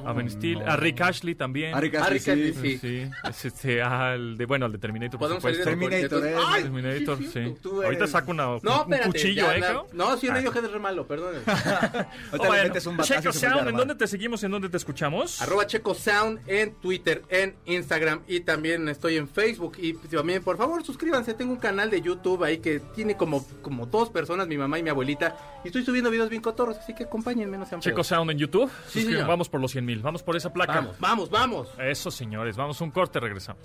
A 0.05 0.13
Ben 0.13 0.29
Stiller, 0.29 0.67
a 0.69 0.75
Rick 0.77 1.01
Ashley 1.01 1.35
también. 1.35 1.73
A 1.75 1.79
Rick 1.81 1.95
Ah, 1.95 2.01
Astley, 2.03 2.19
Rick 2.19 2.27
Astley, 2.29 2.53
sí. 2.53 2.77
sí. 2.77 3.03
Sí, 3.05 3.11
es 3.29 3.45
este, 3.45 3.81
al 3.81 4.37
de, 4.37 4.45
bueno, 4.45 4.65
al 4.65 4.71
de 4.71 4.77
Terminator, 4.77 5.19
por 5.19 5.29
supuesto. 5.29 5.63
Terminator, 5.63 6.09
Terminator. 6.21 6.41
eh. 6.41 6.45
¡Ay! 6.47 6.63
Terminator, 6.63 7.17
sí, 7.17 7.29
sí. 7.33 7.55
Ahorita 7.83 8.07
saco 8.07 8.31
una, 8.31 8.49
un, 8.49 8.59
No, 8.63 8.83
un 8.85 8.93
espérate. 8.93 9.05
cuchillo, 9.11 9.45
ya, 9.47 9.55
¿eh, 9.55 9.59
la-? 9.59 9.83
No, 9.93 10.17
sí, 10.17 10.27
Ah. 10.29 10.33
Radiohead 10.35 10.65
es 10.65 10.71
re 10.71 10.79
malo, 10.79 11.07
perdón. 11.07 11.35
Ahorita 11.45 12.09
Oh, 12.31 12.37
le 12.43 12.47
bueno, 12.47 12.63
metes 12.63 12.85
un 12.85 12.97
batazo 12.97 13.13
Checo 13.21 13.33
Sound, 13.33 13.67
¿en 13.69 13.75
dónde 13.77 13.95
te 13.95 14.07
seguimos? 14.07 14.43
¿En 14.43 14.51
dónde 14.51 14.69
te 14.69 14.77
escuchamos? 14.77 15.41
Arroba 15.41 15.65
Checo 15.67 15.93
Sound 15.93 16.39
en 16.47 16.73
Twitter, 16.75 17.23
en 17.29 17.55
Instagram 17.65 18.21
y 18.27 18.41
también 18.41 18.87
estoy 18.89 19.17
en 19.17 19.27
Facebook. 19.27 19.73
Y 19.77 19.93
pues, 19.93 20.09
también, 20.11 20.43
por 20.43 20.57
favor, 20.57 20.83
suscríbanse. 20.83 21.33
Tengo 21.33 21.51
un 21.53 21.59
canal 21.59 21.89
de 21.89 22.01
YouTube 22.01 22.43
ahí 22.43 22.57
que 22.57 22.79
tiene 22.79 23.15
como, 23.15 23.45
como 23.61 23.85
dos 23.85 24.09
personas, 24.09 24.47
mi 24.47 24.57
mamá 24.57 24.79
y 24.79 24.83
mi 24.83 24.89
abuelita. 24.89 25.35
Y 25.63 25.67
estoy 25.67 25.85
subiendo 25.85 26.09
videos 26.09 26.29
bien 26.29 26.41
cotorros, 26.41 26.77
así 26.77 26.93
que 26.93 27.03
acompáñenme, 27.05 27.57
no 27.57 27.65
sean 27.65 27.79
Checo 27.81 27.97
feos. 27.97 28.07
Sound 28.07 28.31
en 28.31 28.37
YouTube. 28.37 28.69
Sí, 28.87 29.07
vamos 29.27 29.47
por 29.49 29.61
los 29.63 29.71
100 29.71 29.85
mil, 29.85 29.99
vamos 30.01 30.21
por 30.21 30.35
esa 30.35 30.53
placa. 30.53 30.73
Vamos, 30.75 30.99
vamos, 30.99 31.29
vamos. 31.31 31.69
Eso, 31.79 32.11
señores, 32.11 32.55
vamos 32.55 32.79
a 32.79 32.83
un 32.83 32.91
corte, 32.91 33.19
regresamos. 33.19 33.63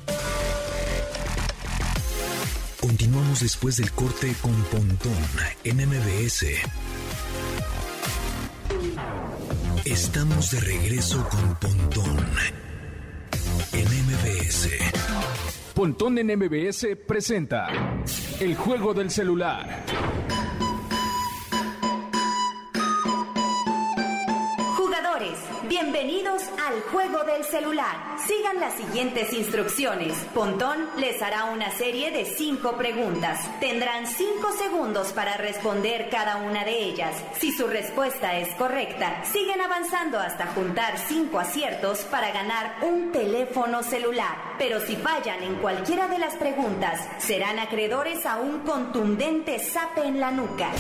Continuamos 2.81 3.41
después 3.41 3.77
del 3.77 3.91
corte 3.93 4.35
con 4.41 4.55
Pontón 4.65 5.13
en 5.65 5.77
MBS. 5.77 6.47
Estamos 9.85 10.51
de 10.53 10.61
regreso 10.61 11.29
con 11.29 11.57
Pontón 11.57 12.27
en 13.73 13.85
MBS. 13.85 14.69
Pontón 15.75 16.19
en 16.19 16.39
MBS 16.39 16.97
presenta 17.07 17.69
El 18.41 18.55
juego 18.55 18.95
del 18.95 19.11
celular. 19.11 19.85
Juego 26.83 27.25
del 27.25 27.45
celular. 27.45 28.17
Sigan 28.27 28.61
las 28.61 28.75
siguientes 28.75 29.33
instrucciones. 29.33 30.15
Pontón 30.35 30.89
les 30.97 31.21
hará 31.23 31.45
una 31.45 31.71
serie 31.71 32.11
de 32.11 32.25
cinco 32.25 32.77
preguntas. 32.77 33.41
Tendrán 33.61 34.07
cinco 34.07 34.53
segundos 34.53 35.13
para 35.13 35.37
responder 35.37 36.09
cada 36.11 36.37
una 36.37 36.65
de 36.65 36.85
ellas. 36.85 37.15
Si 37.39 37.53
su 37.53 37.67
respuesta 37.67 38.39
es 38.39 38.55
correcta, 38.57 39.25
siguen 39.25 39.61
avanzando 39.61 40.19
hasta 40.19 40.47
juntar 40.49 40.99
cinco 40.99 41.39
aciertos 41.39 42.01
para 42.11 42.31
ganar 42.33 42.77
un 42.83 43.13
teléfono 43.13 43.83
celular. 43.83 44.57
Pero 44.59 44.81
si 44.81 44.97
fallan 44.97 45.43
en 45.43 45.57
cualquiera 45.57 46.09
de 46.09 46.19
las 46.19 46.37
preguntas, 46.37 47.01
serán 47.19 47.59
acreedores 47.59 48.27
a 48.27 48.39
un 48.39 48.61
contundente 48.61 49.59
zape 49.59 50.03
en 50.03 50.21
la 50.21 50.31
nuca 50.31 50.71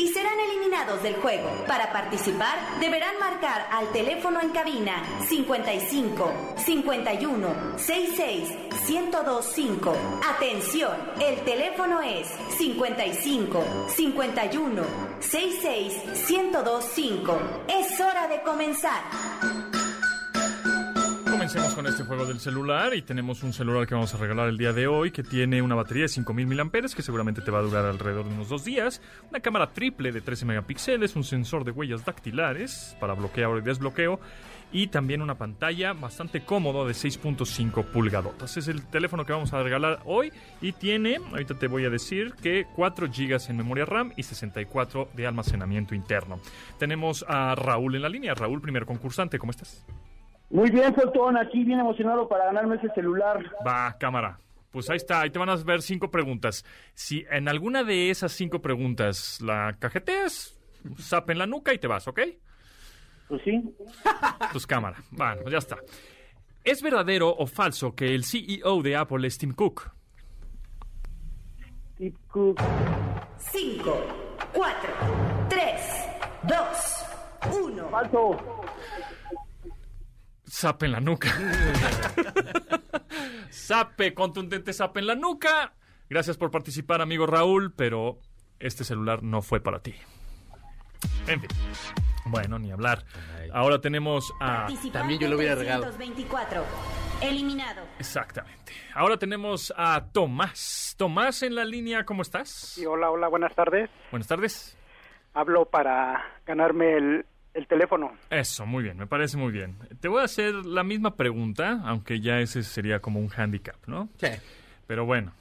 y 0.00 0.08
serán 0.08 0.40
eliminados 0.40 1.02
del 1.02 1.16
juego. 1.16 1.50
Para 1.66 1.92
participar, 1.92 2.58
deberán 2.80 3.18
marcar 3.18 3.66
al 3.70 3.92
teléfono 3.92 4.40
en 4.40 4.48
cabina 4.48 5.02
55 5.28 6.32
51 6.56 7.48
66 7.76 8.48
1025. 8.88 9.94
Atención, 10.34 10.96
el 11.20 11.40
teléfono 11.44 12.00
es 12.00 12.28
55 12.56 13.62
51 13.94 14.82
66 15.20 16.30
1025. 16.30 17.38
Es 17.68 18.00
hora 18.00 18.26
de 18.26 18.40
comenzar. 18.40 19.02
Comencemos 21.40 21.74
con 21.74 21.86
este 21.86 22.04
juego 22.04 22.26
del 22.26 22.38
celular 22.38 22.92
y 22.94 23.00
tenemos 23.00 23.42
un 23.42 23.54
celular 23.54 23.86
que 23.86 23.94
vamos 23.94 24.12
a 24.12 24.18
regalar 24.18 24.50
el 24.50 24.58
día 24.58 24.74
de 24.74 24.86
hoy 24.86 25.10
que 25.10 25.22
tiene 25.22 25.62
una 25.62 25.74
batería 25.74 26.02
de 26.02 26.08
5000 26.08 26.46
mAh 26.46 26.70
que 26.94 27.00
seguramente 27.00 27.40
te 27.40 27.50
va 27.50 27.60
a 27.60 27.62
durar 27.62 27.86
alrededor 27.86 28.28
de 28.28 28.34
unos 28.34 28.50
dos 28.50 28.62
días, 28.62 29.00
una 29.30 29.40
cámara 29.40 29.72
triple 29.72 30.12
de 30.12 30.20
13 30.20 30.44
megapíxeles, 30.44 31.16
un 31.16 31.24
sensor 31.24 31.64
de 31.64 31.70
huellas 31.70 32.04
dactilares 32.04 32.94
para 33.00 33.14
bloqueo 33.14 33.56
y 33.56 33.62
desbloqueo 33.62 34.20
y 34.70 34.88
también 34.88 35.22
una 35.22 35.38
pantalla 35.38 35.94
bastante 35.94 36.42
cómodo 36.44 36.86
de 36.86 36.92
6.5 36.92 37.86
pulgadotas. 37.86 38.58
Es 38.58 38.68
el 38.68 38.84
teléfono 38.88 39.24
que 39.24 39.32
vamos 39.32 39.54
a 39.54 39.62
regalar 39.62 40.00
hoy 40.04 40.30
y 40.60 40.72
tiene, 40.72 41.20
ahorita 41.30 41.58
te 41.58 41.68
voy 41.68 41.86
a 41.86 41.90
decir 41.90 42.34
que 42.34 42.66
4 42.76 43.06
GB 43.08 43.48
en 43.48 43.56
memoria 43.56 43.86
RAM 43.86 44.12
y 44.14 44.24
64 44.24 45.08
de 45.14 45.26
almacenamiento 45.26 45.94
interno. 45.94 46.38
Tenemos 46.78 47.24
a 47.26 47.54
Raúl 47.54 47.94
en 47.94 48.02
la 48.02 48.10
línea. 48.10 48.34
Raúl, 48.34 48.60
primer 48.60 48.84
concursante, 48.84 49.38
¿cómo 49.38 49.52
estás? 49.52 49.86
Muy 50.50 50.70
bien, 50.70 50.92
Fontón, 50.94 51.36
aquí 51.36 51.62
bien 51.62 51.78
emocionado 51.78 52.28
para 52.28 52.46
ganarme 52.46 52.76
ese 52.76 52.88
celular. 52.90 53.38
Va, 53.66 53.96
cámara. 53.98 54.38
Pues 54.72 54.90
ahí 54.90 54.96
está, 54.96 55.20
ahí 55.22 55.30
te 55.30 55.38
van 55.38 55.48
a 55.48 55.56
ver 55.56 55.82
cinco 55.82 56.10
preguntas. 56.10 56.64
Si 56.94 57.24
en 57.30 57.48
alguna 57.48 57.82
de 57.84 58.10
esas 58.10 58.32
cinco 58.32 58.60
preguntas 58.60 59.40
la 59.40 59.76
cajeteas, 59.78 60.60
zap 60.98 61.30
en 61.30 61.38
la 61.38 61.46
nuca 61.46 61.72
y 61.72 61.78
te 61.78 61.86
vas, 61.86 62.06
¿ok? 62.06 62.20
Pues 63.28 63.42
sí. 63.44 63.62
Pues 64.52 64.66
cámara. 64.66 64.96
Bueno, 65.10 65.42
pues 65.42 65.52
ya 65.52 65.58
está. 65.58 65.78
¿Es 66.64 66.82
verdadero 66.82 67.28
o 67.30 67.46
falso 67.46 67.94
que 67.94 68.14
el 68.14 68.24
CEO 68.24 68.82
de 68.82 68.96
Apple 68.96 69.26
es 69.26 69.38
Tim 69.38 69.52
Cook? 69.52 69.90
Tip 71.96 72.16
Cook. 72.28 72.60
5, 73.38 74.06
4, 74.52 74.90
3, 75.48 75.80
2, 76.42 77.56
1. 77.62 77.88
Falso. 77.88 78.36
Zap 80.50 80.82
en 80.82 80.92
la 80.92 81.00
nuca. 81.00 81.28
Zape, 83.52 84.14
contundente 84.14 84.72
zap 84.72 84.96
en 84.96 85.06
la 85.06 85.14
nuca. 85.14 85.74
Gracias 86.08 86.36
por 86.36 86.50
participar, 86.50 87.00
amigo 87.00 87.26
Raúl, 87.26 87.72
pero 87.72 88.18
este 88.58 88.82
celular 88.84 89.22
no 89.22 89.42
fue 89.42 89.60
para 89.60 89.80
ti. 89.80 89.94
En 91.28 91.40
fin. 91.40 91.50
Bueno, 92.26 92.58
ni 92.58 92.72
hablar. 92.72 93.04
Ahora 93.52 93.80
tenemos 93.80 94.32
a... 94.40 94.66
También 94.92 95.20
yo 95.20 95.28
lo 95.28 95.36
hubiera 95.36 95.54
regado. 95.54 95.82
324. 95.82 96.64
Eliminado. 97.22 97.82
Exactamente. 97.98 98.72
Ahora 98.94 99.18
tenemos 99.18 99.72
a 99.76 100.06
Tomás. 100.12 100.94
Tomás 100.98 101.42
en 101.42 101.54
la 101.54 101.64
línea, 101.64 102.04
¿cómo 102.04 102.22
estás? 102.22 102.48
Sí, 102.48 102.84
hola, 102.86 103.10
hola, 103.10 103.28
buenas 103.28 103.54
tardes. 103.54 103.88
Buenas 104.10 104.26
tardes. 104.26 104.76
Hablo 105.32 105.66
para 105.66 106.24
ganarme 106.44 106.96
el, 106.96 107.26
el 107.54 107.66
teléfono. 107.66 108.12
Eso, 108.30 108.66
muy 108.66 108.82
bien, 108.82 108.96
me 108.96 109.06
parece 109.06 109.36
muy 109.36 109.52
bien. 109.52 109.76
Te 110.00 110.08
voy 110.08 110.20
a 110.20 110.24
hacer 110.24 110.54
la 110.54 110.84
misma 110.84 111.16
pregunta, 111.16 111.80
aunque 111.84 112.20
ya 112.20 112.38
ese 112.40 112.62
sería 112.62 113.00
como 113.00 113.20
un 113.20 113.30
handicap, 113.30 113.76
¿no? 113.86 114.08
Sí. 114.18 114.28
Pero 114.86 115.04
bueno, 115.04 115.32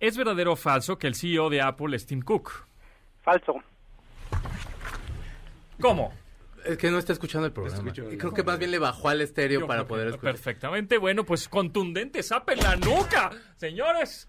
¿es 0.00 0.16
verdadero 0.16 0.52
o 0.52 0.56
falso 0.56 0.98
que 0.98 1.06
el 1.06 1.14
CEO 1.14 1.50
de 1.50 1.60
Apple 1.60 1.96
es 1.96 2.06
Tim 2.06 2.22
Cook? 2.22 2.66
Falso. 3.22 3.54
¿Cómo? 5.80 6.12
Es 6.64 6.78
que 6.78 6.90
no 6.90 6.98
está 6.98 7.12
escuchando 7.12 7.46
el 7.46 7.52
programa. 7.52 7.90
Y 7.90 8.16
creo 8.16 8.32
que 8.32 8.44
más 8.44 8.58
bien 8.58 8.70
le 8.70 8.78
bajó 8.78 9.08
al 9.08 9.20
estéreo 9.20 9.60
Yo 9.60 9.66
para 9.66 9.80
creo 9.80 9.88
poder 9.88 10.08
escuchar. 10.08 10.32
Perfectamente, 10.34 10.98
bueno, 10.98 11.24
pues 11.24 11.48
contundente, 11.48 12.22
zapa 12.22 12.52
en 12.52 12.60
la 12.60 12.76
nuca, 12.76 13.30
señores. 13.56 14.28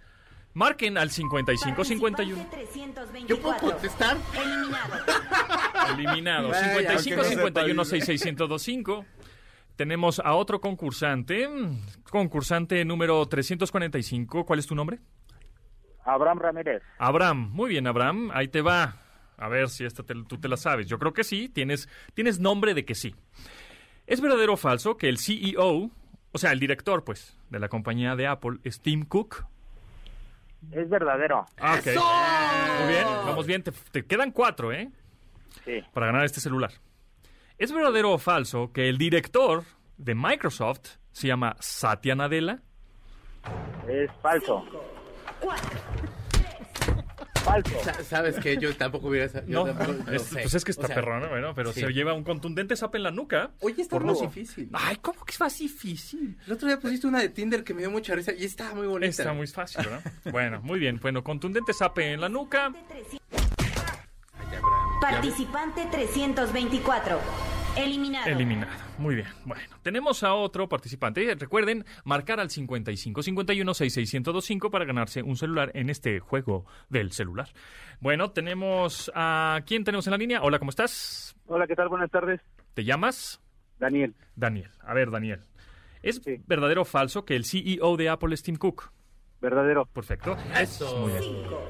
Marquen 0.53 0.97
al 0.97 1.09
55 1.09 1.83
51 1.83 2.47
324. 2.51 3.27
¿Yo 3.27 3.41
puedo 3.41 3.57
contestar? 3.57 4.17
Eliminado. 4.35 4.93
eliminado. 5.95 6.49
Vaya, 6.49 6.99
55 6.99 7.21
aunque 7.21 7.35
no 7.35 7.85
51 7.85 7.85
sepa. 7.85 8.05
66 8.05 8.25
1025. 8.25 9.05
Tenemos 9.75 10.19
a 10.19 10.33
otro 10.35 10.61
concursante, 10.61 11.49
concursante 12.11 12.85
número 12.85 13.25
345. 13.25 14.45
¿Cuál 14.45 14.59
es 14.59 14.67
tu 14.67 14.75
nombre? 14.75 14.99
Abraham 16.05 16.37
Ramírez. 16.39 16.83
Abraham. 16.99 17.49
Muy 17.51 17.69
bien, 17.69 17.87
Abraham. 17.87 18.29
Ahí 18.33 18.47
te 18.49 18.61
va. 18.61 18.97
A 19.37 19.47
ver 19.47 19.69
si 19.69 19.83
esta 19.85 20.03
te- 20.03 20.13
tú 20.27 20.37
te 20.37 20.47
la 20.47 20.57
sabes. 20.57 20.85
Yo 20.87 20.99
creo 20.99 21.13
que 21.13 21.23
sí. 21.23 21.49
Tienes, 21.49 21.89
tienes 22.13 22.39
nombre 22.39 22.75
de 22.75 22.85
que 22.85 22.93
sí. 22.93 23.15
¿Es 24.05 24.21
verdadero 24.21 24.53
o 24.53 24.57
falso 24.57 24.97
que 24.97 25.09
el 25.09 25.17
CEO, 25.17 25.89
o 26.31 26.37
sea, 26.37 26.51
el 26.51 26.59
director, 26.59 27.03
pues, 27.03 27.35
de 27.49 27.59
la 27.59 27.69
compañía 27.69 28.15
de 28.15 28.27
Apple, 28.27 28.59
es 28.63 28.79
Tim 28.81 29.05
Cook? 29.05 29.45
Es 30.71 30.89
verdadero. 30.89 31.45
Ah, 31.59 31.77
ok. 31.79 31.85
Muy 32.79 32.93
bien, 32.93 33.05
vamos 33.25 33.45
bien. 33.45 33.63
Te, 33.63 33.71
te 33.71 34.05
quedan 34.05 34.31
cuatro, 34.31 34.71
¿eh? 34.71 34.89
Sí. 35.65 35.81
Para 35.93 36.07
ganar 36.07 36.25
este 36.25 36.39
celular. 36.39 36.71
¿Es 37.57 37.71
verdadero 37.71 38.11
o 38.11 38.17
falso 38.17 38.71
que 38.73 38.89
el 38.89 38.97
director 38.97 39.63
de 39.97 40.15
Microsoft 40.15 40.97
se 41.11 41.27
llama 41.27 41.55
Satya 41.59 42.15
Nadella? 42.15 42.59
Es 43.87 44.09
falso. 44.21 44.65
Falso. 47.43 47.71
¿Sabes 48.07 48.35
qué? 48.39 48.57
Yo 48.57 48.75
tampoco 48.75 49.07
hubiera 49.07 49.27
sa- 49.27 49.45
yo 49.45 49.65
No, 49.65 49.73
tampoco- 49.73 50.03
no 50.05 50.11
es- 50.13 50.21
sé. 50.23 50.41
pues 50.41 50.53
es 50.53 50.63
que 50.63 50.71
está 50.71 50.83
O 50.83 50.87
sea, 50.87 50.95
perrón, 50.95 51.27
bueno, 51.29 51.53
pero 51.53 51.73
sí. 51.73 51.81
se 51.81 51.89
lleva 51.91 52.13
un 52.13 52.23
contundente 52.23 52.75
zap 52.75 52.95
en 52.95 53.03
la 53.03 53.11
nuca. 53.11 53.51
Oye, 53.59 53.81
está 53.81 53.95
por 53.97 54.05
muy 54.05 54.13
no- 54.13 54.21
difícil. 54.21 54.69
Ay, 54.73 54.97
¿cómo 55.01 55.23
que 55.25 55.31
es 55.33 55.39
más 55.39 55.57
difícil? 55.57 56.37
El 56.47 56.53
otro 56.53 56.67
día 56.67 56.79
pusiste 56.79 57.05
una 57.07 57.19
de 57.19 57.29
Tinder 57.29 57.63
que 57.63 57.73
me 57.73 57.81
dio 57.81 57.91
mucha 57.91 58.15
risa 58.15 58.31
y 58.33 58.45
estaba 58.45 58.73
muy 58.75 58.87
bonita. 58.87 59.09
Está 59.09 59.33
muy 59.33 59.47
fácil, 59.47 59.83
¿verdad? 59.85 60.01
bueno, 60.31 60.61
muy 60.61 60.79
bien. 60.79 60.99
Bueno, 61.01 61.23
contundente 61.23 61.73
zap 61.73 61.97
en 61.99 62.21
la 62.21 62.29
nuca. 62.29 62.71
Participante 65.01 65.85
324. 65.91 67.19
Eliminado. 67.75 68.29
Eliminado. 68.29 68.71
Muy 68.99 69.15
bien. 69.15 69.27
Bueno, 69.45 69.63
tenemos 69.81 70.23
a 70.23 70.35
otro 70.35 70.69
participante. 70.69 71.33
Recuerden 71.35 71.85
marcar 72.05 72.39
al 72.39 72.51
55 72.51 73.23
51 73.23 73.73
66 73.73 74.13
1025 74.13 74.69
para 74.69 74.85
ganarse 74.85 75.23
un 75.23 75.35
celular 75.35 75.71
en 75.73 75.89
este 75.89 76.19
juego 76.19 76.65
del 76.89 77.11
celular. 77.11 77.49
Bueno, 77.99 78.29
tenemos 78.31 79.11
a 79.15 79.61
quién 79.65 79.83
tenemos 79.83 80.05
en 80.05 80.11
la 80.11 80.17
línea. 80.17 80.43
Hola, 80.43 80.59
¿cómo 80.59 80.69
estás? 80.69 81.35
Hola, 81.47 81.65
¿qué 81.65 81.75
tal? 81.75 81.89
Buenas 81.89 82.11
tardes. 82.11 82.41
¿Te 82.75 82.83
llamas? 82.83 83.41
Daniel. 83.79 84.13
Daniel. 84.35 84.69
A 84.81 84.93
ver, 84.93 85.09
Daniel. 85.09 85.41
¿Es 86.03 86.21
verdadero 86.45 86.81
o 86.81 86.85
falso 86.85 87.25
que 87.25 87.35
el 87.35 87.45
CEO 87.45 87.97
de 87.97 88.09
Apple 88.09 88.35
es 88.35 88.43
Tim 88.43 88.57
Cook? 88.57 88.91
Verdadero. 89.41 89.85
Perfecto. 89.87 90.37
Eso. 90.59 90.99
Muy 90.99 91.11
bien. 91.11 91.23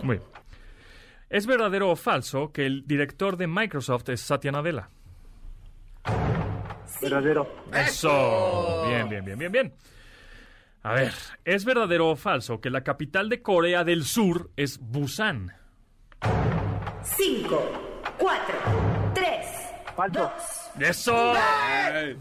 Muy 0.03 0.17
bien. 0.17 0.29
¿Es 1.29 1.47
verdadero 1.47 1.89
o 1.89 1.95
falso 1.95 2.51
que 2.51 2.65
el 2.65 2.85
director 2.85 3.37
de 3.37 3.47
Microsoft 3.47 4.09
es 4.09 4.21
Satya 4.21 4.51
Nadella? 4.51 4.89
Verdadero. 7.01 7.47
Eso. 7.73 8.85
Bien, 8.87 9.09
bien, 9.09 9.25
bien, 9.25 9.37
bien, 9.39 9.51
bien. 9.51 9.73
A 10.83 10.93
ver, 10.93 11.13
¿es 11.45 11.63
verdadero 11.65 12.09
o 12.09 12.15
falso 12.15 12.59
que 12.59 12.69
la 12.69 12.83
capital 12.83 13.29
de 13.29 13.41
Corea 13.41 13.83
del 13.83 14.03
Sur 14.03 14.51
es 14.57 14.79
Busan? 14.79 15.53
5, 17.03 18.13
4, 18.17 18.55
3, 19.13 19.27
Falso. 19.95 20.31
¡Eso! 20.79 21.33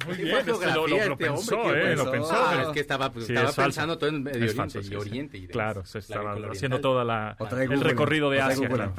Muy 0.07 0.16
bien, 0.18 0.37
este 0.37 0.51
lo, 0.75 0.87
lo- 0.87 1.16
pensó, 1.16 1.59
hombre, 1.59 1.93
¿eh? 1.93 1.97
Lo 1.97 2.11
pensó. 2.11 2.33
Ah, 2.35 2.49
pero- 2.51 2.62
es 2.68 2.75
que 2.75 2.81
estaba, 2.81 3.11
pues, 3.11 3.27
Sí, 3.27 3.33
estaba 3.33 3.49
es 3.49 3.57
falso. 3.57 3.66
pensando 3.68 3.99
todo 3.99 4.11
en 4.11 4.23
Medio 4.23 4.45
Es 4.45 4.53
Oriente 4.53 4.83
sí, 4.83 4.89
sí. 4.91 4.95
Oriente. 4.95 5.39
y. 5.39 5.47
Claro, 5.49 5.85
se 5.87 5.99
estaba 6.01 6.35
haciendo 6.51 6.81
toda 6.81 7.03
la, 7.03 7.37
el 7.59 7.81
recorrido 7.81 8.29
de 8.31 8.43
Asia. 8.43 8.68
Claro. 8.68 8.93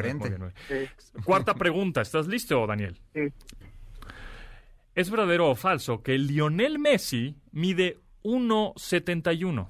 Cuarta 1.24 1.54
pregunta, 1.54 2.02
¿estás 2.02 2.26
listo, 2.28 2.66
Daniel? 2.66 3.00
Sí. 3.14 3.32
¿Es 4.96 5.10
verdadero 5.10 5.50
o 5.50 5.56
falso 5.56 6.02
que 6.04 6.18
Lionel 6.18 6.80
Messi 6.80 7.36
mide 7.52 8.00
1.71? 8.24 9.68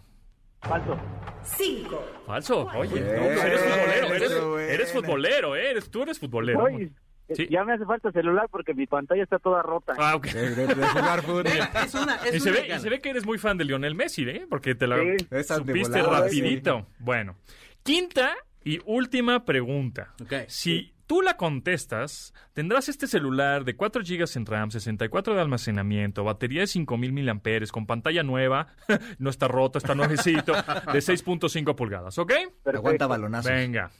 Falso. 0.61 0.97
5. 1.43 2.05
Falso. 2.26 2.67
Oye, 2.76 2.93
Bien, 2.93 3.05
no, 3.15 3.21
pues 3.21 3.43
eres 3.43 3.61
futbolero, 3.61 4.13
eres, 4.15 4.69
eres 4.74 4.93
futbolero, 4.93 5.55
¿eh? 5.55 5.71
Eres, 5.71 5.89
tú 5.91 6.03
eres 6.03 6.19
futbolero. 6.19 6.63
Oye, 6.63 6.91
Sí. 7.34 7.47
ya 7.49 7.63
me 7.63 7.74
hace 7.74 7.86
falta 7.86 8.11
celular 8.11 8.47
porque 8.51 8.74
mi 8.74 8.86
pantalla 8.86 9.24
está 9.24 9.39
toda 9.39 9.61
rota. 9.63 9.93
Ah, 9.97 10.15
ok. 10.15 10.26
De, 10.28 10.55
de- 10.55 10.67
de 10.67 10.88
jugar 10.88 11.21
fútbol. 11.24 11.45
Es 11.47 11.93
una, 11.95 12.15
es 12.17 12.36
Y 12.36 12.39
se, 12.41 12.51
ve, 12.51 12.65
y 12.65 12.67
gana. 12.67 12.82
se 12.82 12.89
ve 12.89 13.01
que 13.01 13.09
eres 13.09 13.26
muy 13.26 13.38
fan 13.38 13.57
de 13.57 13.63
Lionel 13.65 13.95
Messi, 13.95 14.24
¿eh? 14.30 14.45
Porque 14.49 14.76
te 14.76 14.86
la 14.88 14.97
Sí. 14.97 15.43
Supiste 15.43 16.01
rapidito. 16.03 16.86
Bueno, 16.99 17.38
quinta 17.82 18.36
y 18.63 18.80
última 18.86 19.45
pregunta. 19.45 20.13
Ok. 20.21 20.34
Si 20.47 20.93
tú 21.14 21.22
la 21.22 21.38
contestas, 21.38 22.34
tendrás 22.53 22.89
este 22.89 23.05
celular 23.05 23.66
de 23.66 23.76
4 23.76 24.01
GB 24.01 24.26
en 24.34 24.47
RAM, 24.47 24.72
64 24.72 25.36
de 25.36 25.41
almacenamiento, 25.41 26.24
batería 26.24 26.61
de 26.61 26.66
5000 26.66 27.14
mAh, 27.14 27.68
con 27.72 27.86
pantalla 27.86 28.24
nueva, 28.24 28.74
no 29.20 29.30
está 29.30 29.47
roto, 29.47 29.78
está 29.78 29.93
nuevecito, 29.93 30.53
de 30.53 30.59
6.5 30.64 31.76
pulgadas, 31.76 32.18
¿ok? 32.18 32.34
Aguanta 32.66 33.05
balonazos. 33.05 33.51
Venga. 33.51 33.91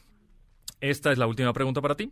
Esta 0.82 1.12
es 1.12 1.20
la 1.20 1.28
última 1.28 1.54
pregunta 1.54 1.82
para 1.82 1.94
ti. 1.96 2.12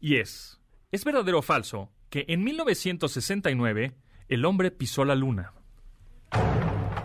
Y 0.00 0.16
es, 0.16 0.58
¿es 0.92 1.04
verdadero 1.04 1.40
o 1.40 1.42
falso 1.42 1.92
que 2.08 2.24
en 2.28 2.42
1969 2.42 3.96
el 4.28 4.44
hombre 4.46 4.70
pisó 4.70 5.04
la 5.04 5.14
luna? 5.14 5.52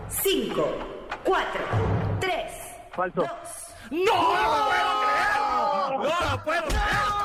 5, 0.08 1.20
4, 1.24 1.60
3, 2.20 2.32
Falso. 2.94 3.26
¡No 3.90 3.98
lo 3.98 4.64
puedo 4.64 5.02
creer! 5.02 5.24
¡No 5.98 6.30
lo 6.30 6.42
puedo 6.42 6.68
creer! 6.68 7.23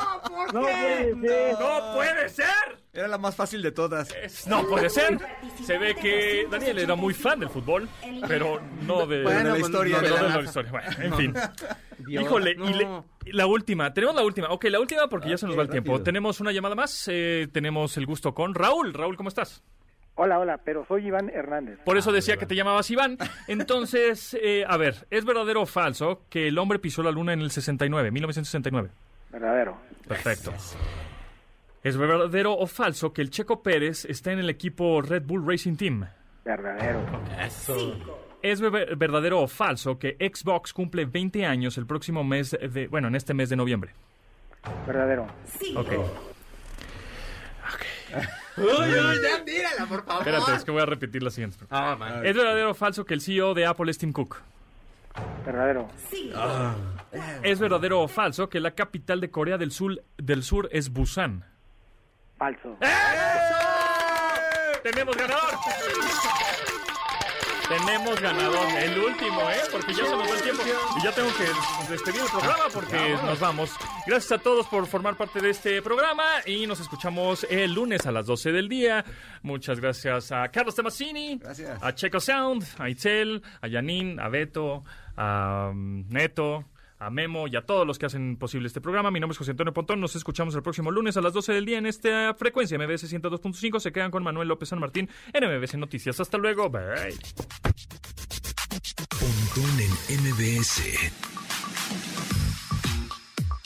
No 0.54 0.62
puede 0.62 1.16
ser. 1.22 1.54
¡No 1.60 1.94
puede 1.96 2.30
ser! 2.30 2.46
Era 2.92 3.08
la 3.08 3.18
más 3.18 3.36
fácil 3.36 3.62
de 3.62 3.72
todas. 3.72 4.14
Es- 4.16 4.48
no 4.48 4.66
puede 4.68 4.90
ser. 4.90 5.18
Se 5.64 5.78
ve 5.78 5.96
que 5.96 6.48
Daniel 6.50 6.80
era 6.80 6.96
muy 6.96 7.14
fan 7.14 7.40
del 7.40 7.50
fútbol, 7.50 7.88
pero 8.28 8.60
no 8.86 9.06
de, 9.06 9.24
Bueno, 9.24 9.54
de 9.54 9.60
la 9.60 9.60
historia. 9.60 9.96
no 9.98 10.02
de 10.02 10.10
la 10.10 10.16
de 10.16 10.22
la 10.22 10.28
raza. 10.36 10.42
historia. 10.44 10.72
Bueno, 10.72 10.88
en 11.00 11.14
fin. 11.16 11.34
Dios, 12.00 12.24
Híjole, 12.24 12.52
y, 12.52 12.56
no. 12.56 12.70
le- 12.70 13.04
y 13.26 13.32
la 13.34 13.46
última. 13.46 13.94
Tenemos 13.94 14.16
la 14.16 14.24
última. 14.24 14.48
Ok, 14.50 14.66
la 14.66 14.80
última 14.80 15.08
porque 15.08 15.30
ya 15.30 15.38
se 15.38 15.46
nos 15.46 15.58
va 15.58 15.62
el 15.64 15.70
tiempo. 15.70 15.92
rápido. 15.92 16.04
Tenemos 16.04 16.40
una 16.40 16.52
llamada 16.52 16.76
más. 16.76 17.08
eh, 17.12 17.48
tenemos 17.52 17.96
el 17.98 18.06
gusto 18.06 18.34
con 18.34 18.56
Raúl. 18.56 18.94
Raúl, 18.94 19.16
¿cómo 19.18 19.30
estás? 19.30 19.62
Hola, 20.16 20.38
hola, 20.40 20.58
pero 20.66 20.86
soy 20.86 21.08
Iván 21.08 21.30
Hernández. 21.30 21.80
Por 21.86 21.98
eso 21.98 22.12
decía 22.12 22.36
que 22.36 22.46
te 22.46 22.54
llamabas 22.56 22.90
Iván. 22.92 23.18
Entonces, 23.48 24.36
eh, 24.42 24.66
a 24.68 24.76
ver, 24.78 25.08
¿es 25.12 25.24
verdadero 25.24 25.62
o 25.62 25.66
falso 25.66 26.24
que 26.30 26.48
el 26.50 26.58
hombre 26.58 26.80
pisó 26.80 27.04
la 27.04 27.12
luna 27.12 27.32
en 27.34 27.40
el 27.42 27.52
69, 27.52 28.12
1969? 28.12 28.90
Verdadero. 29.32 29.78
Perfecto. 30.08 30.54
¿Es 31.84 31.96
verdadero 31.98 32.54
o 32.58 32.68
falso 32.68 33.14
que 33.14 33.22
el 33.22 33.30
Checo 33.30 33.62
Pérez 33.64 34.06
está 34.06 34.32
en 34.32 34.40
el 34.40 34.50
equipo 34.50 35.02
Red 35.02 35.24
Bull 35.24 35.46
Racing 35.48 35.76
Team? 35.76 36.06
Verdadero. 36.44 37.02
Eso. 37.42 37.96
¿Es 38.42 38.60
ver- 38.62 38.96
verdadero 38.96 39.42
o 39.42 39.48
falso 39.48 39.98
que 40.00 40.16
Xbox 40.20 40.74
cumple 40.74 41.06
20 41.06 41.46
años 41.46 41.78
el 41.78 41.86
próximo 41.86 42.24
mes 42.24 42.52
de, 42.60 42.88
bueno, 42.88 43.08
en 43.08 43.16
este 43.16 43.34
mes 43.34 43.50
de 43.50 43.56
noviembre? 43.56 43.94
Verdadero. 44.88 45.28
Ok. 45.76 45.92
Uy, 48.58 48.66
uy, 48.66 49.20
ya 49.24 49.46
tírala, 49.46 49.86
por 49.88 50.04
favor. 50.04 50.28
Espérate, 50.28 50.56
es 50.56 50.64
que 50.66 50.72
voy 50.72 50.82
a 50.82 50.86
repetir 50.86 51.22
la 51.24 51.30
siguiente. 51.30 51.58
Ah, 51.70 51.96
man. 51.98 52.26
¿Es 52.26 52.36
verdadero 52.36 52.72
o 52.72 52.74
falso 52.74 53.06
que 53.06 53.14
el 53.14 53.22
CEO 53.22 53.54
de 53.54 53.66
Apple 53.66 53.90
es 53.92 53.98
Tim 53.98 54.12
Cook? 54.12 54.42
Verdadero. 55.46 55.88
¿Es 57.44 57.60
verdadero 57.60 58.02
o 58.02 58.08
falso 58.08 58.50
que 58.50 58.60
la 58.60 58.72
capital 58.72 59.20
de 59.22 59.32
Corea 59.32 59.58
del 59.58 59.72
Sur, 59.72 60.04
del 60.18 60.44
Sur 60.44 60.70
es 60.72 60.92
Busan? 60.92 61.46
Falso. 62.38 62.78
¡Tenemos 64.84 65.16
ganador! 65.18 65.54
Tenemos 67.70 68.20
ganador, 68.20 68.68
el 68.82 68.98
último, 68.98 69.42
¿eh? 69.52 69.62
Porque 69.72 69.94
ya 69.94 70.04
se 70.04 70.10
nos 70.16 70.28
va 70.28 70.36
el 70.36 70.42
tiempo 70.42 70.64
y 70.98 71.04
ya 71.04 71.12
tengo 71.12 71.30
que 71.38 71.92
despedir 71.92 72.22
el 72.22 72.28
programa 72.28 72.64
porque 72.74 73.16
nos 73.24 73.40
vamos. 73.40 73.72
Gracias 74.08 74.32
a 74.32 74.42
todos 74.42 74.66
por 74.66 74.88
formar 74.88 75.16
parte 75.16 75.40
de 75.40 75.52
este 75.52 75.80
programa 75.84 76.24
y 76.48 76.66
nos 76.66 76.80
escuchamos 76.80 77.46
el 77.48 77.72
lunes 77.74 78.08
a 78.08 78.12
las 78.12 78.26
12 78.26 78.52
del 78.52 78.70
día. 78.70 79.06
Muchas 79.44 79.80
gracias 79.80 80.32
a 80.32 80.48
Carlos 80.50 80.74
Tomasini, 80.74 81.38
Gracias. 81.38 81.84
a 81.84 81.94
Checo 81.94 82.20
Sound, 82.20 82.66
a 82.80 82.90
Itzel, 82.90 83.44
a 83.62 83.70
Janine, 83.70 84.20
a 84.20 84.30
Beto, 84.30 84.84
a 85.16 85.70
um, 85.72 86.06
Neto, 86.10 86.66
a 87.00 87.10
Memo 87.10 87.48
y 87.48 87.56
a 87.56 87.62
todos 87.62 87.88
los 87.88 87.98
que 87.98 88.06
hacen 88.06 88.38
posible 88.38 88.68
este 88.68 88.82
programa. 88.82 89.10
Mi 89.10 89.20
nombre 89.20 89.34
es 89.34 89.38
José 89.38 89.52
Antonio 89.52 89.74
Pontón. 89.74 90.02
Nos 90.02 90.16
escuchamos 90.16 90.54
el 90.56 90.62
próximo 90.62 90.92
lunes 90.92 91.18
a 91.18 91.22
las 91.22 91.34
12 91.34 91.54
del 91.54 91.66
día 91.66 91.78
en 91.78 91.86
esta 91.86 92.34
frecuencia 92.36 92.78
MBS 92.78 93.12
102.5. 93.12 93.80
Se 93.80 93.92
quedan 93.92 94.12
con 94.12 94.24
Manuel 94.24 94.50
López 94.50 94.70
San 94.70 94.80
Martín 94.80 95.10
en 95.34 95.44
MBS 95.44 95.78
Noticias. 95.78 96.20
Hasta 96.20 96.38
luego. 96.38 96.70
Bye. 96.70 97.16
Pontón 99.10 99.80
en 99.80 100.22
MBS. 100.22 100.84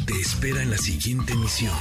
Te 0.06 0.14
espera 0.14 0.62
en 0.62 0.70
la 0.70 0.78
siguiente 0.78 1.34
emisión. 1.34 1.74